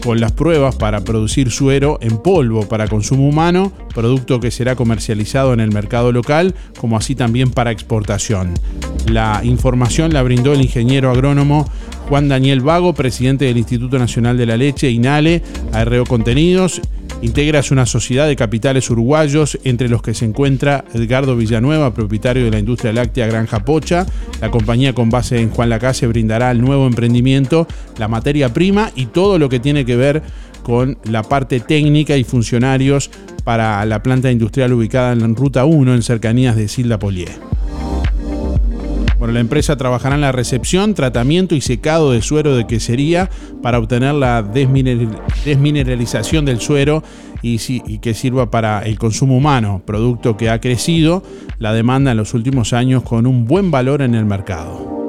con 0.03 0.21
las 0.21 0.33
pruebas 0.33 0.77
para 0.77 1.01
producir 1.03 1.51
suero 1.51 1.99
en 2.01 2.19
polvo 2.19 2.69
para 2.69 2.89
consumo 2.89 3.29
humano, 3.29 3.73
producto 3.95 4.41
que 4.41 4.51
será 4.51 4.77
comercializado 4.77 5.53
en 5.53 5.61
el 5.61 5.73
mercado 5.73 6.13
local, 6.13 6.55
como 6.79 6.97
así 6.97 7.15
también 7.15 7.51
para 7.51 7.71
exportación. 7.71 8.55
La 9.07 9.41
información 9.43 10.13
la 10.13 10.23
brindó 10.23 10.53
el 10.53 10.63
ingeniero 10.63 11.11
agrónomo 11.11 11.67
Juan 12.09 12.29
Daniel 12.29 12.63
Vago, 12.63 12.95
presidente 12.95 13.45
del 13.45 13.59
Instituto 13.59 13.99
Nacional 13.99 14.39
de 14.39 14.47
la 14.47 14.57
Leche, 14.57 14.91
INALE, 14.91 15.43
ARO 15.73 16.07
Contenidos. 16.07 16.81
Integras 17.21 17.71
una 17.71 17.85
sociedad 17.85 18.27
de 18.27 18.35
capitales 18.35 18.89
uruguayos, 18.89 19.59
entre 19.65 19.91
los 19.91 20.01
que 20.01 20.15
se 20.15 20.25
encuentra 20.25 20.85
Edgardo 20.95 21.37
Villanueva, 21.37 21.93
propietario 21.93 22.45
de 22.45 22.51
la 22.51 22.61
industria 22.61 22.95
láctea 22.95 23.27
Granja 23.27 23.63
Pocha. 23.63 24.07
La 24.41 24.51
compañía 24.51 24.95
con 24.95 25.11
base 25.11 25.39
en 25.39 25.51
Juan 25.51 25.69
Lacase 25.69 26.07
brindará 26.07 26.49
al 26.49 26.63
nuevo 26.63 26.87
emprendimiento 26.87 27.67
la 27.99 28.09
materia 28.09 28.55
prima 28.55 28.91
y 28.95 29.07
todo 29.07 29.39
lo 29.39 29.51
que 29.51 29.61
tiene 29.61 29.85
que 29.85 29.97
ver 29.97 30.23
con 30.63 30.97
la 31.05 31.23
parte 31.23 31.61
técnica 31.61 32.17
y 32.17 32.25
funcionarios 32.25 33.11
para 33.45 33.85
la 33.85 34.03
planta 34.03 34.31
industrial 34.31 34.73
ubicada 34.73 35.13
en 35.13 35.37
Ruta 35.37 35.67
1 35.67 35.95
en 35.95 36.03
cercanías 36.03 36.57
de 36.57 36.69
Silda 36.69 36.99
Polié. 36.99 37.29
Bueno, 39.19 39.35
la 39.35 39.41
empresa 39.41 39.77
trabajará 39.77 40.15
en 40.15 40.21
la 40.21 40.31
recepción, 40.31 40.95
tratamiento 40.95 41.57
y 41.57 41.61
secado 41.61 42.13
de 42.13 42.23
suero 42.23 42.55
de 42.55 42.69
quesería 42.69 43.29
para 43.63 43.79
obtener 43.79 44.15
la 44.15 44.43
desmineralización 44.43 46.45
del 46.45 46.61
suero 46.61 47.03
y, 47.43 47.61
y, 47.69 47.99
que 47.99 48.15
sirva 48.15 48.51
para 48.51 48.83
el 48.83 48.97
consumo 48.97 49.37
humano, 49.37 49.83
producto 49.85 50.37
que 50.37 50.51
ha 50.51 50.61
crecido 50.61 51.25
la 51.59 51.73
demanda 51.73 52.13
en 52.13 52.17
los 52.17 52.33
últimos 52.33 52.73
años 52.73 53.03
con 53.03 53.27
un 53.27 53.45
buen 53.45 53.73
valor 53.73 54.03
en 54.03 54.15
el 54.15 54.25
mercado. 54.25 55.09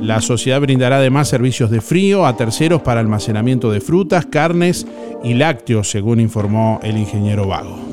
La 0.00 0.20
sociedad 0.20 0.60
brindará 0.60 0.96
además 0.96 1.28
servicios 1.28 1.70
de 1.70 1.80
frío 1.80 2.26
a 2.26 2.36
terceros 2.36 2.82
para 2.82 2.98
almacenamiento 2.98 3.70
de 3.70 3.80
frutas, 3.80 4.26
carnes 4.26 4.84
y 5.22 5.34
lácteos, 5.34 5.88
según 5.88 6.18
informó 6.18 6.80
el 6.82 6.98
ingeniero 6.98 7.46
Vago. 7.46 7.91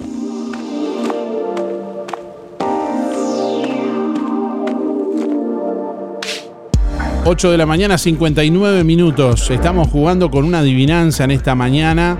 8 7.31 7.51
de 7.51 7.57
la 7.59 7.67
mañana, 7.67 7.95
59 7.99 8.83
minutos. 8.83 9.51
Estamos 9.51 9.89
jugando 9.89 10.31
con 10.31 10.45
una 10.45 10.59
adivinanza 10.59 11.25
en 11.25 11.29
esta 11.29 11.53
mañana. 11.53 12.17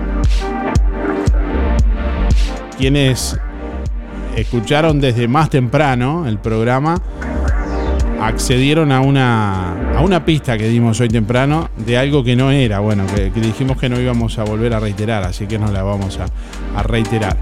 Quienes 2.78 3.36
escucharon 4.36 5.00
desde 5.00 5.26
más 5.26 5.50
temprano 5.50 6.28
el 6.28 6.38
programa 6.38 7.02
accedieron 8.20 8.92
a 8.92 9.00
una, 9.00 9.96
a 9.96 10.00
una 10.00 10.24
pista 10.24 10.56
que 10.56 10.68
dimos 10.68 11.00
hoy 11.00 11.08
temprano 11.08 11.70
de 11.76 11.98
algo 11.98 12.22
que 12.22 12.36
no 12.36 12.52
era, 12.52 12.78
bueno, 12.78 13.04
que, 13.12 13.32
dijimos 13.40 13.78
que 13.78 13.88
no 13.88 13.98
íbamos 13.98 14.38
a 14.38 14.44
volver 14.44 14.74
a 14.74 14.78
reiterar, 14.78 15.24
así 15.24 15.48
que 15.48 15.58
no 15.58 15.72
la 15.72 15.82
vamos 15.82 16.20
a 16.20 16.82
reiterar. 16.84 17.36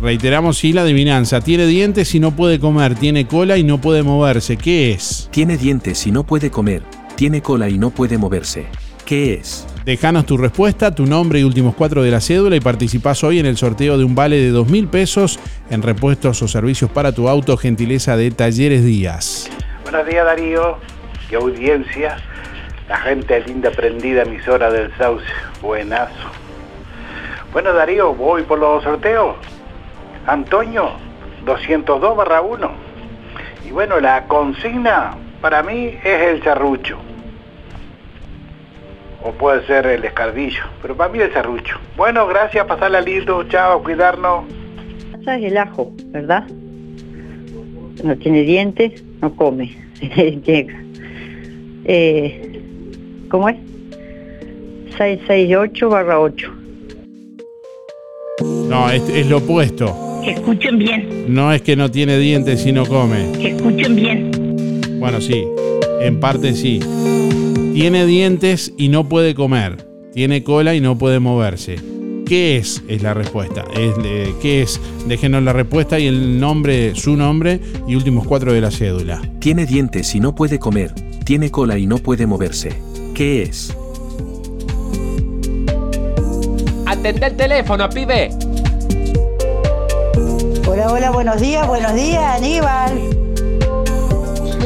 Reiteramos, 0.00 0.56
sí, 0.56 0.72
la 0.72 0.80
adivinanza. 0.80 1.42
Tiene 1.42 1.66
dientes 1.66 2.14
y 2.14 2.20
no 2.20 2.30
puede 2.30 2.58
comer, 2.58 2.94
tiene 2.94 3.26
cola 3.26 3.58
y 3.58 3.64
no 3.64 3.82
puede 3.82 4.02
moverse. 4.02 4.56
¿Qué 4.56 4.92
es? 4.92 5.28
Tiene 5.30 5.58
dientes 5.58 6.06
y 6.06 6.10
no 6.10 6.24
puede 6.24 6.50
comer, 6.50 6.82
tiene 7.16 7.42
cola 7.42 7.68
y 7.68 7.76
no 7.76 7.90
puede 7.90 8.16
moverse. 8.16 8.66
¿Qué 9.04 9.34
es? 9.34 9.66
Dejanos 9.84 10.24
tu 10.24 10.38
respuesta, 10.38 10.94
tu 10.94 11.04
nombre 11.04 11.40
y 11.40 11.44
últimos 11.44 11.74
cuatro 11.74 12.02
de 12.02 12.10
la 12.10 12.22
cédula 12.22 12.56
y 12.56 12.60
participás 12.60 13.22
hoy 13.24 13.40
en 13.40 13.46
el 13.46 13.58
sorteo 13.58 13.98
de 13.98 14.04
un 14.04 14.14
vale 14.14 14.36
de 14.36 14.50
dos 14.50 14.70
mil 14.70 14.88
pesos 14.88 15.38
en 15.68 15.82
repuestos 15.82 16.40
o 16.42 16.48
servicios 16.48 16.90
para 16.90 17.12
tu 17.12 17.28
auto, 17.28 17.58
gentileza 17.58 18.16
de 18.16 18.30
Talleres 18.30 18.82
Díaz. 18.82 19.50
Buenos 19.82 20.06
días 20.06 20.24
Darío, 20.24 20.78
qué 21.28 21.36
audiencia, 21.36 22.16
la 22.88 22.96
gente 22.98 23.40
linda 23.46 23.70
prendida 23.70 24.22
emisora 24.22 24.70
del 24.70 24.96
Sauce, 24.96 25.26
buenazo. 25.60 26.14
Bueno 27.52 27.74
Darío, 27.74 28.14
voy 28.14 28.44
por 28.44 28.58
los 28.58 28.82
sorteos. 28.82 29.36
Antonio 30.26 30.90
202 31.44 32.16
barra 32.16 32.42
1. 32.42 32.70
Y 33.66 33.72
bueno, 33.72 34.00
la 34.00 34.26
consigna 34.26 35.16
para 35.40 35.62
mí 35.62 35.94
es 36.04 36.22
el 36.22 36.42
serrucho. 36.42 36.98
O 39.22 39.32
puede 39.32 39.66
ser 39.66 39.86
el 39.86 40.04
escardillo, 40.04 40.62
pero 40.80 40.96
para 40.96 41.12
mí 41.12 41.18
el 41.18 41.32
serrucho. 41.32 41.78
Bueno, 41.96 42.26
gracias, 42.26 42.66
pasarla 42.66 43.00
lindo, 43.00 43.44
chao, 43.44 43.82
cuidarnos. 43.82 44.44
Es 45.20 45.44
el 45.44 45.56
ajo, 45.58 45.92
¿verdad? 46.06 46.46
No 48.02 48.16
tiene 48.16 48.42
dientes, 48.42 49.04
no 49.20 49.34
come. 49.36 49.76
Llega. 50.00 50.82
Eh, 51.84 52.62
¿Cómo 53.30 53.48
es? 53.48 53.56
668 54.96 55.88
barra 55.88 56.20
8. 56.20 56.52
No, 58.68 58.90
es, 58.90 59.06
es 59.10 59.26
lo 59.26 59.38
opuesto. 59.38 60.09
Que 60.22 60.32
escuchen 60.32 60.78
bien. 60.78 61.26
No 61.28 61.52
es 61.52 61.62
que 61.62 61.76
no 61.76 61.90
tiene 61.90 62.18
dientes 62.18 62.66
y 62.66 62.72
no 62.72 62.84
come. 62.86 63.32
Que 63.40 63.48
escuchen 63.48 63.96
bien. 63.96 64.30
Bueno, 64.98 65.20
sí, 65.20 65.44
en 66.00 66.20
parte 66.20 66.54
sí. 66.54 66.80
Tiene 67.74 68.04
dientes 68.04 68.72
y 68.76 68.88
no 68.88 69.08
puede 69.08 69.34
comer. 69.34 69.86
Tiene 70.12 70.42
cola 70.42 70.74
y 70.74 70.80
no 70.80 70.98
puede 70.98 71.20
moverse. 71.20 71.76
¿Qué 72.26 72.58
es? 72.58 72.82
Es 72.86 73.02
la 73.02 73.14
respuesta. 73.14 73.64
Es, 73.74 73.94
¿Qué 74.40 74.62
es? 74.62 74.80
Déjenos 75.08 75.42
la 75.42 75.52
respuesta 75.52 75.98
y 75.98 76.06
el 76.06 76.38
nombre, 76.38 76.94
su 76.94 77.16
nombre 77.16 77.60
y 77.88 77.96
últimos 77.96 78.26
cuatro 78.26 78.52
de 78.52 78.60
la 78.60 78.70
cédula. 78.70 79.22
Tiene 79.40 79.66
dientes 79.66 80.14
y 80.14 80.20
no 80.20 80.34
puede 80.34 80.58
comer. 80.58 80.92
Tiene 81.24 81.50
cola 81.50 81.78
y 81.78 81.86
no 81.86 81.98
puede 81.98 82.26
moverse. 82.26 82.70
¿Qué 83.14 83.42
es? 83.42 83.76
Atende 86.86 87.26
el 87.26 87.36
teléfono, 87.36 87.88
pibe. 87.88 88.30
Hola, 90.72 90.92
hola, 90.92 91.10
buenos 91.10 91.40
días, 91.40 91.66
buenos 91.66 91.94
días, 91.94 92.22
Aníbal. 92.36 92.92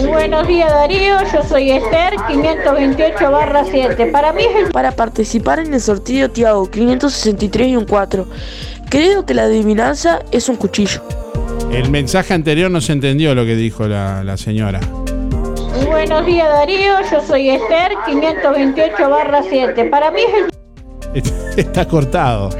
Buenos 0.07 0.46
días 0.46 0.70
Darío, 0.70 1.16
yo 1.32 1.42
soy 1.48 1.70
Esther, 1.70 2.16
528 2.28 3.30
barra 3.30 3.64
7. 3.64 4.07
Para 4.12 4.34
mí 4.34 4.42
es 4.42 4.66
el... 4.66 4.70
Para 4.70 4.92
participar 4.92 5.61
en 5.61 5.72
el 5.72 5.80
sorteo 5.80 6.30
Tiago, 6.30 6.70
563 6.70 7.68
y 7.68 7.76
un 7.76 7.86
4. 7.86 8.26
Creo 8.90 9.24
que 9.24 9.32
la 9.32 9.44
adivinanza 9.44 10.18
es 10.30 10.50
un 10.50 10.57
cuchillo. 10.57 11.00
El 11.72 11.90
mensaje 11.90 12.34
anterior 12.34 12.70
no 12.70 12.82
se 12.82 12.92
entendió 12.92 13.34
lo 13.34 13.46
que 13.46 13.57
dijo 13.57 13.88
la, 13.88 14.36
señora. 14.36 14.80
Buenos 15.86 16.26
días 16.26 16.48
Darío, 16.50 16.96
yo 17.11 17.22
soy 17.26 17.48
Esther, 17.48 17.92
528 18.05 19.09
barra 19.09 19.42
7. 19.48 19.86
Para 19.86 20.11
mí 20.11 20.20
es 20.20 21.22
el... 21.24 21.57
Está 21.57 21.88
cortado. 21.88 22.50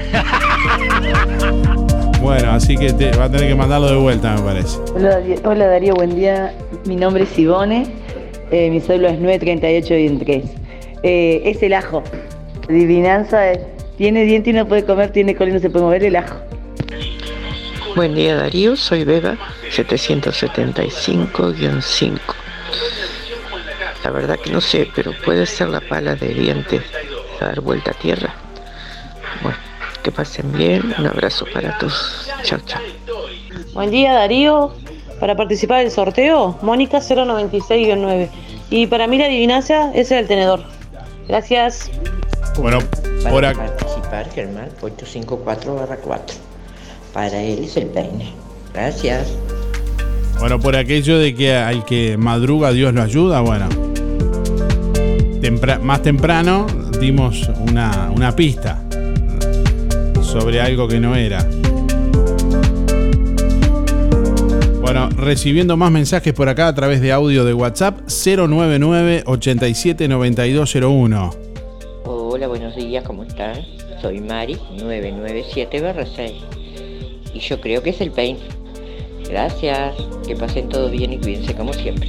Bueno, 2.25 2.51
así 2.53 2.77
que 2.79 2.91
te, 2.91 3.15
va 3.19 3.25
a 3.25 3.31
tener 3.31 3.49
que 3.49 3.55
mandarlo 3.55 3.87
de 3.87 3.97
vuelta, 3.97 4.35
me 4.35 4.41
parece. 4.41 4.79
Hola, 5.45 5.67
Darío, 5.67 5.95
buen 5.95 6.17
día. 6.17 6.55
Mi 6.87 6.97
nombre 6.97 7.25
es 7.25 7.39
Ivone, 7.39 7.87
eh, 8.51 8.71
mi 8.71 8.81
cédula 8.81 9.11
es 9.11 9.21
938 9.21 9.95
y 9.95 10.09
3. 10.17 10.45
Eh, 11.03 11.43
es 11.45 11.63
el 11.63 11.75
ajo. 11.75 12.03
Adivinanza 12.67 13.51
es, 13.51 13.59
tiene 13.99 14.25
diente 14.25 14.49
y 14.49 14.55
no 14.55 14.67
puede 14.67 14.87
comer, 14.87 15.11
tiene 15.11 15.37
cola 15.37 15.51
y 15.51 15.53
no 15.53 15.61
se 15.61 15.69
puede 15.69 15.85
mover 15.85 16.03
el 16.03 16.17
ajo. 16.17 16.37
Buen 17.95 18.15
día 18.15 18.37
Darío, 18.37 18.75
soy 18.75 19.05
Beba, 19.05 19.37
775-5. 19.71 22.19
La 24.03 24.11
verdad 24.11 24.39
que 24.43 24.51
no 24.51 24.63
sé, 24.63 24.89
pero 24.95 25.13
puede 25.27 25.45
ser 25.45 25.69
la 25.69 25.83
pala 25.83 26.17
de 26.17 26.29
dientes 26.29 26.81
a 27.43 27.45
dar 27.45 27.61
vuelta 27.61 27.91
a 27.91 27.95
tierra. 27.95 28.35
Bueno. 29.43 29.64
Que 30.05 30.13
pasen 30.13 30.53
bien. 30.53 30.95
Un 30.99 31.07
abrazo 31.07 31.47
para 31.51 31.79
todos. 31.79 32.29
Chao, 32.43 32.61
chao. 32.67 32.83
Buen 33.73 33.91
día, 33.91 34.13
Darío. 34.13 34.75
Para 35.19 35.35
participar 35.35 35.81
del 35.81 35.91
sorteo, 35.91 36.59
Mónica 36.61 36.99
096-9. 36.99 38.29
Y 38.69 38.87
para 38.87 39.07
mí 39.07 39.17
la 39.17 39.25
adivinanza 39.25 39.95
es 39.95 40.11
el 40.11 40.27
tenedor. 40.27 40.63
Gracias. 41.27 41.91
Bueno, 42.59 42.81
para 43.23 43.55
participar, 43.55 44.31
Germán 44.31 44.69
854-4. 44.83 46.19
Para 47.15 47.41
él 47.41 47.65
es 47.65 47.75
el 47.79 47.87
peine. 47.87 48.31
Gracias. 48.75 49.33
Bueno, 50.39 50.61
por 50.61 50.77
aquello 50.77 51.19
de 51.19 51.35
que 51.35 51.57
al 51.57 51.87
que 51.87 52.19
madruga 52.19 52.73
Dios 52.73 52.93
lo 52.93 53.01
ayuda, 53.01 53.41
bueno. 53.41 53.71
más 55.81 56.03
temprano 56.03 56.67
dimos 57.01 57.49
una, 57.71 58.11
una 58.15 58.37
pista 58.37 58.84
sobre 60.35 60.61
algo 60.61 60.89
que 60.89 60.99
no 60.99 61.15
era. 61.15 61.49
Bueno, 64.81 65.09
recibiendo 65.11 65.77
más 65.77 65.93
mensajes 65.93 66.33
por 66.33 66.49
acá 66.49 66.67
a 66.67 66.75
través 66.75 67.01
de 67.01 67.13
audio 67.13 67.45
de 67.45 67.55
WhatsApp 67.55 68.01
099 68.09 69.23
87 69.27 70.09
9201. 70.09 71.31
Hola, 72.05 72.49
buenos 72.49 72.75
días, 72.75 73.05
¿cómo 73.05 73.23
están? 73.23 73.65
Soy 74.03 74.21
Mari 74.21 74.57
997-6 74.77 76.33
y 77.33 77.39
yo 77.39 77.61
creo 77.61 77.85
que 77.85 77.91
es 77.91 78.01
el 78.01 78.11
Pain. 78.11 78.37
Gracias, 79.31 79.95
que 80.27 80.35
pasen 80.35 80.69
todo 80.69 80.91
bien 80.91 81.13
y 81.13 81.19
cuídense 81.19 81.55
como 81.55 81.73
siempre. 81.73 82.09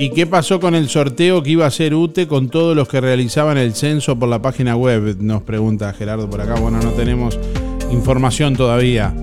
¿Y 0.00 0.08
qué 0.12 0.26
pasó 0.26 0.60
con 0.60 0.74
el 0.74 0.88
sorteo 0.88 1.42
que 1.42 1.50
iba 1.50 1.66
a 1.66 1.68
hacer 1.68 1.94
UTE 1.94 2.26
con 2.26 2.48
todos 2.48 2.74
los 2.74 2.88
que 2.88 3.02
realizaban 3.02 3.58
el 3.58 3.74
censo 3.74 4.18
por 4.18 4.30
la 4.30 4.40
página 4.40 4.74
web? 4.74 5.18
Nos 5.20 5.42
pregunta 5.42 5.92
Gerardo 5.92 6.30
por 6.30 6.40
acá. 6.40 6.54
Bueno, 6.54 6.80
no 6.80 6.92
tenemos 6.92 7.38
información 7.90 8.56
todavía. 8.56 9.14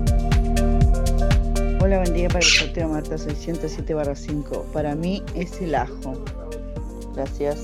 Hola, 1.80 1.98
buen 1.98 2.14
día 2.14 2.28
para 2.28 2.38
el 2.38 2.44
sorteo 2.44 2.88
Marta 2.90 3.18
607 3.18 4.14
5. 4.14 4.66
Para 4.72 4.94
mí 4.94 5.20
es 5.34 5.60
el 5.60 5.74
ajo. 5.74 6.22
Gracias. 7.16 7.58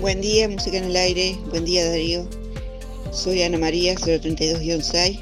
Buen 0.00 0.20
día, 0.22 0.48
música 0.48 0.78
en 0.78 0.84
el 0.86 0.96
aire. 0.96 1.38
Buen 1.50 1.64
día, 1.64 1.88
Darío. 1.88 2.26
Soy 3.12 3.44
Ana 3.44 3.58
María, 3.58 3.94
032-6. 3.94 5.20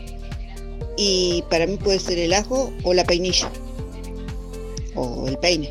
Y 0.97 1.45
para 1.51 1.67
mí 1.67 1.77
puede 1.77 1.99
ser 1.99 2.19
el 2.19 2.33
ajo 2.33 2.73
o 2.85 2.95
la 2.95 3.05
peinilla. 3.05 3.51
O 4.95 5.27
el 5.29 5.39
peine. 5.39 5.71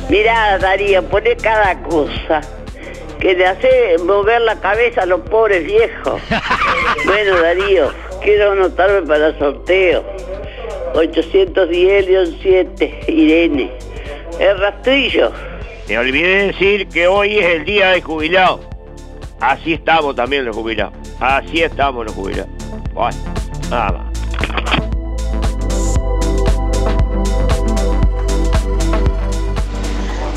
Mirá, 0.09 0.59
Darío, 0.59 1.03
pone 1.03 1.36
cada 1.38 1.82
cosa 1.84 2.41
que 3.19 3.34
le 3.34 3.45
hace 3.45 3.95
mover 4.05 4.41
la 4.41 4.59
cabeza 4.59 5.03
a 5.03 5.05
los 5.05 5.21
pobres 5.21 5.63
viejos. 5.65 6.21
Bueno, 7.05 7.41
Darío, 7.41 7.91
quiero 8.21 8.53
anotarme 8.53 9.05
para 9.05 9.28
el 9.28 9.38
sorteo. 9.38 10.05
810-7, 10.93 13.09
Irene. 13.09 13.71
El 14.39 14.57
rastrillo. 14.57 15.34
Me 15.88 15.97
olvidé 15.97 16.28
de 16.28 16.47
decir 16.47 16.88
que 16.88 17.07
hoy 17.07 17.39
es 17.39 17.45
el 17.45 17.65
día 17.65 17.89
del 17.89 18.01
jubilado. 18.01 18.61
Así 19.41 19.74
estamos 19.74 20.15
también 20.15 20.45
los 20.45 20.55
jubilados. 20.55 20.93
Así 21.19 21.61
estamos 21.61 22.05
los 22.05 22.15
jubilados. 22.15 22.49
Bueno, 22.93 23.17
nada 23.69 23.91
más. 23.91 24.12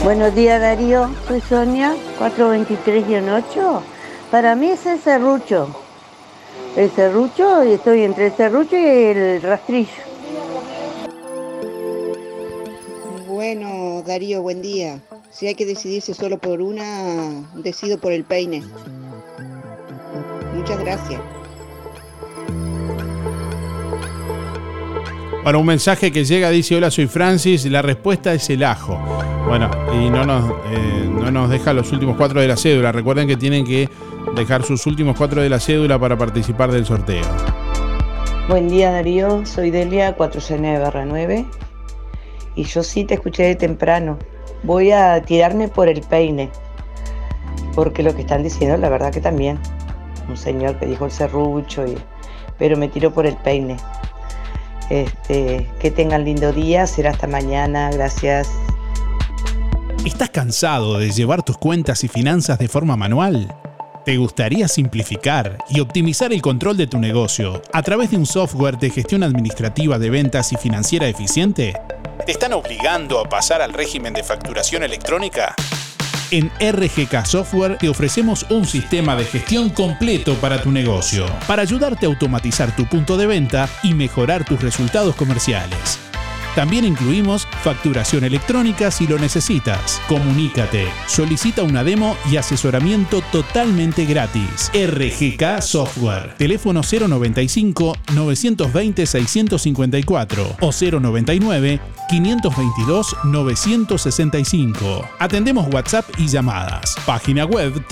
Buenos 0.06 0.36
días 0.36 0.60
Darío, 0.60 1.10
soy 1.26 1.40
Sonia, 1.40 1.96
423-8. 2.20 3.80
Para 4.30 4.54
mí 4.54 4.68
es 4.68 4.86
el 4.86 5.00
serrucho. 5.00 5.74
El 6.76 6.92
serrucho, 6.92 7.62
estoy 7.62 8.04
entre 8.04 8.26
el 8.26 8.32
serrucho 8.36 8.76
y 8.76 8.84
el 8.84 9.42
rastrillo. 9.42 9.90
Bueno, 13.26 14.04
Darío, 14.06 14.42
buen 14.42 14.62
día. 14.62 15.00
Si 15.32 15.48
hay 15.48 15.56
que 15.56 15.66
decidirse 15.66 16.14
solo 16.14 16.38
por 16.38 16.62
una, 16.62 17.42
decido 17.56 17.98
por 17.98 18.12
el 18.12 18.22
peine. 18.22 18.62
Muchas 20.54 20.78
gracias. 20.78 21.20
Bueno, 25.46 25.60
un 25.60 25.66
mensaje 25.66 26.10
que 26.10 26.24
llega 26.24 26.50
dice, 26.50 26.74
hola, 26.74 26.90
soy 26.90 27.06
Francis, 27.06 27.66
la 27.66 27.80
respuesta 27.80 28.34
es 28.34 28.50
el 28.50 28.64
ajo. 28.64 28.98
Bueno, 29.46 29.70
y 29.92 30.10
no 30.10 30.24
nos, 30.24 30.50
eh, 30.72 31.08
no 31.08 31.30
nos 31.30 31.48
deja 31.48 31.72
los 31.72 31.92
últimos 31.92 32.16
cuatro 32.16 32.40
de 32.40 32.48
la 32.48 32.56
cédula. 32.56 32.90
Recuerden 32.90 33.28
que 33.28 33.36
tienen 33.36 33.64
que 33.64 33.88
dejar 34.34 34.64
sus 34.64 34.84
últimos 34.88 35.16
cuatro 35.16 35.40
de 35.40 35.48
la 35.48 35.60
cédula 35.60 36.00
para 36.00 36.18
participar 36.18 36.72
del 36.72 36.84
sorteo. 36.84 37.22
Buen 38.48 38.68
día 38.68 38.90
Darío, 38.90 39.46
soy 39.46 39.70
Delia 39.70 40.16
409 40.16 41.46
y 42.56 42.64
yo 42.64 42.82
sí 42.82 43.04
te 43.04 43.14
escuché 43.14 43.44
de 43.44 43.54
temprano. 43.54 44.18
Voy 44.64 44.90
a 44.90 45.22
tirarme 45.22 45.68
por 45.68 45.88
el 45.88 46.00
peine, 46.00 46.50
porque 47.76 48.02
lo 48.02 48.16
que 48.16 48.22
están 48.22 48.42
diciendo 48.42 48.76
la 48.78 48.88
verdad 48.88 49.12
que 49.12 49.20
también. 49.20 49.60
Un 50.28 50.36
señor 50.36 50.76
que 50.80 50.86
dijo 50.86 51.04
el 51.04 51.12
serrucho, 51.12 51.86
y, 51.86 51.96
pero 52.58 52.76
me 52.76 52.88
tiro 52.88 53.12
por 53.12 53.26
el 53.26 53.36
peine. 53.36 53.76
Este, 54.90 55.68
que 55.80 55.90
tengan 55.90 56.24
lindo 56.24 56.52
día, 56.52 56.86
será 56.86 57.10
hasta 57.10 57.26
mañana, 57.26 57.90
gracias. 57.90 58.48
¿Estás 60.04 60.30
cansado 60.30 60.98
de 60.98 61.10
llevar 61.10 61.42
tus 61.42 61.58
cuentas 61.58 62.04
y 62.04 62.08
finanzas 62.08 62.58
de 62.58 62.68
forma 62.68 62.96
manual? 62.96 63.52
¿Te 64.04 64.16
gustaría 64.18 64.68
simplificar 64.68 65.58
y 65.68 65.80
optimizar 65.80 66.32
el 66.32 66.40
control 66.40 66.76
de 66.76 66.86
tu 66.86 66.98
negocio 66.98 67.60
a 67.72 67.82
través 67.82 68.12
de 68.12 68.16
un 68.16 68.24
software 68.24 68.78
de 68.78 68.90
gestión 68.90 69.24
administrativa 69.24 69.98
de 69.98 70.10
ventas 70.10 70.52
y 70.52 70.56
financiera 70.56 71.08
eficiente? 71.08 71.74
¿Te 72.24 72.30
están 72.30 72.52
obligando 72.52 73.18
a 73.18 73.28
pasar 73.28 73.62
al 73.62 73.72
régimen 73.72 74.14
de 74.14 74.22
facturación 74.22 74.84
electrónica? 74.84 75.56
En 76.30 76.50
RGK 76.60 77.24
Software 77.24 77.76
te 77.78 77.88
ofrecemos 77.88 78.46
un 78.50 78.66
sistema 78.66 79.14
de 79.14 79.24
gestión 79.24 79.70
completo 79.70 80.34
para 80.34 80.60
tu 80.60 80.72
negocio, 80.72 81.26
para 81.46 81.62
ayudarte 81.62 82.06
a 82.06 82.08
automatizar 82.08 82.74
tu 82.74 82.86
punto 82.86 83.16
de 83.16 83.26
venta 83.26 83.68
y 83.82 83.94
mejorar 83.94 84.44
tus 84.44 84.60
resultados 84.60 85.14
comerciales. 85.14 86.05
También 86.56 86.86
incluimos 86.86 87.46
facturación 87.62 88.24
electrónica 88.24 88.90
si 88.90 89.06
lo 89.06 89.18
necesitas. 89.18 90.00
Comunícate, 90.08 90.86
solicita 91.06 91.62
una 91.62 91.84
demo 91.84 92.16
y 92.30 92.38
asesoramiento 92.38 93.20
totalmente 93.30 94.06
gratis. 94.06 94.72
RGK 94.74 95.60
Software. 95.60 96.34
Teléfono 96.38 96.80
095 96.80 97.96
920 98.14 99.06
654 99.06 100.56
o 100.60 100.70
099 100.72 101.80
522 102.08 103.16
965. 103.24 105.08
Atendemos 105.18 105.66
WhatsApp 105.72 106.06
y 106.16 106.26
llamadas. 106.26 106.96
Página 107.04 107.44
web 107.44 107.86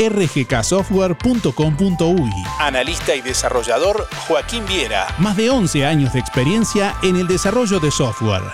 www.rgksoftware.com.uy. 0.00 2.30
Analista 2.58 3.14
y 3.14 3.20
desarrollador 3.20 4.08
Joaquín 4.26 4.64
Viera. 4.66 5.14
Más 5.18 5.36
de 5.36 5.50
11 5.50 5.84
años 5.84 6.14
de 6.14 6.20
experiencia 6.20 6.96
en 7.02 7.16
el 7.16 7.26
desarrollo 7.26 7.80
de 7.80 7.90
software. 7.90 8.44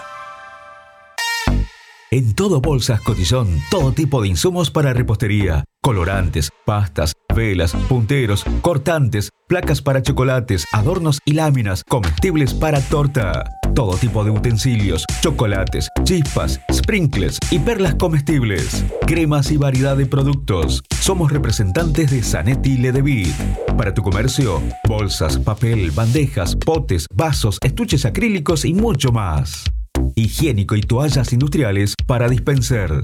En 2.11 2.35
todo 2.35 2.61
Bolsas 2.61 3.01
Cotillón, 3.01 3.63
todo 3.71 3.93
tipo 3.93 4.21
de 4.23 4.29
insumos 4.29 4.71
para 4.71 4.93
repostería, 4.93 5.65
colorantes, 5.83 6.51
pastas, 6.65 7.15
velas, 7.35 7.75
punteros, 7.89 8.45
cortantes, 8.63 9.31
placas 9.49 9.83
para 9.83 10.03
chocolates, 10.03 10.67
adornos 10.73 11.19
y 11.25 11.33
láminas, 11.33 11.83
comestibles 11.85 12.55
para 12.55 12.81
torta. 12.81 13.45
Todo 13.77 13.95
tipo 13.99 14.25
de 14.25 14.31
utensilios, 14.31 15.05
chocolates, 15.21 15.91
chispas, 16.03 16.59
sprinkles 16.73 17.39
y 17.51 17.59
perlas 17.59 17.95
comestibles. 17.97 18.83
Cremas 19.07 19.51
y 19.51 19.59
variedad 19.59 19.95
de 19.99 20.07
productos. 20.07 20.83
Somos 20.99 21.31
representantes 21.31 22.11
de 22.11 22.23
Zanetti 22.23 22.79
Ledevit. 22.79 23.35
Para 23.77 23.93
tu 23.93 24.01
comercio, 24.01 24.63
bolsas, 24.89 25.39
papel, 25.39 25.91
bandejas, 25.91 26.57
potes, 26.57 27.07
vasos, 27.15 27.59
estuches 27.63 28.07
acrílicos 28.07 28.65
y 28.65 28.73
mucho 28.73 29.13
más. 29.13 29.65
Higiénico 30.15 30.75
y 30.75 30.81
toallas 30.81 31.35
industriales 31.35 31.93
para 32.07 32.31
dispenser. 32.31 33.03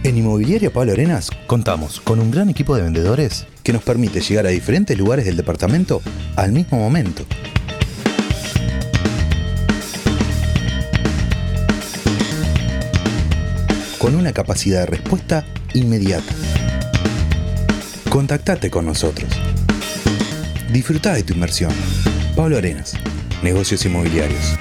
En 0.00 0.18
Inmobiliaria 0.18 0.70
Pablo 0.70 0.92
Arenas 0.92 1.30
contamos 1.46 2.02
con 2.02 2.20
un 2.20 2.30
gran 2.30 2.50
equipo 2.50 2.76
de 2.76 2.82
vendedores 2.82 3.46
que 3.62 3.72
nos 3.72 3.82
permite 3.82 4.20
llegar 4.20 4.44
a 4.44 4.50
diferentes 4.50 4.98
lugares 4.98 5.24
del 5.24 5.38
departamento 5.38 6.02
al 6.36 6.52
mismo 6.52 6.78
momento. 6.78 7.24
Con 13.96 14.14
una 14.14 14.34
capacidad 14.34 14.80
de 14.80 14.86
respuesta 14.86 15.46
inmediata. 15.76 16.34
Contactate 18.08 18.70
con 18.70 18.86
nosotros. 18.86 19.28
Disfruta 20.72 21.12
de 21.12 21.22
tu 21.22 21.34
inversión. 21.34 21.72
Pablo 22.34 22.56
Arenas, 22.56 22.94
Negocios 23.42 23.84
Inmobiliarios. 23.84 24.58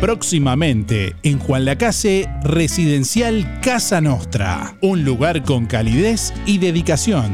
Próximamente 0.00 1.16
en 1.22 1.38
Juan 1.38 1.64
Lacase, 1.64 2.28
Residencial 2.42 3.60
Casa 3.60 4.00
Nostra, 4.00 4.76
un 4.80 5.04
lugar 5.04 5.42
con 5.42 5.66
calidez 5.66 6.32
y 6.46 6.58
dedicación. 6.58 7.32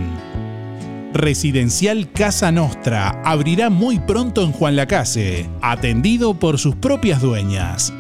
Residencial 1.13 2.11
Casa 2.11 2.51
Nostra 2.51 3.23
abrirá 3.25 3.71
muy 3.71 4.01
pronto 4.01 4.43
en 4.43 4.51
Juan 4.51 4.75
Lacase, 4.77 5.49
atendido 5.61 6.35
por 6.35 6.59
sus 6.59 6.75
propias 6.75 7.21
dueñas, 7.21 7.93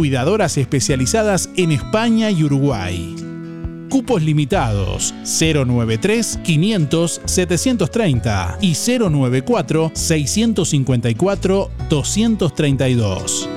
cuidadoras 0.00 0.56
especializadas 0.56 1.50
en 1.58 1.72
España 1.72 2.30
y 2.30 2.42
Uruguay. 2.42 3.14
Cupos 3.90 4.22
limitados 4.22 5.12
093 5.24 6.38
500 6.42 7.20
730 7.26 8.58
y 8.62 8.72
094 8.72 9.92
654 9.92 11.70
232. 11.90 13.48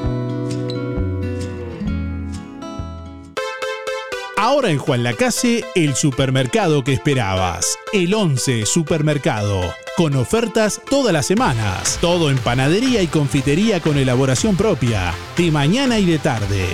Ahora 4.36 4.70
en 4.70 4.80
Juan 4.80 5.04
Lacase, 5.04 5.64
el 5.76 5.96
supermercado 5.96 6.84
que 6.84 6.92
esperabas. 6.92 7.80
El 7.94 8.14
11 8.14 8.66
Supermercado. 8.66 9.62
Con 9.96 10.16
ofertas 10.16 10.82
todas 10.90 11.14
las 11.14 11.28
semanas. 11.28 12.00
Todo 12.02 12.32
en 12.32 12.40
panadería 12.40 13.04
y 13.04 13.08
confitería 13.08 13.80
con 13.80 13.96
elaboración 13.96 14.56
propia. 14.56 15.14
De 15.38 15.52
mañana 15.52 16.00
y 16.00 16.06
de 16.06 16.18
tarde. 16.18 16.66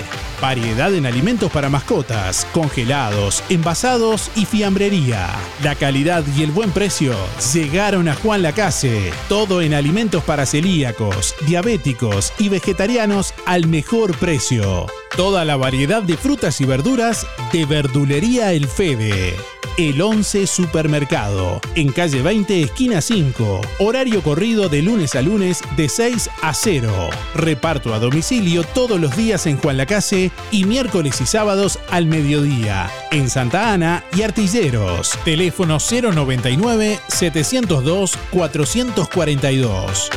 Variedad 0.42 0.94
en 0.94 1.06
alimentos 1.06 1.52
para 1.52 1.70
mascotas, 1.70 2.48
congelados, 2.54 3.44
envasados 3.50 4.32
y 4.38 4.46
fiambrería. 4.46 5.32
La 5.62 5.76
calidad 5.76 6.24
y 6.38 6.44
el 6.44 6.52
buen 6.52 6.72
precio 6.72 7.14
llegaron 7.54 8.08
a 8.08 8.16
Juan 8.16 8.42
Lacase. 8.42 9.12
Todo 9.28 9.62
en 9.62 9.74
alimentos 9.74 10.24
para 10.24 10.46
celíacos, 10.46 11.36
diabéticos 11.46 12.32
y 12.40 12.48
vegetarianos 12.48 13.34
al 13.46 13.68
mejor 13.68 14.18
precio. 14.18 14.86
Toda 15.18 15.44
la 15.44 15.58
variedad 15.58 16.04
de 16.04 16.16
frutas 16.16 16.62
y 16.62 16.66
verduras 16.66 17.28
de 17.52 17.66
Verdulería 17.66 18.54
El 18.54 18.66
Fede. 18.66 19.36
El 19.80 20.02
11 20.02 20.46
Supermercado, 20.46 21.62
en 21.74 21.94
calle 21.94 22.22
20, 22.22 22.64
esquina 22.64 23.00
5. 23.00 23.62
Horario 23.80 24.22
corrido 24.22 24.68
de 24.68 24.82
lunes 24.82 25.16
a 25.16 25.22
lunes 25.22 25.62
de 25.78 25.88
6 25.88 26.30
a 26.42 26.54
0. 26.54 27.10
Reparto 27.34 27.94
a 27.94 28.00
domicilio 28.00 28.66
todos 28.66 29.00
los 29.00 29.16
días 29.16 29.46
en 29.46 29.58
Juan 29.58 29.78
Lacase 29.78 30.32
y 30.52 30.66
miércoles 30.66 31.22
y 31.22 31.26
sábados 31.26 31.80
al 31.92 32.08
mediodía. 32.08 32.92
En 33.12 33.30
Santa 33.30 33.72
Ana 33.72 34.04
y 34.14 34.24
Artilleros. 34.24 35.18
Teléfono 35.24 35.78
099 35.78 37.00
702 37.08 38.18
442. 38.32 40.10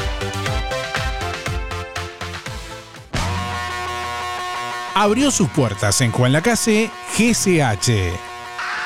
abrió 4.94 5.30
sus 5.30 5.48
puertas 5.48 6.00
en 6.00 6.12
Juan 6.12 6.32
Lacase 6.32 6.90
GCH. 7.16 8.32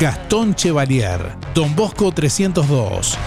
Gastón 0.00 0.54
Chevalier, 0.54 1.18
Don 1.56 1.74
Bosco 1.74 2.12
302. 2.12 3.18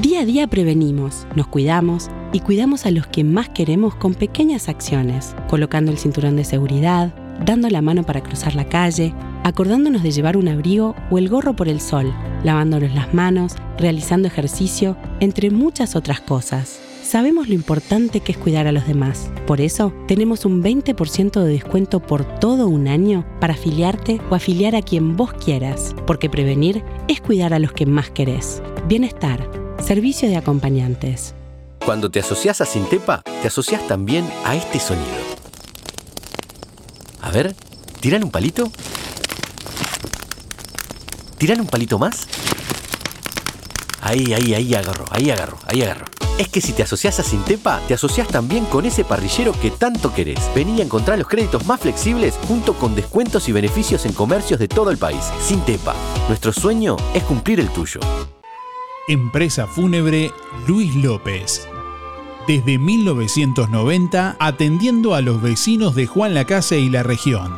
Día 0.00 0.20
a 0.20 0.24
día 0.24 0.46
prevenimos, 0.46 1.26
nos 1.34 1.46
cuidamos 1.48 2.08
y 2.32 2.40
cuidamos 2.40 2.86
a 2.86 2.90
los 2.90 3.06
que 3.08 3.22
más 3.22 3.50
queremos 3.50 3.94
con 3.96 4.14
pequeñas 4.14 4.70
acciones, 4.70 5.36
colocando 5.46 5.92
el 5.92 5.98
cinturón 5.98 6.36
de 6.36 6.44
seguridad, 6.44 7.14
dando 7.44 7.68
la 7.68 7.82
mano 7.82 8.02
para 8.02 8.22
cruzar 8.22 8.54
la 8.54 8.66
calle, 8.66 9.14
acordándonos 9.42 10.02
de 10.02 10.12
llevar 10.12 10.38
un 10.38 10.48
abrigo 10.48 10.96
o 11.10 11.18
el 11.18 11.28
gorro 11.28 11.54
por 11.54 11.68
el 11.68 11.82
sol, 11.82 12.14
lavándonos 12.44 12.94
las 12.94 13.12
manos, 13.12 13.56
realizando 13.76 14.26
ejercicio, 14.26 14.96
entre 15.20 15.50
muchas 15.50 15.96
otras 15.96 16.22
cosas. 16.22 16.83
Sabemos 17.04 17.48
lo 17.48 17.54
importante 17.54 18.20
que 18.20 18.32
es 18.32 18.38
cuidar 18.38 18.66
a 18.66 18.72
los 18.72 18.86
demás. 18.86 19.30
Por 19.46 19.60
eso, 19.60 19.92
tenemos 20.08 20.46
un 20.46 20.62
20% 20.62 21.42
de 21.42 21.52
descuento 21.52 22.00
por 22.00 22.24
todo 22.40 22.66
un 22.66 22.88
año 22.88 23.26
para 23.40 23.52
afiliarte 23.52 24.22
o 24.30 24.34
afiliar 24.34 24.74
a 24.74 24.80
quien 24.80 25.14
vos 25.14 25.34
quieras, 25.34 25.94
porque 26.06 26.30
prevenir 26.30 26.82
es 27.06 27.20
cuidar 27.20 27.52
a 27.52 27.58
los 27.58 27.72
que 27.72 27.84
más 27.84 28.10
querés. 28.10 28.62
Bienestar, 28.88 29.50
servicio 29.84 30.30
de 30.30 30.38
acompañantes. 30.38 31.34
Cuando 31.84 32.10
te 32.10 32.20
asocias 32.20 32.62
a 32.62 32.64
Sintepa, 32.64 33.22
te 33.42 33.48
asocias 33.48 33.86
también 33.86 34.24
a 34.46 34.56
este 34.56 34.80
sonido. 34.80 35.06
A 37.20 37.30
ver, 37.30 37.54
¿tiran 38.00 38.24
un 38.24 38.30
palito? 38.30 38.72
¿Tiran 41.36 41.60
un 41.60 41.66
palito 41.66 41.98
más? 41.98 42.26
Ahí, 44.00 44.32
ahí, 44.32 44.54
ahí 44.54 44.74
agarro, 44.74 45.04
ahí 45.10 45.30
agarro, 45.30 45.58
ahí 45.66 45.82
agarro. 45.82 46.13
Es 46.36 46.48
que 46.48 46.60
si 46.60 46.72
te 46.72 46.82
asocias 46.82 47.20
a 47.20 47.22
Sintepa, 47.22 47.80
te 47.86 47.94
asocias 47.94 48.26
también 48.26 48.64
con 48.64 48.84
ese 48.86 49.04
parrillero 49.04 49.52
que 49.52 49.70
tanto 49.70 50.12
querés. 50.12 50.40
Vení 50.52 50.80
a 50.80 50.84
encontrar 50.84 51.16
los 51.16 51.28
créditos 51.28 51.64
más 51.64 51.80
flexibles 51.80 52.34
junto 52.48 52.74
con 52.74 52.96
descuentos 52.96 53.48
y 53.48 53.52
beneficios 53.52 54.04
en 54.04 54.12
comercios 54.12 54.58
de 54.58 54.66
todo 54.66 54.90
el 54.90 54.98
país. 54.98 55.24
Sintepa, 55.40 55.94
nuestro 56.26 56.52
sueño 56.52 56.96
es 57.14 57.22
cumplir 57.22 57.60
el 57.60 57.68
tuyo. 57.68 58.00
Empresa 59.06 59.68
Fúnebre 59.68 60.32
Luis 60.66 60.96
López. 60.96 61.68
Desde 62.48 62.78
1990 62.78 64.36
atendiendo 64.40 65.14
a 65.14 65.20
los 65.20 65.40
vecinos 65.40 65.94
de 65.94 66.06
Juan 66.06 66.34
Lacase 66.34 66.80
y 66.80 66.90
la 66.90 67.04
región. 67.04 67.52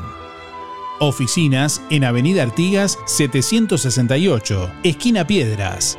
Oficinas 1.00 1.80
en 1.88 2.04
Avenida 2.04 2.42
Artigas 2.42 2.98
768, 3.06 4.70
esquina 4.82 5.26
Piedras. 5.26 5.98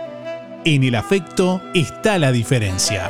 en 0.65 0.83
el 0.83 0.95
afecto 0.95 1.61
está 1.73 2.17
la 2.17 2.31
diferencia. 2.31 3.09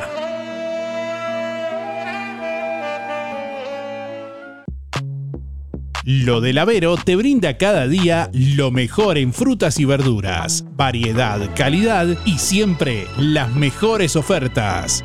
Lo 6.04 6.40
del 6.40 6.58
Avero 6.58 6.96
te 6.96 7.14
brinda 7.14 7.56
cada 7.58 7.86
día 7.86 8.28
lo 8.32 8.72
mejor 8.72 9.18
en 9.18 9.32
frutas 9.32 9.78
y 9.78 9.84
verduras, 9.84 10.64
variedad, 10.74 11.38
calidad 11.54 12.08
y 12.24 12.38
siempre 12.38 13.06
las 13.18 13.54
mejores 13.54 14.16
ofertas. 14.16 15.04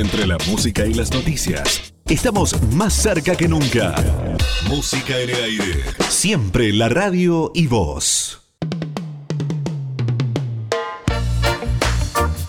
Entre 0.00 0.26
la 0.26 0.38
música 0.48 0.86
y 0.86 0.94
las 0.94 1.12
noticias, 1.12 1.92
estamos 2.06 2.58
más 2.72 2.94
cerca 2.94 3.36
que 3.36 3.46
nunca. 3.46 3.94
Música 4.66 5.18
en 5.18 5.28
el 5.28 5.44
aire. 5.44 5.84
Siempre 6.08 6.72
la 6.72 6.88
radio 6.88 7.52
y 7.54 7.66
voz. 7.66 8.40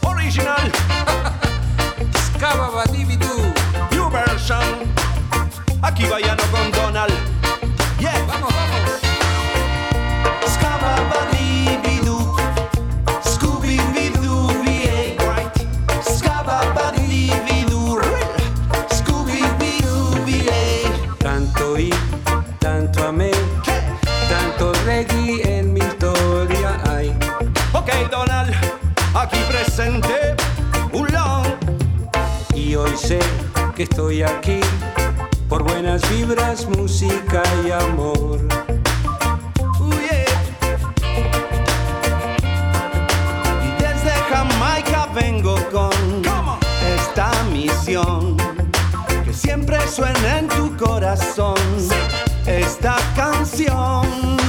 Original. 0.01 0.71
Scababadibidu. 2.37 3.53
New 3.91 4.09
version. 4.09 4.63
Aquí 5.81 6.05
vayano 6.05 6.43
con 6.51 6.70
Presente. 29.73 30.35
Un 30.91 31.07
long. 31.13 31.45
Y 32.53 32.75
hoy 32.75 32.91
sé 32.97 33.19
que 33.73 33.83
estoy 33.83 34.21
aquí 34.21 34.59
por 35.47 35.63
buenas 35.63 36.01
vibras, 36.09 36.67
música 36.67 37.41
y 37.65 37.71
amor. 37.71 38.41
Uh, 39.79 39.91
yeah. 39.93 40.25
Y 43.63 43.81
desde 43.81 44.11
Jamaica 44.29 45.07
vengo 45.15 45.55
con 45.71 46.21
esta 46.99 47.31
misión 47.53 48.35
que 49.23 49.33
siempre 49.33 49.79
suena 49.87 50.39
en 50.39 50.49
tu 50.49 50.75
corazón. 50.75 51.55
Esta 52.45 52.97
canción. 53.15 54.40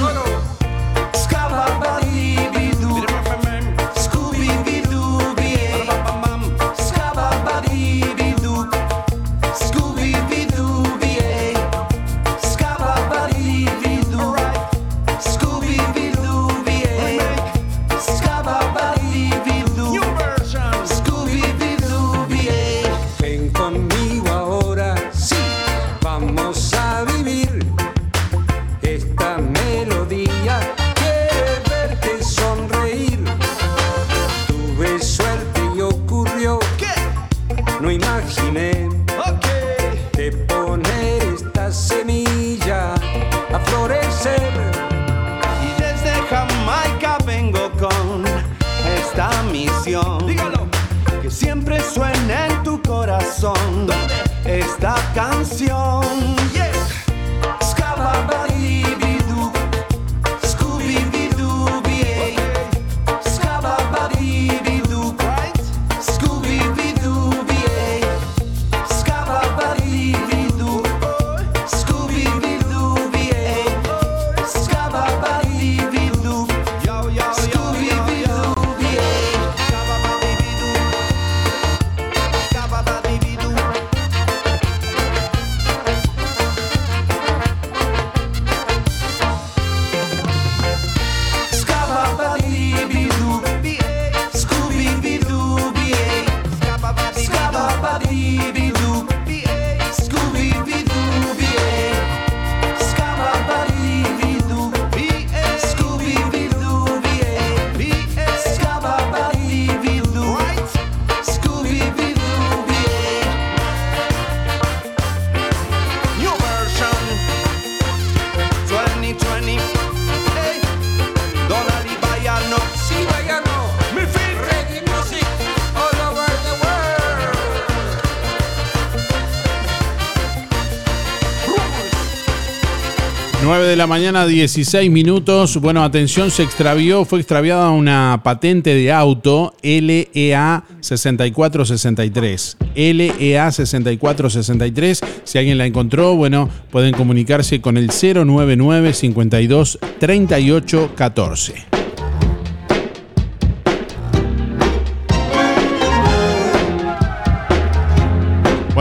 La 133.83 133.87
mañana, 133.87 134.25
16 134.25 134.89
minutos. 134.89 135.57
Bueno, 135.57 135.83
atención, 135.83 136.31
se 136.31 136.41
extravió, 136.41 137.03
fue 137.03 137.19
extraviada 137.19 137.69
una 137.71 138.21
patente 138.23 138.73
de 138.73 138.93
auto 138.93 139.53
LEA 139.61 140.63
6463. 140.79 142.57
LEA 142.75 143.51
6463. 143.51 145.01
Si 145.25 145.37
alguien 145.37 145.57
la 145.57 145.65
encontró, 145.65 146.15
bueno, 146.15 146.49
pueden 146.71 146.93
comunicarse 146.93 147.59
con 147.59 147.75
el 147.75 147.87
099 147.87 148.93
52 148.93 149.79
38 149.99 150.91
14. 150.95 151.72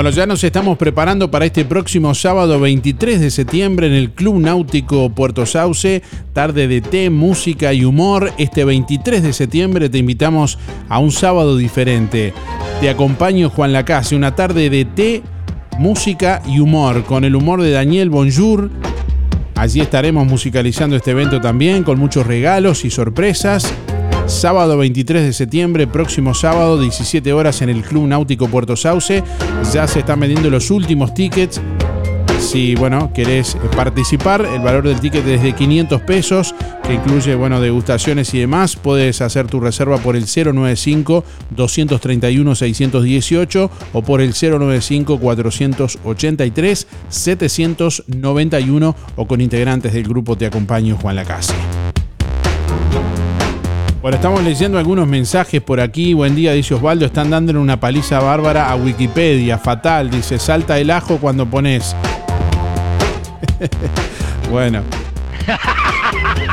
Bueno, 0.03 0.17
ya 0.17 0.27
nos 0.27 0.43
estamos 0.43 0.79
preparando 0.79 1.31
para 1.31 1.45
este 1.45 1.65
próximo 1.65 2.13
sábado 2.13 2.59
23 2.59 3.21
de 3.21 3.31
septiembre 3.31 3.87
en 3.87 3.93
el 3.93 4.11
Club 4.11 4.41
Náutico 4.41 5.11
Puerto 5.11 5.47
Sauce, 5.47 6.03
tarde 6.33 6.67
de 6.67 6.81
té, 6.81 7.09
música 7.09 7.73
y 7.73 7.85
humor. 7.85 8.33
Este 8.37 8.65
23 8.65 9.23
de 9.23 9.33
septiembre 9.33 9.89
te 9.89 9.99
invitamos 9.99 10.59
a 10.89 10.99
un 10.99 11.13
sábado 11.13 11.57
diferente. 11.57 12.35
Te 12.81 12.91
acompaño 12.91 13.49
Juan 13.49 13.73
Lacase, 13.73 14.17
una 14.17 14.35
tarde 14.35 14.71
de 14.71 14.85
té, 14.87 15.23
música 15.79 16.43
y 16.49 16.59
humor, 16.59 17.05
con 17.05 17.23
el 17.23 17.37
humor 17.37 17.63
de 17.63 17.71
Daniel 17.71 18.11
Bonjour. 18.11 18.73
Allí 19.55 19.81
estaremos 19.81 20.27
musicalizando 20.27 20.97
este 20.97 21.13
evento 21.13 21.41
también 21.41 21.85
con 21.85 22.01
muchos 22.01 22.27
regalos 22.27 22.85
y 22.85 22.91
sorpresas. 22.91 23.73
Sábado 24.33 24.79
23 24.79 25.25
de 25.25 25.33
septiembre, 25.33 25.87
próximo 25.87 26.35
sábado, 26.35 26.81
17 26.81 27.33
horas 27.33 27.63
en 27.63 27.69
el 27.69 27.83
Club 27.83 28.09
Náutico 28.09 28.49
Puerto 28.49 28.75
Sauce. 28.75 29.23
Ya 29.73 29.87
se 29.87 30.01
están 30.01 30.19
vendiendo 30.19 30.51
los 30.51 30.71
últimos 30.71 31.15
tickets. 31.15 31.61
si 32.41 32.75
bueno, 32.75 33.13
querés 33.15 33.57
participar, 33.77 34.45
el 34.45 34.61
valor 34.63 34.89
del 34.89 34.99
ticket 34.99 35.25
es 35.29 35.43
de 35.43 35.53
500 35.53 36.01
pesos, 36.01 36.55
que 36.83 36.95
incluye 36.95 37.37
bueno, 37.37 37.61
degustaciones 37.61 38.35
y 38.35 38.41
demás. 38.41 38.75
Puedes 38.75 39.21
hacer 39.21 39.47
tu 39.47 39.61
reserva 39.61 39.99
por 39.99 40.17
el 40.17 40.25
095 40.25 41.25
231 41.51 42.55
618 42.55 43.71
o 43.93 44.03
por 44.03 44.21
el 44.21 44.33
095 44.33 45.21
483 45.21 46.87
791 47.09 48.97
o 49.15 49.27
con 49.29 49.41
integrantes 49.41 49.93
del 49.93 50.05
grupo 50.05 50.37
Te 50.37 50.47
acompaño 50.47 50.97
Juan 50.97 51.17
Lacase. 51.17 51.55
Bueno, 54.03 54.17
estamos 54.17 54.43
leyendo 54.43 54.79
algunos 54.79 55.07
mensajes 55.07 55.63
por 55.63 55.79
aquí. 55.79 56.13
Buen 56.13 56.35
día, 56.35 56.51
dice 56.55 56.75
Osvaldo. 56.75 57.07
Están 57.07 57.31
dándole 57.31 57.61
una 57.61 57.79
paliza 57.79 58.19
bárbara 58.19 58.69
a 58.69 58.75
Wikipedia. 58.75 59.59
Fatal, 59.59 60.11
dice. 60.11 60.41
Salta 60.41 60.77
el 60.81 60.91
ajo 60.91 61.19
cuando 61.19 61.47
pones. 61.47 61.95
bueno. 64.51 64.81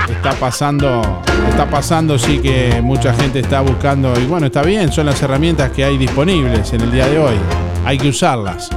Está 0.08 0.34
pasando. 0.39 1.24
Está 1.50 1.68
pasando, 1.68 2.20
sí 2.20 2.38
que 2.38 2.84
mucha 2.84 3.16
gente 3.16 3.39
está 3.39 3.62
buscando. 3.62 4.14
Y 4.20 4.28
bueno, 4.28 4.45
está 4.45 4.62
bien, 4.62 4.91
son 4.91 5.08
las 5.08 5.20
herramientas 5.24 5.72
que 5.72 5.84
hay 5.84 5.97
disponibles 5.97 6.72
en 6.74 6.82
el 6.82 6.91
día 6.91 7.08
de 7.08 7.18
hoy. 7.18 7.36
Hay 7.84 7.97
que 7.97 8.10
usarlas. 8.10 8.70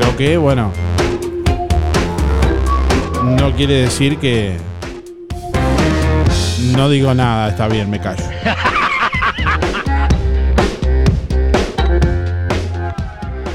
Lo 0.00 0.16
que, 0.16 0.38
bueno. 0.38 0.72
No 3.22 3.52
quiere 3.52 3.82
decir 3.82 4.16
que 4.16 4.56
no 6.72 6.88
digo 6.88 7.14
nada, 7.14 7.50
está 7.50 7.68
bien, 7.68 7.90
me 7.90 8.00
callo. 8.00 8.24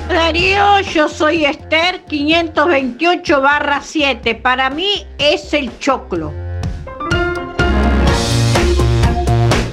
Darío, 0.08 0.82
yo 0.82 1.10
soy 1.10 1.46
Esther 1.46 2.02
528 2.08 3.42
barra 3.42 3.82
7. 3.82 4.36
Para 4.36 4.70
mí 4.70 5.06
es 5.18 5.54
el 5.54 5.78
choclo. 5.80 6.34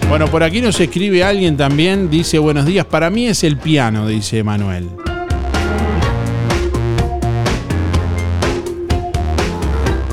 Bueno, 0.09 0.29
por 0.29 0.43
aquí 0.43 0.61
nos 0.61 0.81
escribe 0.81 1.25
alguien 1.25 1.57
también, 1.57 2.09
dice 2.09 2.39
buenos 2.39 2.65
días, 2.65 2.87
para 2.87 3.11
mí 3.11 3.27
es 3.27 3.43
el 3.45 3.59
piano, 3.59 4.07
dice 4.07 4.43
Manuel. 4.45 4.89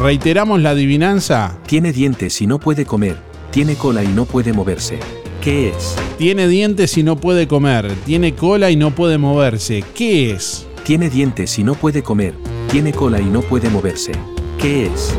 Reiteramos 0.04 0.62
la 0.62 0.72
adivinanza. 0.72 1.58
Tiene 1.66 1.94
dientes 1.94 2.42
y 2.42 2.46
no 2.46 2.60
puede 2.60 2.86
comer. 2.86 3.16
Tiene 3.52 3.76
cola 3.76 4.04
y 4.04 4.08
no 4.10 4.26
puede 4.26 4.52
moverse. 4.52 5.00
¿Qué 5.42 5.70
es? 5.70 5.96
Tiene 6.18 6.50
dientes 6.50 6.98
y 6.98 7.04
no 7.04 7.16
puede 7.16 7.48
comer. 7.48 7.90
Tiene 8.06 8.36
cola 8.36 8.70
y 8.70 8.76
no 8.76 8.92
puede 8.92 9.18
moverse. 9.18 9.82
¿Qué 9.96 10.32
es? 10.32 10.68
Tiene 10.84 11.10
dientes 11.10 11.58
y 11.58 11.64
no 11.64 11.76
puede 11.76 12.04
comer. 12.04 12.34
Tiene 12.70 12.92
cola 12.92 13.22
y 13.22 13.26
no 13.28 13.40
puede 13.44 13.70
moverse. 13.70 14.12
¿Qué 14.60 14.88
es? 14.88 15.16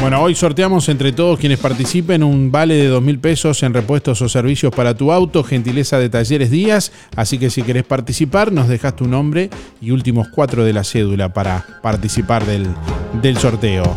Bueno, 0.00 0.22
hoy 0.22 0.34
sorteamos 0.34 0.88
entre 0.88 1.10
todos 1.10 1.38
quienes 1.38 1.58
participen 1.58 2.22
un 2.22 2.52
vale 2.52 2.74
de 2.74 2.86
dos 2.86 3.02
mil 3.02 3.18
pesos 3.18 3.62
en 3.62 3.74
repuestos 3.74 4.20
o 4.22 4.28
servicios 4.28 4.72
para 4.72 4.94
tu 4.94 5.10
auto, 5.10 5.42
gentileza 5.42 5.98
de 5.98 6.08
Talleres 6.08 6.50
Díaz. 6.50 6.92
Así 7.16 7.38
que 7.38 7.50
si 7.50 7.62
querés 7.62 7.82
participar, 7.82 8.52
nos 8.52 8.68
dejas 8.68 8.94
tu 8.94 9.08
nombre 9.08 9.50
y 9.80 9.90
últimos 9.90 10.28
cuatro 10.28 10.64
de 10.64 10.72
la 10.72 10.84
cédula 10.84 11.32
para 11.32 11.64
participar 11.82 12.44
del, 12.44 12.66
del 13.20 13.36
sorteo. 13.38 13.96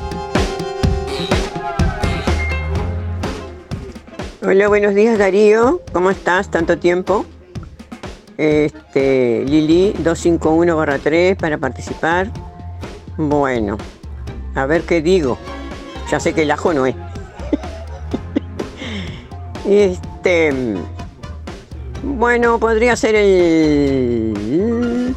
Hola, 4.41 4.67
buenos 4.67 4.95
días 4.95 5.19
Darío. 5.19 5.81
¿Cómo 5.91 6.09
estás? 6.09 6.49
Tanto 6.49 6.79
tiempo. 6.79 7.25
Este, 8.37 9.43
Lili 9.45 9.93
251-3 10.01 11.35
para 11.35 11.57
participar. 11.57 12.31
Bueno, 13.17 13.77
a 14.55 14.65
ver 14.65 14.83
qué 14.83 15.01
digo. 15.01 15.37
Ya 16.09 16.19
sé 16.19 16.33
que 16.33 16.41
el 16.43 16.51
ajo 16.51 16.73
no 16.73 16.85
es. 16.85 16.95
este. 19.67 20.75
Bueno, 22.03 22.59
podría 22.59 22.95
ser 22.95 23.15
el. 23.15 25.15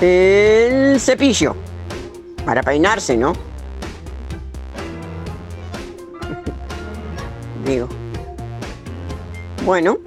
El 0.00 0.98
cepillo. 1.00 1.54
Para 2.44 2.62
peinarse, 2.62 3.16
¿no? 3.16 3.32
Digo. 7.64 7.88
Bueno, 9.64 9.98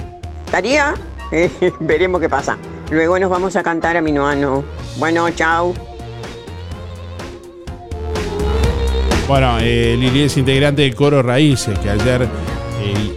estaría. 0.46 0.94
veremos 1.80 2.22
qué 2.22 2.30
pasa. 2.30 2.58
Luego 2.92 3.18
nos 3.18 3.30
vamos 3.30 3.56
a 3.56 3.64
cantar 3.64 3.98
a 3.98 4.02
Minuano. 4.02 4.64
Bueno, 4.98 5.30
chao. 5.32 5.74
Bueno, 9.28 9.58
eh, 9.62 9.96
Lili 9.98 10.24
es 10.24 10.38
integrante 10.38 10.82
del 10.82 10.96
coro 10.96 11.24
Raíces, 11.24 11.80
que 11.80 11.90
ayer 11.90 12.24
eh, 12.24 12.28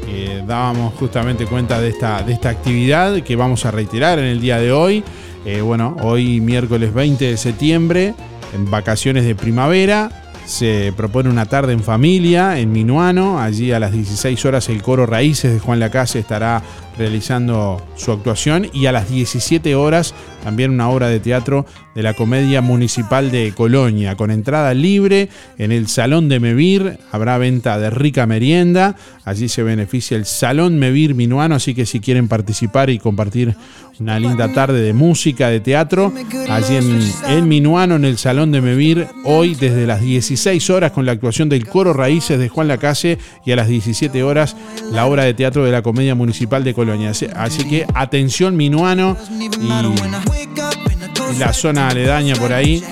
eh, 0.07 0.43
dábamos 0.47 0.95
justamente 0.95 1.47
cuenta 1.47 1.81
de 1.81 1.89
esta, 1.89 2.23
de 2.23 2.33
esta 2.33 2.49
actividad 2.49 3.23
que 3.23 3.35
vamos 3.35 3.67
a 3.67 3.73
reiterar 3.73 4.21
en 4.21 4.27
el 4.27 4.41
día 4.41 4.59
de 4.59 4.71
hoy. 4.71 5.03
Eh, 5.45 5.61
bueno, 5.61 5.97
hoy 6.03 6.41
miércoles 6.41 6.95
20 6.95 7.25
de 7.25 7.37
septiembre, 7.37 8.15
en 8.55 8.71
vacaciones 8.71 9.25
de 9.25 9.35
primavera, 9.35 10.25
se 10.47 10.93
propone 10.97 11.29
una 11.29 11.47
tarde 11.47 11.73
en 11.73 11.83
familia 11.83 12.59
en 12.61 12.71
Minuano. 12.71 13.41
Allí 13.41 13.73
a 13.73 13.81
las 13.81 13.91
16 13.93 14.45
horas 14.45 14.69
el 14.69 14.83
coro 14.83 15.07
Raíces 15.07 15.53
de 15.53 15.59
Juan 15.59 15.81
Lacase 15.81 16.21
estará 16.21 16.63
realizando 16.99 17.84
su 17.97 18.12
actuación 18.12 18.68
y 18.72 18.86
a 18.86 18.92
las 18.92 19.11
17 19.11 19.74
horas 19.74 20.14
también 20.47 20.70
una 20.70 20.88
obra 20.90 21.09
de 21.09 21.18
teatro 21.18 21.66
de 21.97 22.05
la 22.05 22.14
Comedia 22.14 22.62
Municipal 22.62 23.32
de 23.32 23.53
Colonia 23.53 24.14
con 24.14 24.30
entrada 24.30 24.74
libre 24.74 25.28
en 25.59 25.72
el 25.72 25.88
Salón 25.88 26.28
de 26.28 26.38
Mevir. 26.38 27.01
Habrá 27.11 27.36
venta 27.36 27.80
de 27.80 27.90
rica 27.90 28.26
merienda. 28.26 28.94
Allí 29.24 29.49
se 29.49 29.64
beneficia 29.64 30.16
el 30.16 30.24
Salón 30.24 30.78
Mevir 30.78 31.16
Minuano, 31.16 31.57
así 31.57 31.74
que 31.74 31.84
si 31.84 31.99
quieren 31.99 32.28
participar 32.28 32.90
y 32.90 33.01
compartir 33.01 33.57
una 33.99 34.20
linda 34.20 34.53
tarde 34.53 34.82
de 34.82 34.92
música, 34.92 35.49
de 35.49 35.59
teatro, 35.59 36.12
allí 36.49 36.76
en, 36.76 37.01
en 37.28 37.49
Minuano, 37.49 37.97
en 37.97 38.05
el 38.05 38.18
Salón 38.18 38.53
de 38.53 38.61
Mevir, 38.61 39.09
hoy 39.24 39.57
desde 39.57 39.86
las 39.86 40.01
16 40.01 40.70
horas 40.70 40.92
con 40.92 41.07
la 41.07 41.12
actuación 41.12 41.49
del 41.49 41.66
Coro 41.66 41.92
Raíces 41.92 42.38
de 42.38 42.49
Juan 42.49 42.68
Lacase 42.68 43.18
y 43.44 43.51
a 43.51 43.57
las 43.57 43.66
17 43.66 44.22
horas 44.22 44.57
la 44.92 45.07
obra 45.07 45.24
de 45.24 45.34
teatro 45.34 45.64
de 45.64 45.72
la 45.72 45.82
Comedia 45.82 46.14
Municipal 46.14 46.62
de 46.62 46.72
Colonia. 46.74 46.86
Así, 46.93 47.26
así 47.34 47.68
que 47.68 47.87
atención 47.95 48.57
Minuano 48.57 49.16
y, 49.30 49.64
y 49.64 51.39
la 51.39 51.53
zona 51.53 51.89
aledaña 51.89 52.37
por 52.37 52.53
ahí. 52.53 52.82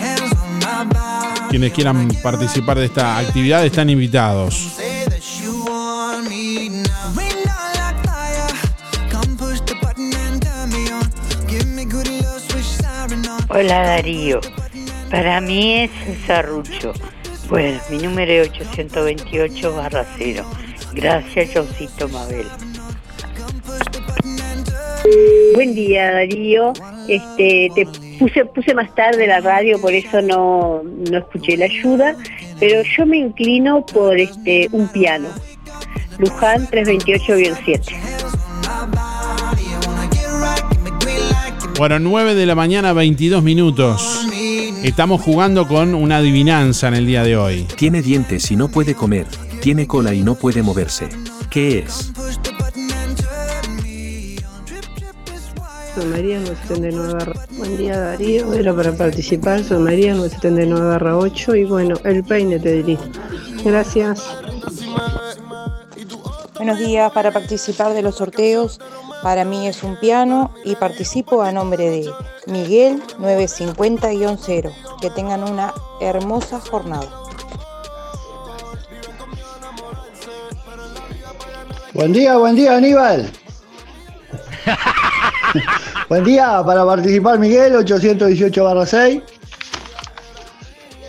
Quienes 1.49 1.73
quieran 1.73 2.09
participar 2.23 2.79
de 2.79 2.87
esta 2.87 3.19
actividad 3.19 3.65
están 3.65 3.89
invitados. 3.89 4.79
Hola 13.49 13.83
Darío, 13.85 14.41
para 15.11 15.41
mí 15.41 15.75
es 15.75 15.91
el 16.09 16.27
serrucho. 16.27 16.93
Bueno, 17.49 17.79
mi 17.89 17.99
número 17.99 18.33
es 18.33 18.49
828 18.49 19.77
barra 19.77 20.05
0. 20.19 20.45
Gracias, 20.95 21.51
Josito 21.55 22.09
Mabel. 22.09 22.47
Buen 25.55 25.75
día, 25.75 26.13
Darío. 26.13 26.73
Este, 27.09 27.71
te 27.75 27.87
puse, 28.19 28.45
puse 28.47 28.75
más 28.75 28.95
tarde 28.95 29.27
la 29.27 29.41
radio, 29.41 29.81
por 29.81 29.93
eso 29.93 30.23
no, 30.23 30.83
no 30.83 31.19
escuché 31.19 31.57
la 31.57 31.67
ayuda, 31.67 32.17
pero 32.59 32.83
yo 32.83 33.07
me 33.07 33.19
inclino 33.19 33.85
por 33.85 34.19
este 34.19 34.69
un 34.73 34.89
piano. 34.89 35.29
Luján 36.19 36.67
328-7. 36.69 37.95
Bueno, 41.77 41.99
9 41.99 42.35
de 42.35 42.47
la 42.47 42.55
mañana, 42.55 42.93
22 42.93 43.43
minutos. 43.43 44.27
Estamos 44.85 45.23
jugando 45.23 45.67
con 45.67 45.95
una 45.95 46.19
adivinanza 46.19 46.89
en 46.89 46.95
el 46.95 47.07
día 47.07 47.25
de 47.25 47.37
hoy. 47.37 47.67
Tiene 47.77 48.01
dientes 48.01 48.51
y 48.51 48.57
no 48.57 48.69
puede 48.69 48.95
comer. 48.95 49.27
Tiene 49.61 49.87
cola 49.87 50.15
y 50.15 50.23
no 50.23 50.35
puede 50.37 50.63
moverse. 50.63 51.09
¿Qué 51.51 51.81
es? 51.81 52.13
Soy 55.95 56.07
María 56.07 56.41
979 56.41 57.13
barra. 57.13 57.47
Buen 57.53 57.77
día 57.77 58.01
Darío, 58.01 58.53
era 58.53 58.75
para 58.75 58.91
participar, 58.91 59.63
soy 59.63 59.79
María 59.79 60.15
979 60.15 60.89
barra 60.89 61.17
8 61.17 61.55
y 61.55 61.65
bueno, 61.65 61.95
el 62.03 62.25
peine 62.25 62.59
te 62.59 62.73
diría. 62.73 62.99
Gracias. 63.65 64.25
Buenos 66.57 66.79
días, 66.79 67.13
para 67.13 67.31
participar 67.31 67.93
de 67.93 68.03
los 68.03 68.17
sorteos, 68.17 68.81
para 69.23 69.45
mí 69.45 69.69
es 69.69 69.85
un 69.85 69.97
piano 70.01 70.53
y 70.65 70.75
participo 70.75 71.43
a 71.43 71.53
nombre 71.53 71.89
de 71.89 72.11
Miguel 72.47 73.01
950-0. 73.21 74.73
Que 75.01 75.11
tengan 75.11 75.45
una 75.45 75.73
hermosa 76.01 76.59
jornada. 76.59 77.09
Buen 81.93 82.13
día, 82.13 82.37
buen 82.37 82.57
día 82.57 82.77
Aníbal. 82.79 83.31
Buen 86.09 86.25
día, 86.25 86.63
para 86.65 86.85
participar 86.85 87.39
Miguel, 87.39 87.77
818 87.77 88.87
6. 88.87 89.23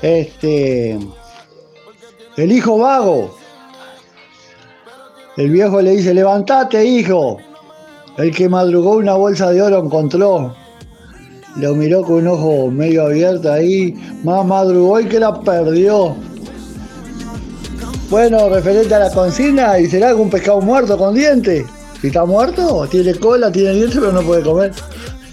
Este. 0.01 0.99
El 2.37 2.51
hijo 2.51 2.77
vago. 2.77 3.35
El 5.37 5.49
viejo 5.49 5.81
le 5.81 5.91
dice, 5.91 6.13
levantate, 6.13 6.85
hijo. 6.85 7.37
El 8.17 8.33
que 8.33 8.47
madrugó 8.47 8.97
una 8.97 9.15
bolsa 9.15 9.51
de 9.51 9.61
oro 9.61 9.83
encontró. 9.83 10.55
Lo 11.57 11.75
miró 11.75 12.03
con 12.03 12.15
un 12.15 12.27
ojo 12.27 12.71
medio 12.71 13.05
abierto 13.05 13.51
ahí. 13.51 13.93
Más 14.23 14.45
madrugó 14.45 14.99
y 14.99 15.05
que 15.05 15.19
la 15.19 15.39
perdió. 15.41 16.15
Bueno, 18.09 18.49
referente 18.49 18.93
a 18.93 18.99
la 18.99 19.11
consigna, 19.11 19.79
¿y 19.79 19.87
será 19.87 20.09
algún 20.09 20.29
pescado 20.29 20.61
muerto 20.61 20.97
con 20.97 21.15
dientes? 21.15 21.65
Si 22.06 22.10
está 22.10 22.24
muerto, 22.24 22.88
tiene 22.88 23.16
cola, 23.16 23.51
tiene 23.51 23.74
dientes, 23.74 23.97
pero 23.99 24.12
no 24.12 24.22
puede 24.22 24.43
comer. 24.43 24.72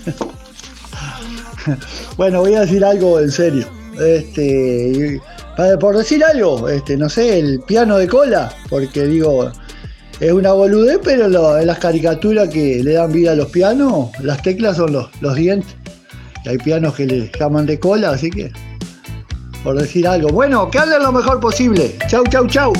bueno, 2.17 2.41
voy 2.41 2.55
a 2.55 2.61
decir 2.61 2.83
algo 2.83 3.21
en 3.21 3.31
serio. 3.31 3.67
Este, 4.01 5.21
para- 5.55 5.79
por 5.79 5.95
decir 5.99 6.25
algo, 6.25 6.71
este, 6.71 6.97
no 6.97 7.11
sé, 7.11 7.39
el 7.39 7.61
piano 7.61 7.99
de 7.99 8.09
cola, 8.09 8.51
porque 8.71 9.05
digo, 9.05 9.53
es 10.19 10.33
una 10.33 10.53
boludez, 10.53 10.99
pero 11.05 11.59
en 11.59 11.67
las 11.67 11.79
caricaturas 11.79 12.49
que 12.49 12.83
le 12.83 12.95
dan 12.95 13.13
vida 13.13 13.33
a 13.33 13.35
los 13.35 13.51
pianos, 13.51 14.09
las 14.23 14.41
teclas 14.41 14.79
son 14.79 14.95
los, 14.95 15.11
los 15.21 15.35
dientes. 15.35 15.75
Y 16.43 16.49
hay 16.49 16.57
pianos 16.57 16.95
que 16.95 17.05
le 17.05 17.31
llaman 17.39 17.67
de 17.67 17.79
cola, 17.79 18.13
así 18.13 18.31
que, 18.31 18.51
por 19.63 19.79
decir 19.79 20.09
algo. 20.09 20.31
Bueno, 20.31 20.71
que 20.71 20.79
hablen 20.79 21.03
lo 21.03 21.13
mejor 21.13 21.39
posible. 21.39 21.99
Chau, 22.09 22.25
chau, 22.31 22.47
chau. 22.47 22.73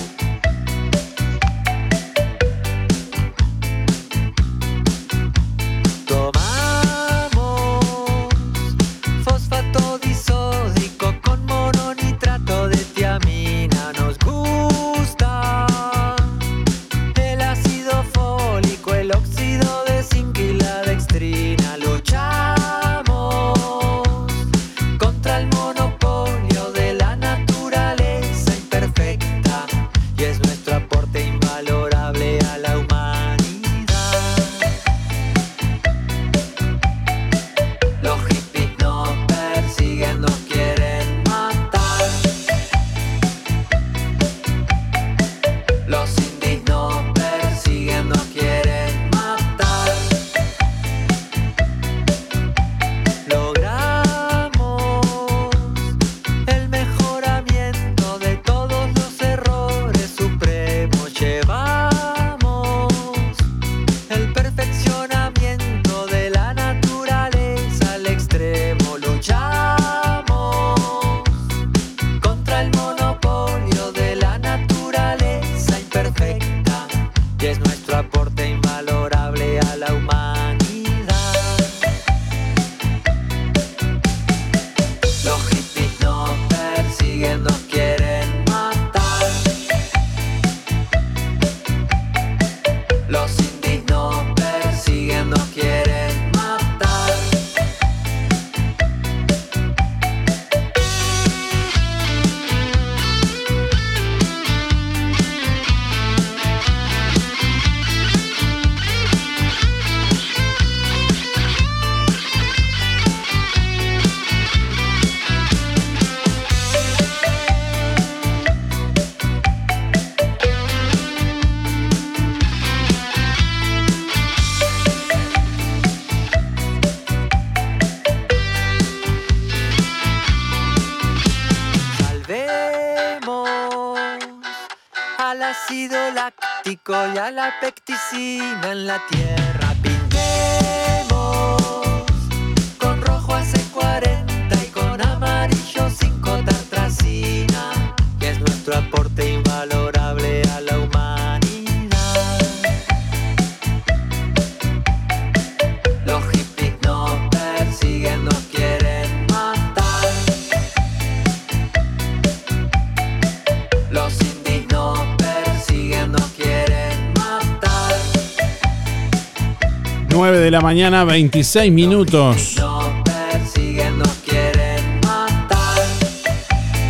Mañana, 170.63 171.05
26 171.05 171.73
minutos. 171.73 172.55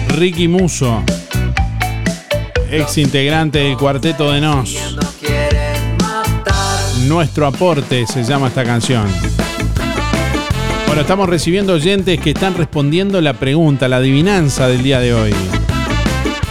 Ricky 0.09 0.47
Muso, 0.47 1.03
ex 2.71 2.99
integrante 2.99 3.61
del 3.61 3.79
cuarteto 3.79 4.31
de 4.31 4.43
Nos. 4.43 4.77
Nuestro 7.07 7.47
aporte 7.47 8.07
se 8.07 8.23
llama 8.23 8.49
esta 8.49 8.63
canción. 8.63 9.07
Bueno, 10.87 11.01
estamos 11.01 11.29
recibiendo 11.29 11.73
oyentes 11.73 12.21
que 12.21 12.31
están 12.31 12.55
respondiendo 12.55 13.21
la 13.23 13.33
pregunta, 13.33 13.89
la 13.89 13.97
adivinanza 13.97 14.69
del 14.69 14.83
día 14.83 15.01
de 15.01 15.15
hoy. 15.15 15.35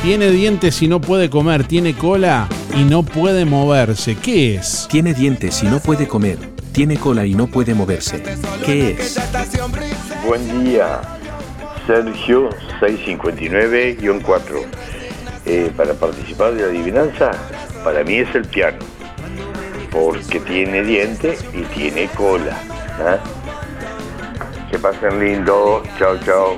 Tiene 0.02 0.32
dientes 0.32 0.82
y 0.82 0.88
no 0.88 1.00
puede 1.00 1.30
comer, 1.30 1.66
tiene 1.66 1.94
cola 1.94 2.50
y 2.76 2.84
no 2.84 3.04
puede 3.04 3.46
moverse. 3.46 4.16
¿Qué 4.16 4.56
es? 4.56 4.88
Tiene 4.90 5.14
dientes 5.14 5.62
y 5.62 5.68
no 5.68 5.80
puede 5.80 6.08
comer. 6.08 6.51
Tiene 6.72 6.98
cola 6.98 7.26
y 7.26 7.36
no 7.36 7.48
puede 7.48 7.74
moverse. 7.74 8.24
¿Qué 8.66 8.92
es? 8.92 9.20
Buen 10.26 10.64
día, 10.64 11.02
Sergio 11.86 12.50
659-4. 12.80 14.42
Eh, 15.46 15.72
para 15.76 15.94
participar 15.94 16.54
de 16.54 16.62
la 16.62 16.68
adivinanza, 16.68 17.32
para 17.84 18.04
mí 18.04 18.16
es 18.16 18.34
el 18.36 18.46
piano, 18.46 18.78
porque 19.92 20.40
tiene 20.40 20.84
diente 20.84 21.38
y 21.54 21.64
tiene 21.74 22.08
cola. 22.10 22.58
¿ah? 23.00 23.18
Que 24.70 24.80
pasen 24.80 25.20
lindo, 25.20 25.84
chao, 26.00 26.18
chao. 26.26 26.58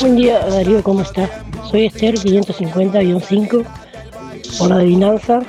Buen 0.00 0.16
día, 0.16 0.40
Darío, 0.46 0.82
¿cómo 0.82 1.02
está? 1.02 1.30
Soy 1.70 1.86
Esther 1.86 2.14
550-5. 2.16 3.64
Por 4.58 4.68
la 4.68 4.76
adivinanza, 4.76 5.40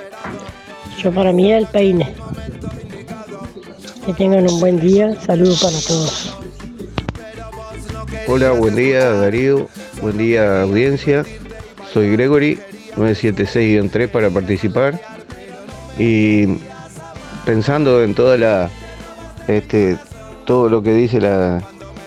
yo 1.02 1.12
para 1.12 1.32
mí 1.32 1.52
el 1.52 1.66
peine. 1.66 2.14
Que 4.08 4.14
tengan 4.14 4.50
un 4.50 4.62
buen 4.62 4.80
día. 4.80 5.20
Saludos 5.20 5.62
para 5.62 5.82
todos. 5.86 6.34
Hola, 8.30 8.52
buen 8.52 8.74
día 8.74 9.12
Darío, 9.12 9.68
buen 10.02 10.18
día 10.18 10.62
audiencia. 10.62 11.26
Soy 11.92 12.12
Gregory, 12.12 12.58
976-3 12.96 14.08
para 14.08 14.30
participar. 14.30 14.98
Y 16.00 16.46
pensando 17.46 18.02
en 18.02 18.16
toda 18.16 18.38
la 18.38 18.70
este, 19.50 19.98
todo 20.46 20.70
lo 20.70 20.82
que 20.82 20.94
dice 20.94 21.20
la, 21.20 21.62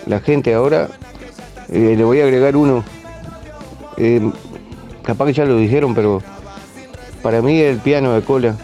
la 0.07 0.21
gente 0.21 0.55
ahora. 0.55 0.87
Eh, 1.69 1.93
le 1.95 2.03
voy 2.03 2.19
a 2.19 2.23
agregar 2.23 2.55
uno. 2.55 2.83
Eh, 3.97 4.27
capaz 5.03 5.27
que 5.27 5.33
ya 5.33 5.45
lo 5.45 5.55
dijeron, 5.55 5.93
pero 5.93 6.23
para 7.21 7.43
mí 7.43 7.59
el 7.61 7.77
piano 7.77 8.15
de 8.15 8.23
cola 8.23 8.55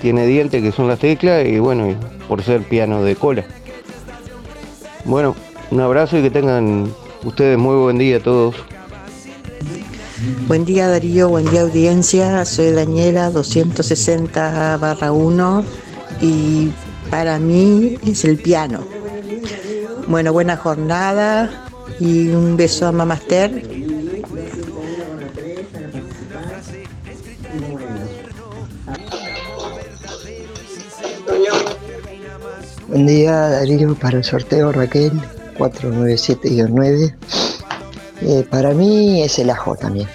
tiene 0.00 0.26
dientes 0.26 0.62
que 0.62 0.72
son 0.72 0.88
las 0.88 0.98
teclas 0.98 1.46
y 1.46 1.58
bueno, 1.58 1.90
y 1.90 1.96
por 2.28 2.42
ser 2.42 2.62
piano 2.62 3.02
de 3.02 3.16
cola. 3.16 3.44
Bueno, 5.04 5.34
un 5.70 5.80
abrazo 5.80 6.18
y 6.18 6.22
que 6.22 6.30
tengan 6.30 6.92
ustedes 7.24 7.58
muy 7.58 7.76
buen 7.76 7.98
día 7.98 8.18
a 8.18 8.20
todos. 8.20 8.54
Buen 10.46 10.64
día 10.64 10.88
Darío, 10.88 11.28
buen 11.28 11.50
día 11.50 11.62
audiencia, 11.62 12.44
soy 12.44 12.70
Daniela 12.72 13.30
260 13.30 14.78
barra 14.78 15.12
1 15.12 15.64
y 16.22 16.70
para 17.10 17.38
mí 17.38 17.98
es 18.06 18.24
el 18.24 18.38
piano. 18.38 18.80
Bueno, 20.06 20.32
buena 20.32 20.56
jornada 20.56 21.50
y 22.00 22.28
un 22.28 22.56
beso 22.56 22.86
a 22.86 22.92
Mamaster. 22.92 23.83
Buen 32.94 33.08
día 33.08 33.48
Darío 33.48 33.96
para 33.96 34.18
el 34.18 34.22
sorteo 34.22 34.70
Raquel 34.70 35.10
497-9. 35.58 37.12
Eh, 38.22 38.46
para 38.48 38.70
mí 38.70 39.20
es 39.20 39.36
el 39.40 39.50
ajo 39.50 39.74
también. 39.74 40.06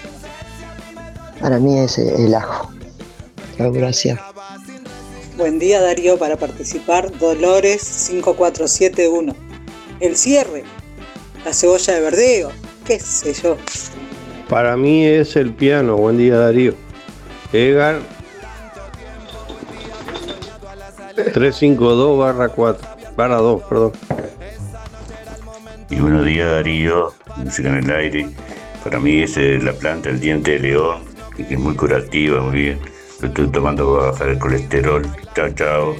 Para 1.42 1.58
mí 1.58 1.78
es 1.78 1.98
el 1.98 2.34
ajo. 2.34 2.72
Chao, 3.58 3.70
gracias. 3.70 4.18
Buen 5.36 5.58
día 5.58 5.82
Darío 5.82 6.16
para 6.16 6.38
participar 6.38 7.12
Dolores 7.18 7.82
5471. 7.82 9.36
El 10.00 10.16
cierre, 10.16 10.64
la 11.44 11.52
cebolla 11.52 11.92
de 11.92 12.00
verdeo, 12.00 12.50
qué 12.86 12.98
sé 12.98 13.34
yo. 13.34 13.58
Para 14.48 14.78
mí 14.78 15.04
es 15.04 15.36
el 15.36 15.52
piano. 15.52 15.98
Buen 15.98 16.16
día 16.16 16.38
Darío. 16.38 16.72
Egar 17.52 18.00
352 21.24 22.18
barra 22.18 22.48
4. 22.48 22.88
Barra 23.16 23.36
2, 23.36 23.62
perdón. 23.68 23.92
Y 25.90 25.96
buenos 25.96 26.24
días 26.24 26.50
Darío, 26.50 27.12
música 27.36 27.68
en 27.68 27.76
el 27.76 27.90
aire. 27.90 28.28
Para 28.84 29.00
mí 29.00 29.22
es 29.22 29.36
eh, 29.36 29.58
la 29.62 29.72
planta, 29.72 30.08
el 30.08 30.20
diente 30.20 30.52
de 30.52 30.60
león, 30.60 31.02
que 31.36 31.42
es 31.42 31.58
muy 31.58 31.74
curativa, 31.74 32.40
muy 32.40 32.54
bien. 32.54 32.78
Lo 33.20 33.28
estoy 33.28 33.48
tomando 33.48 33.94
para 33.94 34.12
bajar 34.12 34.28
el 34.28 34.38
colesterol. 34.38 35.02
Chao, 35.34 35.50
chao. 35.50 35.96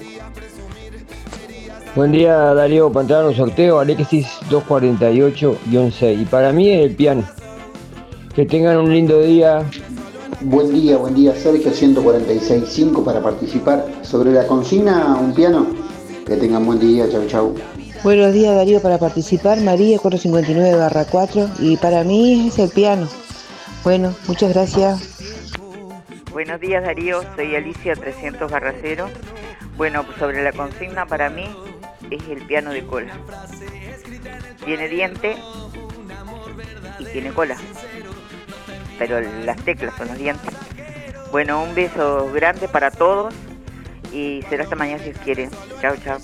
Buen 1.95 2.13
día 2.13 2.55
Darío, 2.55 2.91
para 2.91 3.03
entrar 3.03 3.25
a 3.25 3.29
un 3.29 3.35
sorteo, 3.35 3.81
Alexis 3.81 4.27
248-6. 4.49 6.23
Y 6.23 6.25
para 6.25 6.53
mí 6.53 6.71
es 6.71 6.87
el 6.87 6.95
piano. 6.95 7.25
Que 8.35 8.47
tengan 8.47 8.79
un 8.79 8.93
lindo 8.93 9.21
día. 9.21 9.65
Buen 10.43 10.73
día, 10.73 10.97
buen 10.97 11.15
día, 11.15 11.35
Sergio 11.35 11.71
146.5 11.71 13.05
para 13.05 13.21
participar. 13.21 13.87
Sobre 14.01 14.33
la 14.33 14.47
consigna, 14.47 15.17
un 15.17 15.35
piano. 15.35 15.67
Que 16.27 16.37
tengan 16.37 16.65
buen 16.65 16.79
día, 16.79 17.11
chau 17.11 17.27
chau. 17.27 17.55
Buenos 18.03 18.33
días 18.33 18.55
Darío 18.55 18.81
para 18.81 18.97
participar, 18.97 19.61
María 19.61 19.99
459 19.99 20.79
barra 20.79 21.05
4 21.05 21.51
y 21.59 21.77
para 21.77 22.05
mí 22.05 22.49
es 22.49 22.59
el 22.59 22.71
piano. 22.71 23.07
Bueno, 23.85 24.15
muchas 24.27 24.55
gracias. 24.55 25.19
Buenos 26.33 26.59
días 26.59 26.85
Darío, 26.85 27.21
soy 27.37 27.55
Alicia 27.55 27.95
300 27.95 28.51
barra 28.51 28.75
0. 28.81 29.09
Bueno, 29.77 30.05
pues 30.05 30.17
sobre 30.17 30.43
la 30.43 30.53
consigna 30.53 31.05
para 31.05 31.29
mí 31.29 31.45
es 32.11 32.23
el 32.31 32.47
piano 32.47 32.71
de 32.71 32.87
cola. 32.87 33.13
Tiene 34.65 34.89
diente 34.89 35.37
y 36.99 37.05
tiene 37.05 37.31
cola. 37.31 37.59
Pero 39.01 39.19
las 39.47 39.57
teclas 39.65 39.95
son 39.97 40.09
los 40.09 40.19
dientes. 40.19 40.53
Bueno, 41.33 41.63
un 41.63 41.75
beso 41.75 42.31
grande 42.35 42.69
para 42.69 42.91
todos 42.91 43.33
y 44.13 44.43
será 44.51 44.65
hasta 44.65 44.77
mañana 44.77 45.03
si 45.03 45.13
quieren. 45.13 45.51
Chao, 45.81 45.97
chao. 46.05 46.19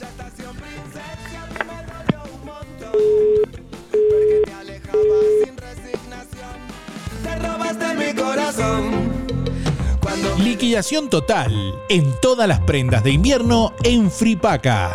Liquidación 10.38 11.08
total 11.08 11.74
en 11.88 12.12
todas 12.20 12.46
las 12.46 12.60
prendas 12.60 13.02
de 13.02 13.12
invierno 13.12 13.72
en 13.84 14.10
Fripaca. 14.10 14.94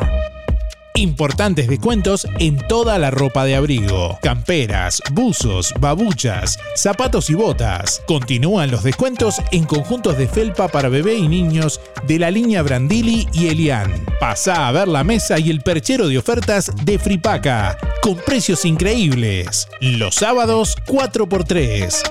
Importantes 0.96 1.68
descuentos 1.68 2.28
en 2.40 2.58
toda 2.68 3.00
la 3.00 3.12
ropa 3.12 3.46
de 3.46 3.56
abrigo, 3.56 4.20
camperas, 4.22 5.02
buzos, 5.14 5.74
babuchas, 5.80 6.60
zapatos 6.76 7.30
y 7.30 7.34
botas. 7.34 8.02
Continúan 8.08 8.72
los 8.72 8.84
descuentos 8.84 9.42
en 9.52 9.64
conjuntos 9.64 10.18
de 10.18 10.28
felpa 10.28 10.68
para 10.68 10.90
bebé 10.90 11.16
y 11.16 11.28
niños 11.28 11.80
de 12.08 12.20
la 12.20 12.30
línea 12.30 12.62
Brandili 12.62 13.28
y 13.32 13.48
Elian. 13.48 13.90
Pasa 14.20 14.68
a 14.68 14.72
ver 14.74 14.90
la 14.90 15.04
mesa 15.06 15.40
y 15.40 15.50
el 15.50 15.62
perchero 15.62 16.10
de 16.10 16.18
ofertas 16.18 16.72
de 16.84 17.00
Fripaca, 17.00 17.78
con 18.02 18.18
precios 18.18 18.66
increíbles. 18.66 19.70
Los 19.80 20.16
sábados 20.16 20.76
4x3. 20.88 22.02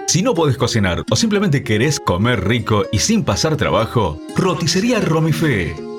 Si 0.08 0.22
no 0.22 0.34
podés 0.34 0.58
cocinar 0.58 1.04
o 1.10 1.16
simplemente 1.16 1.64
querés 1.64 1.98
comer 2.00 2.46
rico 2.46 2.84
y 2.92 3.00
sin 3.00 3.24
pasar 3.24 3.56
trabajo, 3.56 4.20
roticería 4.36 5.00
Romifé. 5.00 5.74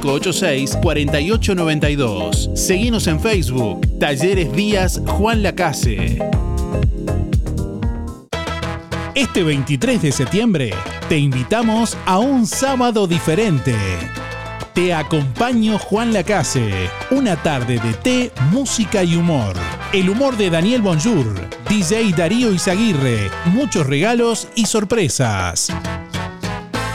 4586-4892. 0.00 2.56
Seguimos 2.56 3.06
en 3.06 3.20
Facebook, 3.20 3.86
Talleres 3.98 4.52
Díaz 4.52 5.00
Juan 5.06 5.42
Lacase. 5.42 6.18
Este 9.14 9.42
23 9.42 10.02
de 10.02 10.12
septiembre 10.12 10.70
te 11.08 11.18
invitamos 11.18 11.96
a 12.06 12.18
un 12.18 12.46
sábado 12.46 13.06
diferente. 13.06 13.74
Te 14.74 14.94
acompaño 14.94 15.78
Juan 15.78 16.12
Lacase, 16.12 16.70
una 17.10 17.36
tarde 17.42 17.80
de 17.80 17.92
té, 17.94 18.32
música 18.50 19.02
y 19.02 19.16
humor. 19.16 19.54
El 19.92 20.08
humor 20.08 20.36
de 20.36 20.48
Daniel 20.48 20.80
Bonjour, 20.80 21.34
DJ 21.68 22.12
Darío 22.16 22.52
Izaguirre, 22.52 23.30
muchos 23.46 23.86
regalos 23.86 24.46
y 24.54 24.66
sorpresas. 24.66 25.72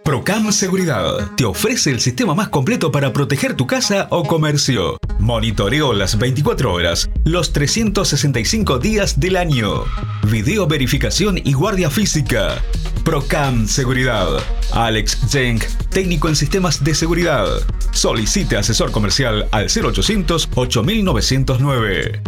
Procam 0.03 0.51
Seguridad 0.51 1.31
te 1.37 1.45
ofrece 1.45 1.91
el 1.91 2.01
sistema 2.01 2.35
más 2.35 2.49
completo 2.49 2.91
para 2.91 3.13
proteger 3.13 3.55
tu 3.55 3.69
casa 3.69 4.09
o 4.11 4.25
comercio. 4.25 4.99
Monitoreo 5.27 5.93
las 5.93 6.19
24 6.19 6.73
horas, 6.73 7.11
los 7.25 7.53
365 7.53 8.79
días 8.79 9.19
del 9.19 9.37
año. 9.37 9.83
Video 10.31 10.69
verificación 10.69 11.37
y 11.43 11.53
guardia 11.53 11.91
física. 11.91 12.63
Procam 13.05 13.67
Seguridad. 13.67 14.29
Alex 14.71 15.19
Jenk, 15.29 15.65
técnico 15.91 16.29
en 16.29 16.37
sistemas 16.37 16.85
de 16.85 16.95
seguridad. 16.95 17.45
Solicite 17.91 18.57
asesor 18.57 18.93
comercial 18.93 19.49
al 19.51 19.67
0800 19.67 20.49
8909. 20.55 22.23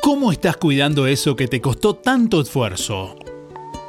¿Cómo 0.00 0.30
estás 0.30 0.56
cuidando 0.58 1.08
eso 1.08 1.34
que 1.34 1.48
te 1.48 1.60
costó 1.60 1.96
tanto 1.96 2.40
esfuerzo? 2.40 3.19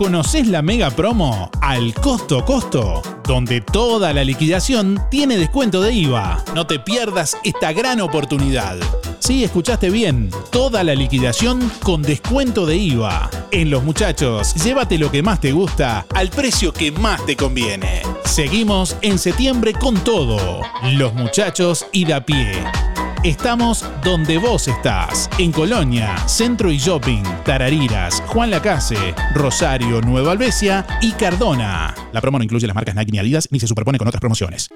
¿Conoces 0.00 0.46
la 0.48 0.62
mega 0.62 0.90
promo 0.90 1.50
al 1.60 1.92
costo 1.92 2.42
costo? 2.42 3.02
Donde 3.24 3.60
toda 3.60 4.14
la 4.14 4.24
liquidación 4.24 4.98
tiene 5.10 5.36
descuento 5.36 5.82
de 5.82 5.92
IVA. 5.92 6.42
No 6.54 6.66
te 6.66 6.78
pierdas 6.78 7.36
esta 7.44 7.74
gran 7.74 8.00
oportunidad. 8.00 8.78
Sí, 9.18 9.44
escuchaste 9.44 9.90
bien. 9.90 10.30
Toda 10.50 10.84
la 10.84 10.94
liquidación 10.94 11.70
con 11.82 12.00
descuento 12.00 12.64
de 12.64 12.78
IVA. 12.78 13.28
En 13.50 13.68
Los 13.68 13.84
Muchachos, 13.84 14.54
llévate 14.64 14.96
lo 14.96 15.10
que 15.10 15.22
más 15.22 15.38
te 15.38 15.52
gusta 15.52 16.06
al 16.14 16.30
precio 16.30 16.72
que 16.72 16.90
más 16.92 17.26
te 17.26 17.36
conviene. 17.36 18.00
Seguimos 18.24 18.96
en 19.02 19.18
septiembre 19.18 19.74
con 19.74 19.96
todo. 19.96 20.62
Los 20.94 21.12
Muchachos 21.12 21.84
y 21.92 22.06
da 22.06 22.24
pie. 22.24 22.64
Estamos 23.22 23.84
donde 24.02 24.38
vos 24.38 24.66
estás, 24.66 25.28
en 25.38 25.52
Colonia, 25.52 26.16
Centro 26.26 26.72
y 26.72 26.78
Shopping, 26.78 27.22
Tarariras, 27.44 28.22
Juan 28.28 28.50
Lacase, 28.50 29.14
Rosario, 29.34 30.00
Nueva 30.00 30.32
Albesia 30.32 30.86
y 31.02 31.12
Cardona. 31.12 31.94
La 32.12 32.22
promo 32.22 32.38
no 32.38 32.44
incluye 32.44 32.66
las 32.66 32.74
marcas 32.74 32.94
Nike 32.94 33.12
ni 33.12 33.18
Adidas 33.18 33.48
ni 33.50 33.60
se 33.60 33.66
superpone 33.66 33.98
con 33.98 34.08
otras 34.08 34.22
promociones. 34.22 34.70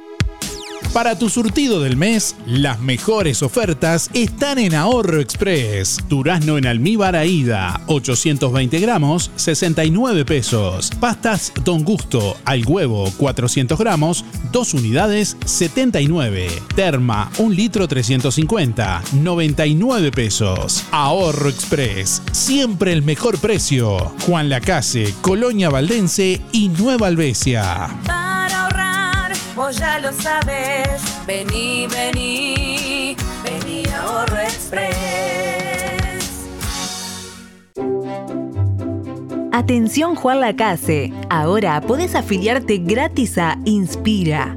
Para 0.94 1.18
tu 1.18 1.28
surtido 1.28 1.80
del 1.82 1.96
mes, 1.96 2.36
las 2.46 2.78
mejores 2.78 3.42
ofertas 3.42 4.08
están 4.14 4.60
en 4.60 4.76
Ahorro 4.76 5.20
Express. 5.20 5.98
Durazno 6.08 6.56
en 6.56 6.68
almíbar 6.68 7.16
Aida, 7.16 7.80
820 7.88 8.78
gramos, 8.78 9.28
69 9.34 10.24
pesos. 10.24 10.92
Pastas 11.00 11.52
Don 11.64 11.82
Gusto 11.82 12.36
al 12.44 12.64
huevo, 12.64 13.12
400 13.16 13.76
gramos, 13.76 14.24
2 14.52 14.74
unidades, 14.74 15.36
79. 15.44 16.48
Terma, 16.76 17.28
1 17.38 17.52
litro 17.52 17.88
350, 17.88 19.02
99 19.14 20.12
pesos. 20.12 20.84
Ahorro 20.92 21.48
Express, 21.48 22.22
siempre 22.30 22.92
el 22.92 23.02
mejor 23.02 23.38
precio. 23.38 24.12
Juan 24.26 24.48
Lacase, 24.48 25.12
Colonia 25.22 25.70
Valdense 25.70 26.40
y 26.52 26.68
Nueva 26.68 27.08
Albesia. 27.08 28.23
Vos 29.54 29.78
ya 29.78 30.00
lo 30.00 30.12
sabes. 30.12 31.00
Vení, 31.26 31.86
vení, 31.86 33.16
vení 33.44 33.84
a 33.86 34.02
Ahorro 34.02 34.38
Express. 34.38 34.94
Atención 39.52 40.16
Juan 40.16 40.40
Lacase, 40.40 41.12
ahora 41.30 41.80
podés 41.80 42.16
afiliarte 42.16 42.78
gratis 42.78 43.38
a 43.38 43.56
Inspira. 43.64 44.56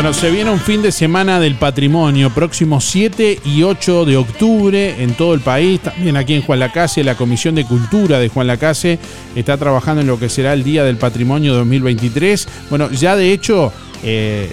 Bueno, 0.00 0.14
se 0.14 0.30
viene 0.30 0.50
un 0.50 0.58
fin 0.58 0.80
de 0.80 0.92
semana 0.92 1.38
del 1.38 1.56
patrimonio, 1.56 2.30
próximo 2.30 2.80
7 2.80 3.40
y 3.44 3.64
8 3.64 4.06
de 4.06 4.16
octubre 4.16 5.02
en 5.02 5.12
todo 5.12 5.34
el 5.34 5.40
país. 5.40 5.78
También 5.78 6.16
aquí 6.16 6.32
en 6.32 6.40
Juan 6.40 6.58
Lacase, 6.58 7.04
la 7.04 7.16
Comisión 7.16 7.54
de 7.54 7.66
Cultura 7.66 8.18
de 8.18 8.30
Juan 8.30 8.46
Lacase 8.46 8.98
está 9.36 9.58
trabajando 9.58 10.00
en 10.00 10.06
lo 10.06 10.18
que 10.18 10.30
será 10.30 10.54
el 10.54 10.64
Día 10.64 10.84
del 10.84 10.96
Patrimonio 10.96 11.52
2023. 11.52 12.48
Bueno, 12.70 12.90
ya 12.90 13.14
de 13.14 13.30
hecho 13.30 13.74
eh, 14.02 14.50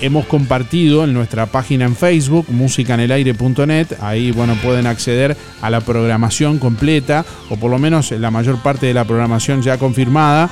hemos 0.00 0.26
compartido 0.26 1.04
en 1.04 1.14
nuestra 1.14 1.46
página 1.46 1.84
en 1.84 1.96
Facebook, 1.96 2.46
musicanelaire.net. 2.48 3.86
Ahí, 4.00 4.30
bueno, 4.30 4.54
pueden 4.62 4.86
acceder 4.86 5.36
a 5.60 5.70
la 5.70 5.80
programación 5.80 6.58
completa, 6.58 7.24
o 7.50 7.56
por 7.56 7.70
lo 7.70 7.78
menos 7.78 8.10
la 8.12 8.30
mayor 8.30 8.62
parte 8.62 8.86
de 8.86 8.94
la 8.94 9.04
programación 9.04 9.62
ya 9.62 9.78
confirmada, 9.78 10.50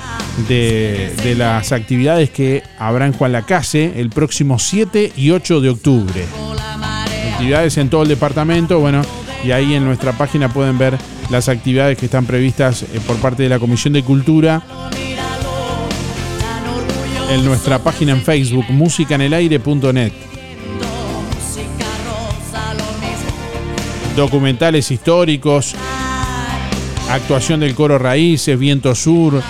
de, 0.48 1.12
de 1.22 1.34
las 1.34 1.72
actividades 1.72 2.30
que 2.30 2.62
habrá 2.78 3.06
en 3.06 3.12
Juan 3.12 3.32
Lacase 3.32 4.00
el 4.00 4.10
próximo 4.10 4.58
7 4.58 5.12
y 5.16 5.30
8 5.30 5.60
de 5.60 5.70
octubre. 5.70 6.24
Actividades 7.32 7.76
en 7.76 7.90
todo 7.90 8.02
el 8.02 8.08
departamento, 8.08 8.80
bueno, 8.80 9.02
y 9.44 9.50
ahí 9.50 9.74
en 9.74 9.84
nuestra 9.84 10.12
página 10.12 10.48
pueden 10.48 10.78
ver 10.78 10.96
las 11.30 11.48
actividades 11.48 11.98
que 11.98 12.06
están 12.06 12.24
previstas 12.24 12.82
eh, 12.82 13.00
por 13.06 13.16
parte 13.16 13.42
de 13.42 13.48
la 13.48 13.58
Comisión 13.58 13.92
de 13.92 14.02
Cultura 14.02 14.62
en 17.28 17.44
nuestra 17.44 17.78
página 17.78 18.12
en 18.12 18.22
Facebook, 18.22 18.66
musicanelaire.net. 18.68 20.12
Documentales 24.14 24.90
históricos, 24.90 25.74
actuación 27.10 27.60
del 27.60 27.74
coro 27.74 27.98
Raíces, 27.98 28.58
Viento 28.58 28.94
Sur, 28.94 29.42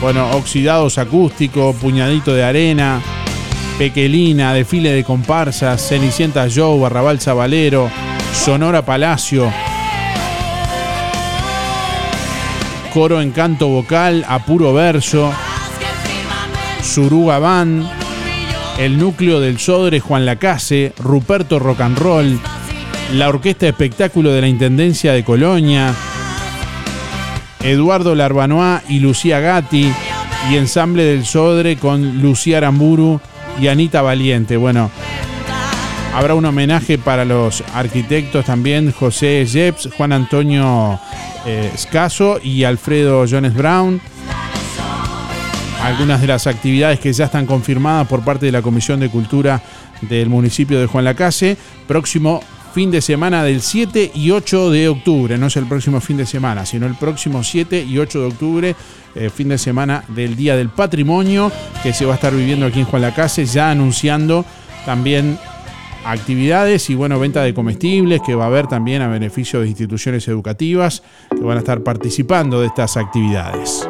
Bueno, 0.00 0.30
Oxidados 0.32 0.98
Acústico, 0.98 1.74
Puñadito 1.80 2.34
de 2.34 2.44
Arena, 2.44 3.00
Pequelina, 3.78 4.52
Desfile 4.52 4.92
de 4.92 5.02
Comparsas, 5.02 5.88
Cenicienta 5.88 6.46
Joe, 6.54 6.78
Barrabal 6.78 7.20
Zabalero, 7.20 7.90
Sonora 8.32 8.84
Palacio, 8.84 9.50
Coro 12.92 13.20
en 13.20 13.30
canto 13.32 13.68
vocal, 13.68 14.24
a 14.28 14.38
puro 14.44 14.72
verso, 14.72 15.32
Suruga 16.86 17.38
Van, 17.38 17.86
El 18.78 18.98
Núcleo 18.98 19.40
del 19.40 19.58
Sodre, 19.58 20.00
Juan 20.00 20.24
Lacase, 20.24 20.92
Ruperto 20.98 21.58
Rock 21.58 21.80
and 21.80 21.98
Roll, 21.98 22.40
la 23.12 23.28
Orquesta 23.28 23.66
Espectáculo 23.66 24.30
de 24.32 24.40
la 24.40 24.48
Intendencia 24.48 25.12
de 25.12 25.24
Colonia, 25.24 25.94
Eduardo 27.62 28.14
Larbanois 28.14 28.82
y 28.88 29.00
Lucía 29.00 29.40
Gatti, 29.40 29.92
y 30.50 30.56
Ensamble 30.56 31.04
del 31.04 31.26
Sodre 31.26 31.76
con 31.76 32.22
Lucía 32.22 32.58
Aramburu 32.58 33.20
y 33.60 33.66
Anita 33.68 34.00
Valiente. 34.00 34.56
Bueno, 34.56 34.90
habrá 36.14 36.34
un 36.34 36.44
homenaje 36.44 36.98
para 36.98 37.24
los 37.24 37.64
arquitectos 37.74 38.44
también, 38.44 38.92
José 38.92 39.44
Jeps, 39.44 39.88
Juan 39.96 40.12
Antonio 40.12 41.00
eh, 41.44 41.70
Scaso 41.76 42.38
y 42.42 42.64
Alfredo 42.64 43.24
Jones 43.28 43.54
Brown. 43.54 44.00
Algunas 45.86 46.20
de 46.20 46.26
las 46.26 46.48
actividades 46.48 46.98
que 46.98 47.12
ya 47.12 47.26
están 47.26 47.46
confirmadas 47.46 48.08
por 48.08 48.24
parte 48.24 48.46
de 48.46 48.50
la 48.50 48.60
Comisión 48.60 48.98
de 48.98 49.08
Cultura 49.08 49.62
del 50.00 50.28
municipio 50.28 50.80
de 50.80 50.86
Juan 50.86 51.04
Lacase. 51.04 51.56
Próximo 51.86 52.42
fin 52.74 52.90
de 52.90 53.00
semana 53.00 53.44
del 53.44 53.60
7 53.60 54.10
y 54.12 54.32
8 54.32 54.72
de 54.72 54.88
octubre. 54.88 55.38
No 55.38 55.46
es 55.46 55.56
el 55.56 55.66
próximo 55.66 56.00
fin 56.00 56.16
de 56.16 56.26
semana, 56.26 56.66
sino 56.66 56.86
el 56.86 56.96
próximo 56.96 57.44
7 57.44 57.84
y 57.84 57.98
8 57.98 58.20
de 58.20 58.26
octubre, 58.26 58.76
eh, 59.14 59.30
fin 59.30 59.48
de 59.48 59.58
semana 59.58 60.02
del 60.08 60.34
Día 60.34 60.56
del 60.56 60.70
Patrimonio, 60.70 61.52
que 61.84 61.92
se 61.92 62.04
va 62.04 62.14
a 62.14 62.16
estar 62.16 62.34
viviendo 62.34 62.66
aquí 62.66 62.80
en 62.80 62.86
Juan 62.86 63.02
Lacase, 63.02 63.46
ya 63.46 63.70
anunciando 63.70 64.44
también 64.84 65.38
actividades 66.04 66.90
y 66.90 66.96
bueno, 66.96 67.20
venta 67.20 67.44
de 67.44 67.54
comestibles 67.54 68.22
que 68.26 68.34
va 68.34 68.42
a 68.42 68.48
haber 68.48 68.66
también 68.66 69.02
a 69.02 69.08
beneficio 69.08 69.60
de 69.60 69.68
instituciones 69.68 70.26
educativas 70.26 71.04
que 71.30 71.44
van 71.44 71.58
a 71.58 71.60
estar 71.60 71.84
participando 71.84 72.60
de 72.60 72.66
estas 72.66 72.96
actividades. 72.96 73.88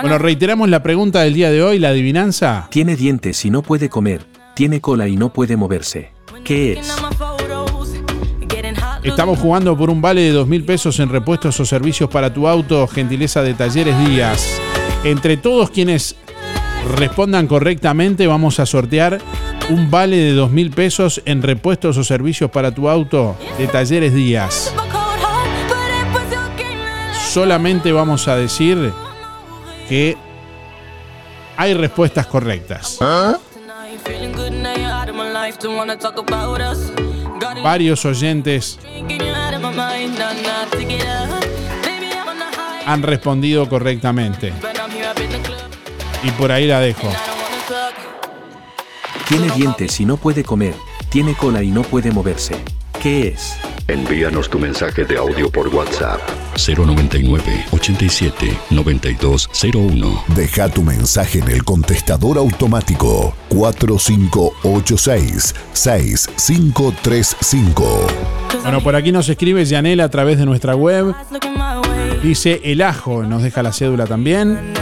Bueno, 0.00 0.18
reiteramos 0.18 0.68
la 0.68 0.82
pregunta 0.82 1.20
del 1.20 1.34
día 1.34 1.50
de 1.50 1.62
hoy, 1.62 1.78
la 1.78 1.90
adivinanza. 1.90 2.66
Tiene 2.70 2.96
dientes 2.96 3.44
y 3.44 3.50
no 3.50 3.62
puede 3.62 3.88
comer, 3.88 4.24
tiene 4.54 4.80
cola 4.80 5.06
y 5.08 5.16
no 5.16 5.32
puede 5.32 5.56
moverse. 5.56 6.12
¿Qué 6.44 6.72
es? 6.72 6.90
Estamos 9.02 9.38
jugando 9.38 9.76
por 9.76 9.90
un 9.90 10.00
vale 10.00 10.22
de 10.22 10.32
dos 10.32 10.48
mil 10.48 10.64
pesos 10.64 10.98
en 11.00 11.08
repuestos 11.08 11.58
o 11.60 11.64
servicios 11.64 12.10
para 12.10 12.32
tu 12.32 12.48
auto, 12.48 12.86
gentileza 12.86 13.42
de 13.42 13.54
Talleres 13.54 13.98
Díaz. 14.06 14.60
Entre 15.04 15.36
todos 15.36 15.70
quienes 15.70 16.16
respondan 16.96 17.46
correctamente, 17.46 18.26
vamos 18.26 18.60
a 18.60 18.66
sortear 18.66 19.20
un 19.70 19.90
vale 19.90 20.16
de 20.16 20.32
dos 20.32 20.50
mil 20.50 20.70
pesos 20.70 21.22
en 21.26 21.42
repuestos 21.42 21.96
o 21.96 22.04
servicios 22.04 22.50
para 22.50 22.72
tu 22.74 22.88
auto 22.88 23.36
de 23.58 23.66
Talleres 23.66 24.14
Díaz. 24.14 24.74
Solamente 27.28 27.92
vamos 27.92 28.26
a 28.26 28.36
decir 28.36 28.90
que 29.86 30.16
hay 31.58 31.74
respuestas 31.74 32.26
correctas. 32.26 32.98
Varios 37.62 38.04
oyentes 38.06 38.78
han 42.86 43.02
respondido 43.02 43.68
correctamente. 43.68 44.54
Y 46.22 46.30
por 46.30 46.50
ahí 46.50 46.66
la 46.66 46.80
dejo. 46.80 47.12
Tiene 49.28 49.50
dientes 49.50 50.00
y 50.00 50.06
no 50.06 50.16
puede 50.16 50.44
comer, 50.44 50.74
tiene 51.10 51.34
cola 51.34 51.62
y 51.62 51.70
no 51.70 51.82
puede 51.82 52.10
moverse. 52.10 52.56
¿Qué 53.02 53.28
es? 53.28 53.58
Envíanos 53.90 54.50
tu 54.50 54.58
mensaje 54.58 55.06
de 55.06 55.16
audio 55.16 55.50
por 55.50 55.68
WhatsApp 55.68 56.20
099 56.58 57.40
87 57.70 58.58
9201. 58.68 60.24
Deja 60.36 60.68
tu 60.68 60.82
mensaje 60.82 61.38
en 61.38 61.48
el 61.48 61.64
contestador 61.64 62.36
automático 62.36 63.34
4586 63.48 65.54
6535. 65.72 68.06
Bueno, 68.60 68.82
por 68.82 68.94
aquí 68.94 69.10
nos 69.10 69.26
escribe 69.30 69.64
Yanela 69.64 70.04
a 70.04 70.10
través 70.10 70.36
de 70.36 70.44
nuestra 70.44 70.76
web. 70.76 71.14
Dice 72.22 72.60
el 72.64 72.82
ajo, 72.82 73.22
nos 73.22 73.42
deja 73.42 73.62
la 73.62 73.72
cédula 73.72 74.06
también. 74.06 74.74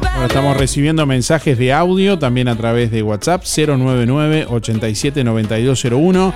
Bueno, 0.00 0.26
estamos 0.26 0.56
recibiendo 0.56 1.06
mensajes 1.06 1.56
de 1.58 1.72
audio 1.72 2.18
también 2.18 2.48
a 2.48 2.56
través 2.56 2.90
de 2.90 3.02
WhatsApp 3.02 3.42
099 3.44 4.46
87 4.50 5.24
9201 5.24 6.34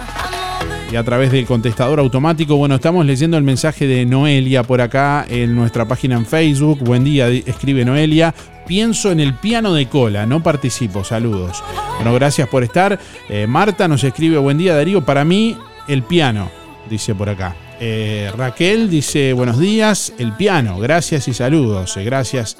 y 0.90 0.96
a 0.96 1.02
través 1.02 1.32
del 1.32 1.46
contestador 1.46 2.00
automático. 2.00 2.56
Bueno, 2.56 2.74
estamos 2.76 3.04
leyendo 3.06 3.36
el 3.36 3.44
mensaje 3.44 3.86
de 3.86 4.06
Noelia 4.06 4.62
por 4.62 4.80
acá 4.80 5.26
en 5.28 5.54
nuestra 5.54 5.86
página 5.86 6.16
en 6.16 6.26
Facebook. 6.26 6.80
Buen 6.80 7.04
día, 7.04 7.28
escribe 7.28 7.84
Noelia. 7.84 8.34
Pienso 8.66 9.10
en 9.10 9.20
el 9.20 9.34
piano 9.34 9.74
de 9.74 9.88
cola, 9.88 10.26
no 10.26 10.42
participo. 10.42 11.02
Saludos. 11.02 11.62
Bueno, 11.96 12.14
gracias 12.14 12.48
por 12.48 12.62
estar. 12.62 12.98
Eh, 13.28 13.46
Marta 13.46 13.88
nos 13.88 14.04
escribe, 14.04 14.38
buen 14.38 14.58
día 14.58 14.74
Darío, 14.74 15.04
para 15.04 15.24
mí 15.24 15.56
el 15.88 16.02
piano, 16.02 16.50
dice 16.88 17.14
por 17.14 17.28
acá. 17.28 17.56
Eh, 17.84 18.30
Raquel 18.36 18.88
dice, 18.88 19.32
buenos 19.32 19.58
días, 19.58 20.12
el 20.16 20.30
piano, 20.34 20.78
gracias 20.78 21.26
y 21.26 21.34
saludos. 21.34 21.96
Eh, 21.96 22.04
gracias 22.04 22.56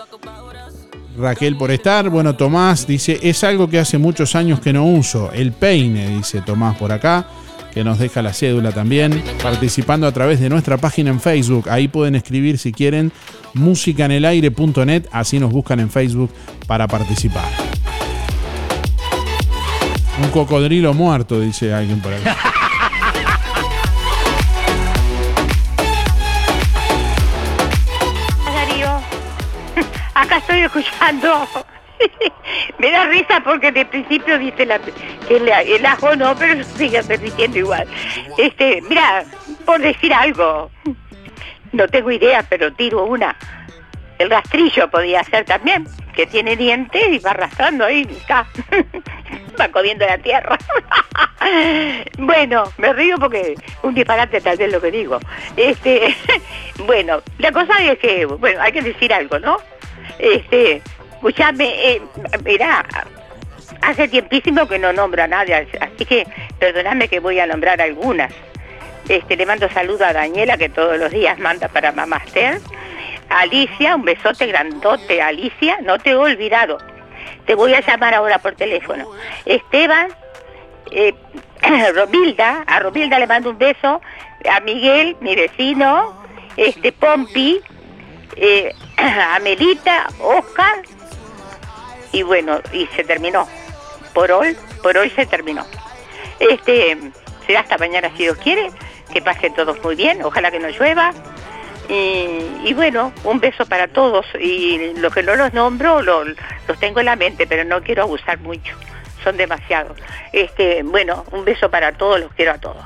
Raquel 1.17 1.55
por 1.55 1.71
estar. 1.71 2.11
Bueno, 2.11 2.35
Tomás 2.35 2.89
dice, 2.89 3.21
es 3.23 3.45
algo 3.45 3.71
que 3.71 3.79
hace 3.79 3.99
muchos 3.99 4.35
años 4.35 4.59
que 4.59 4.73
no 4.73 4.85
uso. 4.85 5.31
El 5.33 5.53
peine, 5.53 6.09
dice 6.09 6.43
Tomás 6.43 6.77
por 6.77 6.91
acá, 6.91 7.25
que 7.73 7.85
nos 7.85 8.01
deja 8.01 8.21
la 8.21 8.33
cédula 8.33 8.73
también. 8.73 9.23
Participando 9.41 10.09
a 10.09 10.13
través 10.13 10.41
de 10.41 10.49
nuestra 10.49 10.77
página 10.77 11.11
en 11.11 11.21
Facebook. 11.21 11.69
Ahí 11.71 11.87
pueden 11.87 12.17
escribir 12.17 12.59
si 12.59 12.73
quieren 12.73 13.13
musicanelaire.net. 13.55 15.05
Así 15.13 15.39
nos 15.39 15.53
buscan 15.53 15.79
en 15.79 15.89
Facebook 15.89 16.33
para 16.67 16.89
participar. 16.89 17.49
Un 20.21 20.31
cocodrilo 20.31 20.93
muerto, 20.95 21.39
dice 21.41 21.73
alguien 21.73 22.01
por 22.01 22.13
acá. 22.13 22.52
Estoy 30.53 30.83
escuchando. 30.83 31.49
Me 32.79 32.91
da 32.91 33.07
risa 33.07 33.41
porque 33.45 33.71
de 33.73 33.85
principio 33.87 34.39
dice 34.39 34.67
la, 34.67 34.81
el, 35.29 35.87
ajo 35.87 36.17
no, 36.17 36.35
pero 36.37 36.63
sigue 36.65 37.03
permitiendo 37.03 37.59
igual. 37.59 37.87
Este, 38.37 38.83
mira, 38.83 39.25
por 39.65 39.81
decir 39.81 40.13
algo, 40.13 40.71
no 41.73 41.89
tengo 41.89 42.11
idea, 42.11 42.45
pero 42.49 42.73
tiro 42.73 43.05
una. 43.05 43.37
El 44.19 44.31
rastrillo 44.31 44.91
podía 44.91 45.23
ser 45.25 45.45
también, 45.45 45.87
que 46.15 46.27
tiene 46.27 46.57
dientes 46.57 47.03
y 47.09 47.19
va 47.19 47.31
arrastrando 47.31 47.85
ahí, 47.85 48.07
está. 48.11 48.47
va 49.61 49.69
comiendo 49.69 50.05
la 50.05 50.19
tierra. 50.19 50.59
bueno, 52.19 52.65
me 52.79 52.93
río 52.93 53.17
porque 53.19 53.55
un 53.83 53.95
disparate 53.95 54.41
tal 54.41 54.57
vez 54.57 54.73
lo 54.73 54.81
que 54.81 54.91
digo. 54.91 55.19
Este, 55.57 56.15
bueno, 56.85 57.23
la 57.39 57.53
cosa 57.53 57.83
es 57.85 57.99
que, 57.99 58.27
bueno, 58.27 58.61
hay 58.61 58.73
que 58.73 58.83
decir 58.83 59.13
algo, 59.13 59.39
¿no? 59.39 59.59
Este, 60.19 60.83
escuchame, 61.13 61.93
eh, 61.93 62.03
mirá, 62.45 62.85
hace 63.81 64.09
tiempísimo 64.09 64.67
que 64.67 64.79
no 64.79 64.93
nombro 64.93 65.23
a 65.23 65.27
nadie, 65.27 65.69
así 65.81 66.05
que 66.05 66.27
perdonadme 66.59 67.09
que 67.09 67.21
voy 67.21 67.39
a 67.39 67.47
nombrar 67.47 67.81
algunas. 67.81 68.33
Este, 69.09 69.37
le 69.37 69.47
mando 69.47 69.69
saludo 69.69 70.05
a 70.05 70.13
Daniela 70.13 70.57
que 70.57 70.69
todos 70.69 70.99
los 70.99 71.11
días 71.11 71.39
manda 71.39 71.69
para 71.69 71.93
Mamaster. 71.93 72.61
Alicia, 73.29 73.97
un 73.97 74.05
besote 74.05 74.47
grandote, 74.47 75.21
Alicia, 75.21 75.79
no 75.83 75.99
te 75.99 76.11
he 76.11 76.15
olvidado. 76.15 76.79
Te 77.47 77.55
voy 77.55 77.75
a 77.75 77.81
llamar 77.81 78.15
ahora 78.15 78.39
por 78.39 78.55
teléfono. 78.55 79.11
Esteban, 79.45 80.09
eh, 80.91 81.15
Romilda, 81.95 82.65
a 82.67 82.81
Romilda 82.81 83.19
le 83.19 83.27
mando 83.27 83.51
un 83.51 83.59
beso, 83.59 84.01
a 84.49 84.61
Miguel, 84.61 85.17
mi 85.21 85.35
vecino, 85.35 86.23
este 86.57 86.93
Pompi, 86.93 87.61
eh, 88.37 88.75
a 88.97 89.39
Melita, 89.41 90.09
Oscar, 90.21 90.83
y 92.13 92.23
bueno, 92.23 92.61
y 92.73 92.87
se 92.89 93.05
terminó. 93.05 93.49
Por 94.15 94.31
hoy, 94.31 94.57
por 94.83 94.97
hoy 94.99 95.09
se 95.11 95.25
terminó. 95.27 95.65
Este, 96.39 96.99
será 97.47 97.61
hasta 97.61 97.79
mañana 97.79 98.11
si 98.17 98.25
Dios 98.25 98.37
quiere, 98.39 98.71
que 99.13 99.23
pasen 99.23 99.55
todos 99.55 99.83
muy 99.83 99.95
bien, 99.97 100.23
ojalá 100.23 100.51
que 100.51 100.59
no 100.59 100.69
llueva. 100.69 101.13
Y, 101.89 102.39
y 102.65 102.75
bueno, 102.75 103.13
un 103.25 103.41
beso 103.41 103.67
para 103.67 103.89
todos. 103.89 104.27
Y 104.39 104.93
los 104.99 105.13
que 105.15 105.23
no 105.23 105.35
los 105.37 105.53
nombro, 105.53 106.03
lo- 106.03 106.25
los 106.25 106.79
tengo 106.81 107.01
en 107.01 107.07
la 107.07 107.17
mente, 107.17 107.47
pero 107.47 107.65
no 107.65 107.83
quiero 107.83 108.03
abusar 108.05 108.39
mucho. 108.41 108.75
Son 109.25 109.37
demasiados. 109.37 109.97
Este, 110.33 110.83
bueno, 110.83 111.25
un 111.33 111.45
beso 111.45 111.71
para 111.71 111.93
todos, 111.93 112.21
los 112.21 112.33
quiero 112.35 112.53
a 112.53 112.59
todos. 112.59 112.85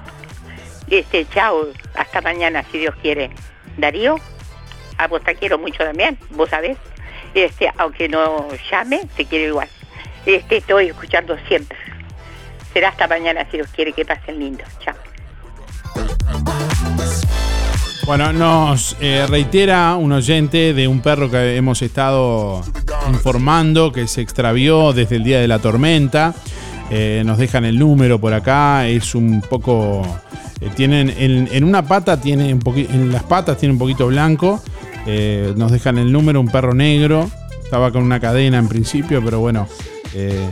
Este, 0.89 1.27
chao, 1.29 1.67
hasta 1.95 2.21
mañana 2.21 2.65
si 2.71 2.79
Dios 2.79 2.95
quiere. 3.03 3.31
Darío, 3.77 4.17
a 4.99 5.07
vos 5.09 5.23
te 5.23 5.35
quiero 5.35 5.59
mucho 5.59 5.79
también, 5.79 6.19
vos 6.31 6.51
sabés. 6.51 6.77
Este, 7.35 7.71
aunque 7.77 8.09
no 8.09 8.49
llame, 8.71 9.03
te 9.17 9.25
quiero 9.27 9.49
igual. 9.49 9.69
Este, 10.25 10.57
estoy 10.59 10.87
escuchando 10.87 11.37
siempre. 11.49 11.77
Será 12.73 12.89
hasta 12.89 13.07
mañana 13.07 13.47
si 13.51 13.59
Dios 13.59 13.69
quiere 13.75 13.93
que 13.93 14.05
pasen 14.05 14.39
lindo. 14.39 14.65
Chao. 14.81 14.95
Bueno, 18.07 18.33
nos 18.33 18.97
eh, 19.01 19.27
reitera 19.29 19.97
un 19.97 20.13
oyente 20.13 20.73
de 20.73 20.87
un 20.87 21.01
perro 21.01 21.29
que 21.29 21.57
hemos 21.57 21.83
estado 21.83 22.63
informando 23.09 23.91
que 23.93 24.07
se 24.07 24.21
extravió 24.21 24.93
desde 24.93 25.17
el 25.17 25.25
día 25.25 25.41
de 25.41 25.49
la 25.49 25.59
tormenta. 25.59 26.33
Eh, 26.89 27.23
nos 27.27 27.37
dejan 27.37 27.65
el 27.65 27.79
número 27.79 28.21
por 28.21 28.33
acá, 28.33 28.87
es 28.87 29.17
un 29.17 29.41
poco... 29.43 30.07
eh, 30.61 30.71
tienen 30.77 31.13
en, 31.19 31.49
en 31.51 31.65
una 31.65 31.83
pata 31.83 32.21
tiene 32.21 32.55
un 32.55 32.61
poquito, 32.61 32.93
en 32.93 33.11
las 33.11 33.25
patas 33.25 33.59
tiene 33.59 33.73
un 33.73 33.79
poquito 33.79 34.07
blanco. 34.07 34.63
Eh, 35.07 35.55
nos 35.57 35.71
dejan 35.71 35.99
el 35.99 36.13
número, 36.13 36.41
un 36.41 36.49
perro 36.49 36.75
negro. 36.75 37.31
Estaba 37.63 37.91
con 37.91 38.03
una 38.03 38.21
cadena 38.21 38.59
en 38.59 38.69
principio, 38.69 39.23
pero 39.25 39.41
bueno. 39.41 39.67
eh, 40.15 40.49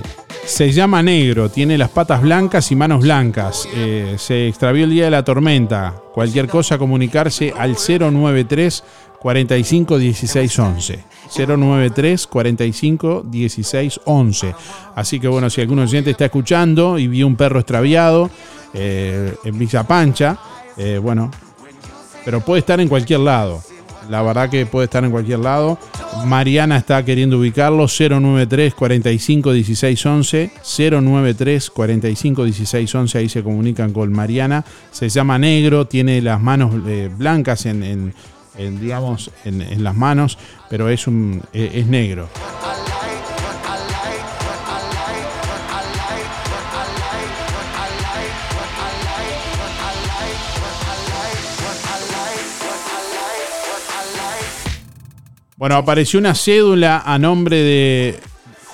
se 0.46 0.72
llama 0.72 1.02
negro, 1.02 1.48
tiene 1.48 1.78
las 1.78 1.88
patas 1.88 2.20
blancas 2.20 2.70
y 2.70 2.76
manos 2.76 3.00
blancas. 3.00 3.66
Eh, 3.74 4.16
se 4.18 4.48
extravió 4.48 4.84
el 4.84 4.90
día 4.90 5.04
de 5.04 5.10
la 5.10 5.24
tormenta. 5.24 5.94
Cualquier 6.12 6.48
cosa, 6.48 6.76
comunicarse 6.76 7.54
al 7.56 7.76
093 7.76 8.84
45 9.20 9.98
16 9.98 10.58
11. 10.58 11.04
093 11.34 12.26
45 12.26 13.22
16 13.26 14.00
11. 14.04 14.54
Así 14.94 15.18
que 15.18 15.28
bueno, 15.28 15.48
si 15.48 15.62
algún 15.62 15.78
oyente 15.78 16.10
está 16.10 16.26
escuchando 16.26 16.98
y 16.98 17.08
vio 17.08 17.26
un 17.26 17.36
perro 17.36 17.58
extraviado 17.60 18.28
en 18.74 19.58
Villa 19.58 19.84
Pancha, 19.84 20.38
bueno, 21.00 21.30
pero 22.22 22.40
puede 22.42 22.60
estar 22.60 22.78
en 22.80 22.88
cualquier 22.88 23.20
lado. 23.20 23.62
La 24.10 24.22
verdad 24.22 24.50
que 24.50 24.66
puede 24.66 24.84
estar 24.84 25.04
en 25.04 25.10
cualquier 25.10 25.38
lado. 25.40 25.78
Mariana 26.26 26.76
está 26.76 27.04
queriendo 27.04 27.38
ubicarlo 27.38 27.86
093 27.88 28.74
45 28.74 29.52
16 29.52 30.06
11 30.06 30.50
093 30.78 31.70
45 31.70 32.44
16 32.44 32.94
11 32.94 33.18
ahí 33.18 33.28
se 33.28 33.42
comunican 33.42 33.92
con 33.92 34.12
Mariana. 34.12 34.64
Se 34.90 35.08
llama 35.08 35.38
negro, 35.38 35.86
tiene 35.86 36.20
las 36.22 36.40
manos 36.40 36.72
eh, 36.86 37.10
blancas 37.16 37.66
en, 37.66 37.82
en- 37.82 38.14
digamos 38.80 39.30
en, 39.44 39.60
en 39.62 39.82
las 39.82 39.96
manos, 39.96 40.38
pero 40.70 40.88
es 40.88 41.06
un 41.08 41.42
eh, 41.52 41.72
es 41.74 41.86
negro. 41.88 42.28
Bueno, 55.56 55.76
apareció 55.76 56.18
una 56.18 56.34
cédula 56.34 57.02
a 57.06 57.16
nombre 57.18 57.62
de 57.62 58.18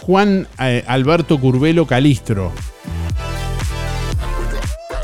Juan 0.00 0.48
eh, 0.58 0.82
Alberto 0.86 1.38
Curvelo 1.38 1.86
Calistro. 1.86 2.52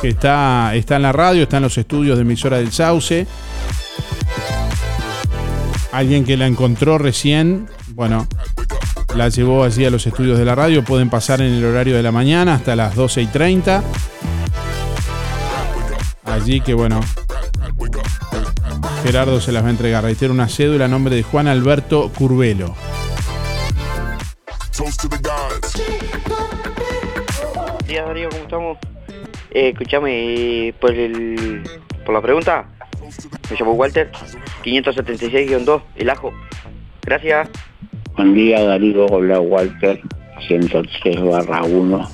Que 0.01 0.09
está, 0.09 0.75
está 0.75 0.97
en 0.97 1.03
la 1.03 1.13
radio, 1.13 1.43
está 1.43 1.59
en 1.59 1.65
los 1.65 1.77
estudios 1.77 2.17
de 2.17 2.23
emisora 2.23 2.59
del 2.59 2.73
Sauce. 2.73 3.27
Alguien 5.93 6.25
que 6.25 6.37
la 6.37 6.47
encontró 6.47 6.97
recién, 6.97 7.69
bueno, 7.89 8.27
la 9.15 9.29
llevó 9.29 9.65
allí 9.65 9.85
a 9.85 9.91
los 9.91 10.07
estudios 10.07 10.39
de 10.39 10.47
la 10.47 10.55
radio. 10.55 10.83
Pueden 10.83 11.11
pasar 11.11 11.43
en 11.43 11.53
el 11.53 11.65
horario 11.65 11.95
de 11.97 12.03
la 12.03 12.13
mañana 12.13 12.55
hasta 12.55 12.75
las 12.75 12.95
12 12.95 13.23
y 13.23 13.27
30. 13.27 13.83
Allí 16.25 16.61
que 16.61 16.75
bueno, 16.75 17.01
Gerardo 19.03 19.41
se 19.41 19.53
las 19.53 19.63
va 19.63 19.69
a 19.69 19.71
entregar. 19.71 20.05
Reitero 20.05 20.33
una 20.33 20.49
cédula 20.49 20.87
a 20.87 20.89
nombre 20.89 21.15
de 21.15 21.23
Juan 21.23 21.47
Alberto 21.47 22.11
Curvelo. 22.17 22.75
Días 27.87 28.07
Darío, 28.07 28.29
¿cómo 28.31 28.43
estamos? 28.43 28.79
Eh, 29.53 29.71
escúchame, 29.71 30.69
eh, 30.69 30.75
por 30.81 30.93
el 30.93 31.63
por 32.05 32.15
la 32.15 32.21
pregunta, 32.21 32.67
me 33.51 33.57
llamo 33.59 33.73
Walter, 33.73 34.11
576-2, 34.65 35.83
el 35.97 36.11
ajo. 36.11 36.33
Gracias. 37.03 37.49
Buen 38.17 38.35
día 38.35 38.63
Darío, 38.63 39.07
hola 39.07 39.41
Walter, 39.41 40.01
103 40.47 41.23
barra 41.23 41.63
1. 41.65 42.09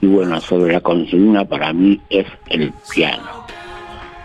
Y 0.00 0.06
bueno, 0.06 0.40
sobre 0.40 0.72
la 0.72 0.80
consigna 0.80 1.44
para 1.44 1.72
mí 1.72 2.00
es 2.10 2.26
el 2.50 2.72
piano. 2.92 3.46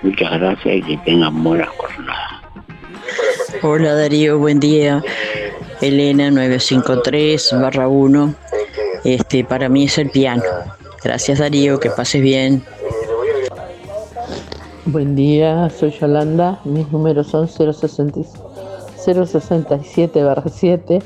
Muchas 0.03 0.31
gracias 0.39 0.75
y 0.75 0.81
que 0.83 0.97
tengan 1.05 1.43
buenas 1.43 1.69
jornadas. 1.69 2.43
Hola 3.61 3.93
Darío, 3.95 4.37
buen 4.39 4.59
día. 4.59 5.01
Elena 5.81 6.29
953 6.31 7.55
barra 7.61 7.87
1. 7.87 8.33
Este, 9.05 9.43
para 9.43 9.69
mí 9.69 9.85
es 9.85 9.97
el 9.97 10.09
piano. 10.09 10.43
Gracias 11.03 11.39
Darío, 11.39 11.79
que 11.79 11.89
pases 11.89 12.21
bien. 12.21 12.63
Buen 14.85 15.15
día, 15.15 15.69
soy 15.69 15.91
Yolanda, 15.91 16.59
mis 16.65 16.89
números 16.91 17.27
son 17.27 17.47
060 17.47 18.19
067 19.05 20.21
7. 20.53 20.99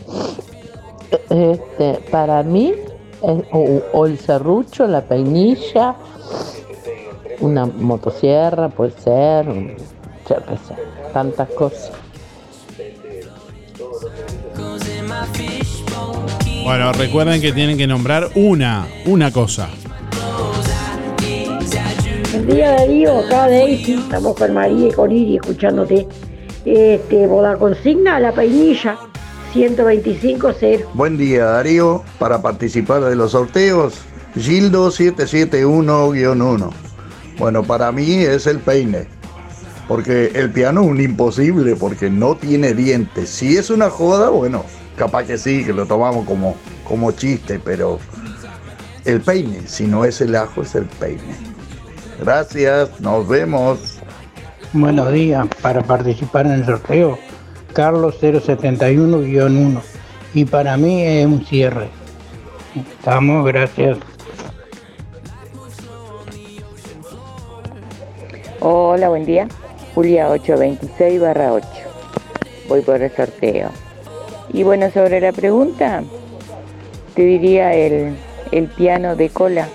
Este, 1.30 1.99
para 2.11 2.41
mí, 2.44 2.74
es- 3.22 3.44
o, 3.52 3.82
o 3.94 4.06
el 4.07 4.18
serrucho, 4.19 4.88
la 4.88 5.02
peinilla, 5.02 5.95
una 7.39 7.65
motosierra, 7.65 8.69
puede 8.69 8.91
ser, 8.91 9.47
un- 9.49 9.73
yo 10.30 10.35
qué 10.38 10.57
sé, 10.68 10.76
tantas 11.14 11.49
cosas. 11.49 11.91
Bueno, 16.64 16.91
recuerden 16.93 17.39
que 17.41 17.51
tienen 17.53 17.77
que 17.77 17.88
nombrar 17.88 18.30
una, 18.35 18.88
una 19.05 19.31
cosa. 19.31 19.69
Buen 22.34 22.47
día 22.47 22.72
Darío, 22.72 23.19
acá 23.19 23.47
Daisy, 23.49 23.93
estamos 23.95 24.35
con 24.35 24.53
María 24.53 24.88
y 24.89 24.91
con 24.91 25.11
Iri 25.11 25.35
escuchándote. 25.38 26.07
Este, 26.65 27.26
la 27.27 27.55
consigna, 27.57 28.19
la 28.19 28.31
peinilla, 28.34 28.97
125-0. 29.53 30.85
Buen 30.93 31.18
día 31.18 31.45
Darío, 31.45 32.03
para 32.19 32.41
participar 32.41 33.03
de 33.05 33.15
los 33.15 33.31
sorteos, 33.31 33.93
Gildo 34.38 34.89
771-1. 34.91 36.69
Bueno, 37.38 37.61
para 37.64 37.91
mí 37.91 38.23
es 38.23 38.47
el 38.47 38.59
peine, 38.59 39.07
porque 39.88 40.31
el 40.34 40.51
piano 40.51 40.81
es 40.81 40.88
un 40.88 40.99
imposible, 40.99 41.76
porque 41.76 42.09
no 42.09 42.35
tiene 42.35 42.73
dientes. 42.73 43.30
Si 43.30 43.57
es 43.57 43.69
una 43.69 43.91
joda, 43.91 44.30
bueno, 44.30 44.65
capaz 44.95 45.26
que 45.26 45.38
sí, 45.38 45.64
que 45.64 45.72
lo 45.72 45.85
tomamos 45.85 46.26
como, 46.26 46.55
como 46.84 47.11
chiste, 47.11 47.59
pero 47.64 47.99
el 49.05 49.22
peine, 49.22 49.68
si 49.68 49.85
no 49.85 50.03
es 50.03 50.19
el 50.19 50.35
ajo, 50.35 50.64
es 50.64 50.73
el 50.73 50.85
peine. 50.85 51.22
Gracias, 52.19 52.99
nos 52.99 53.27
vemos. 53.27 53.99
Buenos 54.73 55.14
días, 55.14 55.47
para 55.61 55.84
participar 55.84 56.47
en 56.47 56.53
el 56.53 56.65
sorteo, 56.65 57.19
Carlos 57.73 58.15
071-1. 58.19 59.81
Y 60.34 60.45
para 60.45 60.76
mí 60.76 61.03
es 61.03 61.26
un 61.27 61.45
cierre. 61.45 61.89
Estamos, 62.76 63.45
gracias. 63.45 63.97
Hola, 68.59 69.09
buen 69.09 69.23
día. 69.23 69.47
Julia 69.93 70.31
826 70.31 71.21
barra 71.21 71.53
8. 71.53 71.67
Voy 72.67 72.81
por 72.81 72.99
el 72.99 73.15
sorteo. 73.15 73.69
Y 74.51 74.63
bueno, 74.63 74.89
sobre 74.91 75.21
la 75.21 75.31
pregunta, 75.31 76.03
te 77.13 77.21
diría 77.21 77.75
el, 77.75 78.17
el 78.51 78.67
piano 78.69 79.15
de 79.15 79.29
cola. 79.29 79.67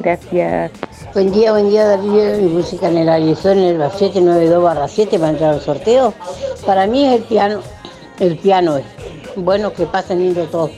Gracias. 0.00 0.70
Buen 1.12 1.32
día, 1.32 1.52
buen 1.52 1.68
día 1.68 1.84
Darío, 1.84 2.38
mi 2.38 2.48
música 2.48 2.88
en 2.88 2.96
el 2.96 3.08
Arizona 3.10 3.68
en 3.68 3.80
el 3.82 3.90
792 3.90 4.62
barra 4.62 4.88
7 4.88 5.18
para 5.18 5.30
entrar 5.32 5.54
al 5.54 5.60
sorteo. 5.60 6.14
Para 6.64 6.86
mí 6.86 7.04
es 7.04 7.20
el 7.20 7.22
piano, 7.24 7.60
el 8.20 8.38
piano 8.38 8.78
es. 8.78 8.86
Bueno, 9.36 9.70
que 9.74 9.84
pasen 9.84 10.20
lindo 10.20 10.44
todos. 10.46 10.70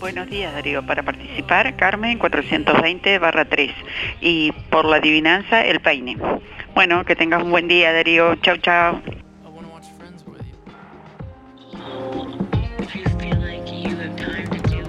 Buenos 0.00 0.30
días, 0.30 0.52
Darío. 0.52 0.84
Para 0.86 1.02
participar, 1.02 1.74
Carmen 1.76 2.18
420 2.18 3.18
barra 3.18 3.44
3. 3.44 3.72
Y 4.20 4.52
por 4.70 4.84
la 4.84 4.96
adivinanza, 4.96 5.64
el 5.64 5.80
peine. 5.80 6.16
Bueno, 6.74 7.04
que 7.04 7.16
tengas 7.16 7.42
un 7.42 7.50
buen 7.50 7.66
día, 7.66 7.92
Darío. 7.92 8.36
Chau, 8.36 8.56
chau. 8.58 9.02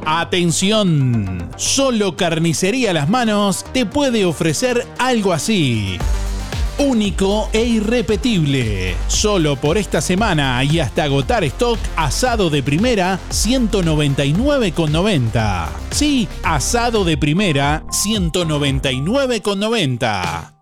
Atención, 0.06 1.50
solo 1.56 2.16
Carnicería 2.16 2.94
Las 2.94 3.10
Manos 3.10 3.64
te 3.74 3.86
puede 3.86 4.26
ofrecer 4.26 4.86
algo 4.98 5.34
así. 5.34 6.00
Único 6.80 7.50
e 7.52 7.66
irrepetible. 7.66 8.96
Solo 9.10 9.58
por 9.58 9.78
esta 9.78 10.00
semana 10.00 10.64
y 10.64 10.80
hasta 10.80 11.04
agotar 11.04 11.44
stock, 11.44 11.78
asado 11.98 12.50
de 12.50 12.64
primera 12.64 13.20
199,90. 13.30 15.68
Sí, 15.92 16.30
asado 16.42 17.04
de 17.04 17.18
primera 17.18 17.84
199,90. 17.88 20.54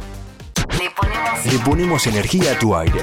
Le 1.49 1.57
ponemos 1.59 2.05
energía 2.05 2.51
a 2.51 2.59
tu 2.59 2.75
aire. 2.75 3.01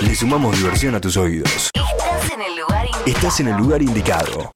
Le 0.00 0.14
sumamos 0.14 0.56
diversión 0.56 0.94
a 0.94 1.00
tus 1.00 1.16
oídos. 1.16 1.70
Estás 1.72 2.30
en 2.32 2.42
el 2.42 2.56
lugar 2.56 2.86
Estás 3.06 3.40
en 3.40 3.48
el 3.48 3.56
lugar 3.56 3.82
indicado. 3.82 4.52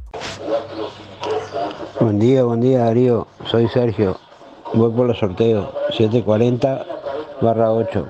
Buen 1.99 2.19
día, 2.19 2.43
buen 2.43 2.61
día 2.61 2.85
Darío, 2.85 3.27
soy 3.45 3.67
Sergio, 3.67 4.17
voy 4.73 4.91
por 4.91 5.07
los 5.07 5.19
sorteos 5.19 5.67
740 5.89 6.85
barra 7.41 7.71
8. 7.71 8.07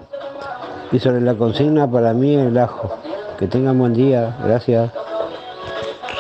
Y 0.91 0.99
sobre 0.99 1.21
la 1.21 1.35
consigna 1.35 1.89
para 1.89 2.13
mí 2.13 2.35
el 2.35 2.57
ajo. 2.57 2.97
Que 3.39 3.47
tengan 3.47 3.79
buen 3.79 3.93
día, 3.93 4.38
gracias. 4.43 4.91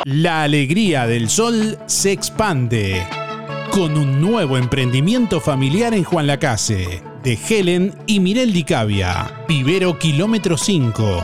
La 0.05 0.43
alegría 0.43 1.05
del 1.05 1.29
sol 1.29 1.77
se 1.85 2.11
expande 2.11 3.05
con 3.71 3.97
un 3.97 4.19
nuevo 4.19 4.57
emprendimiento 4.57 5.39
familiar 5.39 5.93
en 5.93 6.03
Juan 6.03 6.27
Lacase, 6.27 7.03
de 7.23 7.37
Helen 7.47 7.93
y 8.07 8.19
Mirel 8.19 8.51
Dicavia, 8.51 9.31
Vivero 9.47 9.99
Kilómetro 9.99 10.57
5, 10.57 11.23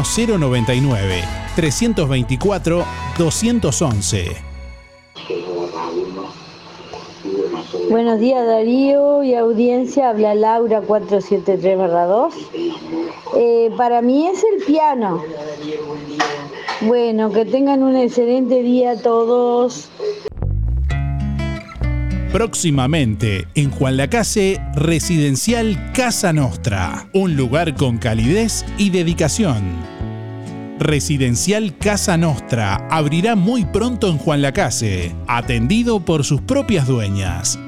099 0.00 1.22
324 1.54 2.84
211. 3.18 4.52
Buenos 7.90 8.20
días 8.20 8.46
Darío 8.46 9.22
y 9.22 9.34
audiencia, 9.34 10.08
habla 10.08 10.34
Laura 10.34 10.80
473-2. 10.80 12.32
Eh, 13.36 13.70
para 13.76 14.00
mí 14.00 14.28
es 14.28 14.42
el 14.42 14.64
piano. 14.64 15.22
Bueno, 16.80 17.30
que 17.30 17.44
tengan 17.44 17.82
un 17.82 17.94
excelente 17.94 18.62
día 18.62 18.96
todos. 18.96 19.90
Próximamente 22.32 23.46
en 23.54 23.70
Juan 23.70 23.98
Lacase, 23.98 24.58
Residencial 24.74 25.92
Casa 25.92 26.32
Nostra, 26.32 27.06
un 27.12 27.36
lugar 27.36 27.74
con 27.74 27.98
calidez 27.98 28.64
y 28.78 28.88
dedicación. 28.88 29.62
Residencial 30.78 31.76
Casa 31.76 32.16
Nostra 32.16 32.88
abrirá 32.90 33.36
muy 33.36 33.66
pronto 33.66 34.08
en 34.08 34.16
Juan 34.16 34.40
Lacase, 34.40 35.14
atendido 35.26 36.00
por 36.06 36.24
sus 36.24 36.40
propias 36.40 36.86
dueñas, 36.86 37.58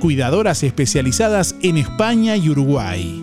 cuidadoras 0.00 0.64
especializadas 0.64 1.54
en 1.62 1.78
España 1.78 2.36
y 2.36 2.50
Uruguay. 2.50 3.22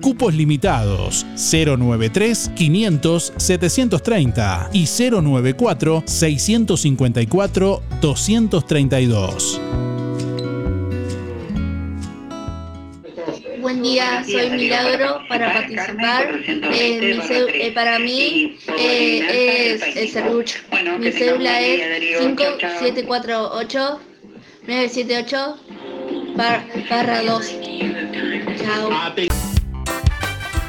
Cupos 0.00 0.34
limitados 0.34 1.26
093 1.36 2.50
500 2.56 3.34
730 3.36 4.70
y 4.72 4.86
094 4.86 6.02
654 6.06 7.82
232. 8.00 9.60
Día, 13.84 14.24
soy 14.24 14.50
Milagro 14.50 15.20
para 15.28 15.52
participar. 15.52 16.40
Eh, 16.46 16.98
mi 17.00 17.20
ceu- 17.22 17.48
eh, 17.52 17.72
para 17.72 17.98
mí 17.98 18.56
eh, 18.78 19.74
es 19.80 19.96
el 19.96 20.08
serrucho. 20.08 20.58
Mi 20.98 21.12
cédula 21.12 21.60
es 21.60 22.18
5748 22.18 24.00
978 24.66 25.56
barra 26.36 27.22
2. 27.22 27.54
Chao. 28.64 28.90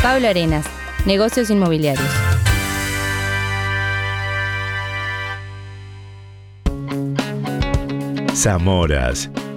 Pablo 0.00 0.28
Arenas, 0.28 0.64
Negocios 1.04 1.50
Inmobiliarios. 1.50 2.08
Zamoras. 8.32 9.28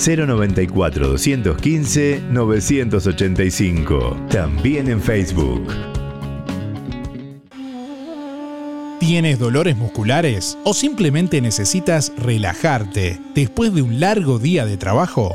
094 0.00 1.08
215 1.08 2.22
985. 2.30 4.16
También 4.30 4.88
en 4.88 5.00
Facebook. 5.00 5.68
¿Tienes 8.98 9.38
dolores 9.38 9.76
musculares 9.76 10.56
o 10.64 10.72
simplemente 10.72 11.40
necesitas 11.40 12.12
relajarte 12.16 13.20
después 13.34 13.74
de 13.74 13.82
un 13.82 14.00
largo 14.00 14.38
día 14.38 14.64
de 14.64 14.76
trabajo? 14.76 15.34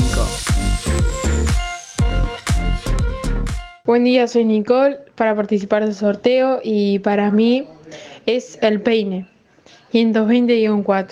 Buen 3.86 4.03
día, 4.03 4.27
soy 4.27 4.45
Nicole 4.45 4.98
para 5.15 5.36
participar 5.36 5.84
del 5.84 5.95
sorteo 5.95 6.60
y 6.64 6.99
para 6.99 7.31
mí 7.31 7.65
es 8.27 8.60
el 8.61 8.81
peine 8.81 9.28
520-4. 9.93 11.07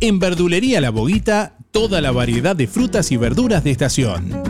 En 0.00 0.18
Verdulería 0.18 0.80
La 0.80 0.90
Boguita 0.90 1.56
toda 1.70 2.00
la 2.00 2.10
variedad 2.10 2.56
de 2.56 2.66
frutas 2.66 3.12
y 3.12 3.16
verduras 3.16 3.62
de 3.64 3.70
estación. 3.70 4.49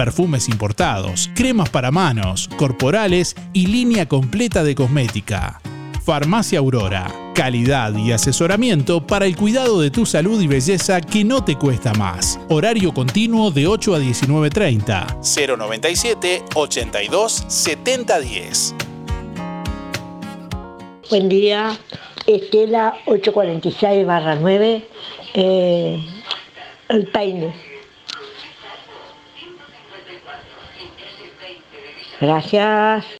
perfumes 0.00 0.48
importados, 0.48 1.28
cremas 1.34 1.68
para 1.68 1.90
manos, 1.90 2.48
corporales 2.56 3.36
y 3.52 3.66
línea 3.66 4.08
completa 4.08 4.64
de 4.64 4.74
cosmética. 4.74 5.60
Farmacia 6.02 6.58
Aurora, 6.58 7.14
calidad 7.34 7.94
y 7.94 8.10
asesoramiento 8.10 9.06
para 9.06 9.26
el 9.26 9.36
cuidado 9.36 9.78
de 9.78 9.90
tu 9.90 10.06
salud 10.06 10.40
y 10.40 10.46
belleza 10.46 11.02
que 11.02 11.22
no 11.22 11.44
te 11.44 11.56
cuesta 11.56 11.92
más. 11.92 12.40
Horario 12.48 12.94
continuo 12.94 13.50
de 13.50 13.66
8 13.66 13.94
a 13.94 13.98
19.30. 13.98 15.48
097 15.58 16.44
82 16.54 17.44
7010. 17.46 18.74
Buen 21.10 21.28
día, 21.28 21.78
Estela 22.26 22.94
846 23.04 24.06
barra 24.06 24.34
9, 24.36 24.88
eh, 25.34 26.02
el 26.88 27.06
peine. 27.08 27.69
Gracias. 32.20 33.19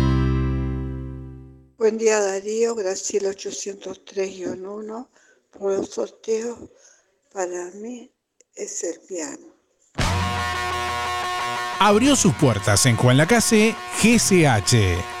Buen 1.81 1.97
día 1.97 2.19
Darío, 2.19 2.75
Graciela 2.75 3.31
803-1 3.31 5.07
por 5.49 5.73
los 5.79 5.89
sorteos. 5.89 6.59
Para 7.33 7.71
mí 7.73 8.11
es 8.53 8.83
el 8.83 8.99
piano. 9.07 9.47
Abrió 11.79 12.15
sus 12.15 12.35
puertas 12.35 12.85
en 12.85 12.95
Juan 12.97 13.17
Lacase 13.17 13.75
GCH 13.99 15.20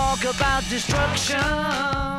talk 0.00 0.24
about 0.24 0.62
destruction. 0.70 2.09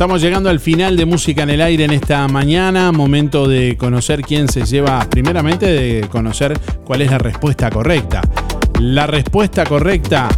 Estamos 0.00 0.22
llegando 0.22 0.48
al 0.48 0.60
final 0.60 0.96
de 0.96 1.04
Música 1.04 1.42
en 1.42 1.50
el 1.50 1.60
Aire 1.60 1.84
en 1.84 1.90
esta 1.90 2.26
mañana. 2.26 2.90
Momento 2.90 3.46
de 3.46 3.76
conocer 3.76 4.22
quién 4.22 4.48
se 4.48 4.64
lleva, 4.64 5.06
primeramente 5.10 5.66
de 5.66 6.08
conocer 6.08 6.58
cuál 6.86 7.02
es 7.02 7.10
la 7.10 7.18
respuesta 7.18 7.68
correcta. 7.68 8.22
La 8.80 9.06
respuesta 9.06 9.66
correcta 9.66 10.30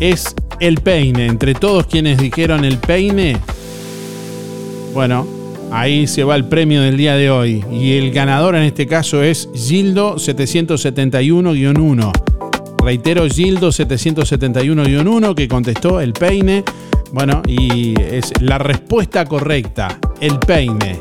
es 0.00 0.34
el 0.58 0.80
peine. 0.80 1.26
Entre 1.26 1.52
todos 1.52 1.84
quienes 1.86 2.16
dijeron 2.16 2.64
el 2.64 2.78
peine, 2.78 3.36
bueno, 4.94 5.26
ahí 5.70 6.06
se 6.06 6.24
va 6.24 6.34
el 6.34 6.46
premio 6.46 6.80
del 6.80 6.96
día 6.96 7.14
de 7.14 7.30
hoy. 7.30 7.62
Y 7.70 7.98
el 7.98 8.10
ganador 8.10 8.56
en 8.56 8.62
este 8.62 8.86
caso 8.86 9.22
es 9.22 9.50
Gildo 9.54 10.14
771-1. 10.16 12.10
Reitero, 12.82 13.28
Gildo 13.28 13.68
771-1 13.68 15.34
que 15.34 15.46
contestó 15.46 16.00
el 16.00 16.14
peine. 16.14 16.64
Bueno, 17.14 17.42
y 17.46 17.94
es 18.00 18.32
la 18.40 18.58
respuesta 18.58 19.24
correcta, 19.24 20.00
el 20.20 20.36
peine. 20.40 21.00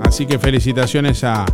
Así 0.00 0.24
que 0.24 0.38
felicitaciones 0.38 1.24
a, 1.24 1.44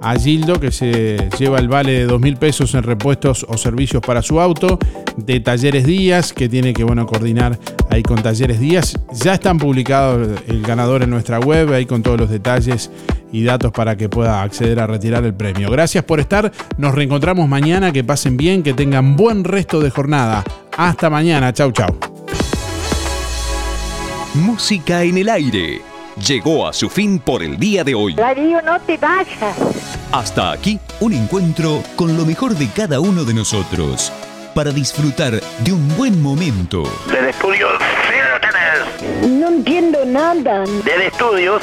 a 0.00 0.16
Gildo 0.16 0.58
que 0.58 0.72
se 0.72 1.28
lleva 1.38 1.60
el 1.60 1.68
vale 1.68 1.92
de 1.92 2.06
dos 2.06 2.20
mil 2.20 2.36
pesos 2.36 2.74
en 2.74 2.82
repuestos 2.82 3.46
o 3.48 3.56
servicios 3.56 4.02
para 4.04 4.20
su 4.20 4.40
auto, 4.40 4.80
de 5.16 5.38
Talleres 5.38 5.86
Díaz, 5.86 6.32
que 6.32 6.48
tiene 6.48 6.74
que 6.74 6.82
bueno, 6.82 7.06
coordinar 7.06 7.56
ahí 7.88 8.02
con 8.02 8.20
Talleres 8.20 8.58
Díaz. 8.58 8.98
Ya 9.12 9.34
están 9.34 9.58
publicados 9.58 10.40
el 10.48 10.62
ganador 10.62 11.04
en 11.04 11.10
nuestra 11.10 11.38
web, 11.38 11.72
ahí 11.72 11.86
con 11.86 12.02
todos 12.02 12.18
los 12.18 12.30
detalles 12.30 12.90
y 13.30 13.44
datos 13.44 13.70
para 13.70 13.96
que 13.96 14.08
pueda 14.08 14.42
acceder 14.42 14.80
a 14.80 14.88
retirar 14.88 15.24
el 15.24 15.34
premio. 15.34 15.70
Gracias 15.70 16.02
por 16.02 16.18
estar, 16.18 16.50
nos 16.78 16.96
reencontramos 16.96 17.48
mañana, 17.48 17.92
que 17.92 18.02
pasen 18.02 18.36
bien, 18.36 18.64
que 18.64 18.74
tengan 18.74 19.14
buen 19.14 19.44
resto 19.44 19.80
de 19.80 19.90
jornada. 19.90 20.42
Hasta 20.76 21.08
mañana, 21.08 21.54
chau 21.54 21.72
chau. 21.72 21.88
Música 24.34 25.02
en 25.02 25.16
el 25.16 25.30
aire. 25.30 25.80
Llegó 26.16 26.66
a 26.68 26.72
su 26.74 26.90
fin 26.90 27.18
por 27.18 27.42
el 27.42 27.58
día 27.58 27.82
de 27.82 27.94
hoy. 27.94 28.14
Darío, 28.14 28.60
no 28.60 28.78
te 28.80 28.98
vayas. 28.98 29.56
Hasta 30.12 30.52
aquí, 30.52 30.78
un 31.00 31.14
encuentro 31.14 31.82
con 31.96 32.14
lo 32.16 32.26
mejor 32.26 32.54
de 32.54 32.68
cada 32.68 33.00
uno 33.00 33.24
de 33.24 33.32
nosotros. 33.32 34.12
Para 34.54 34.70
disfrutar 34.70 35.40
de 35.60 35.72
un 35.72 35.96
buen 35.96 36.22
momento. 36.22 36.82
Del 37.10 37.26
estudio, 37.26 37.68
sí 37.78 38.16
lo 38.30 38.40
tenés. 38.40 39.30
No 39.30 39.48
entiendo 39.48 40.04
nada. 40.04 40.64
Del 40.84 41.02
estudios 41.02 41.62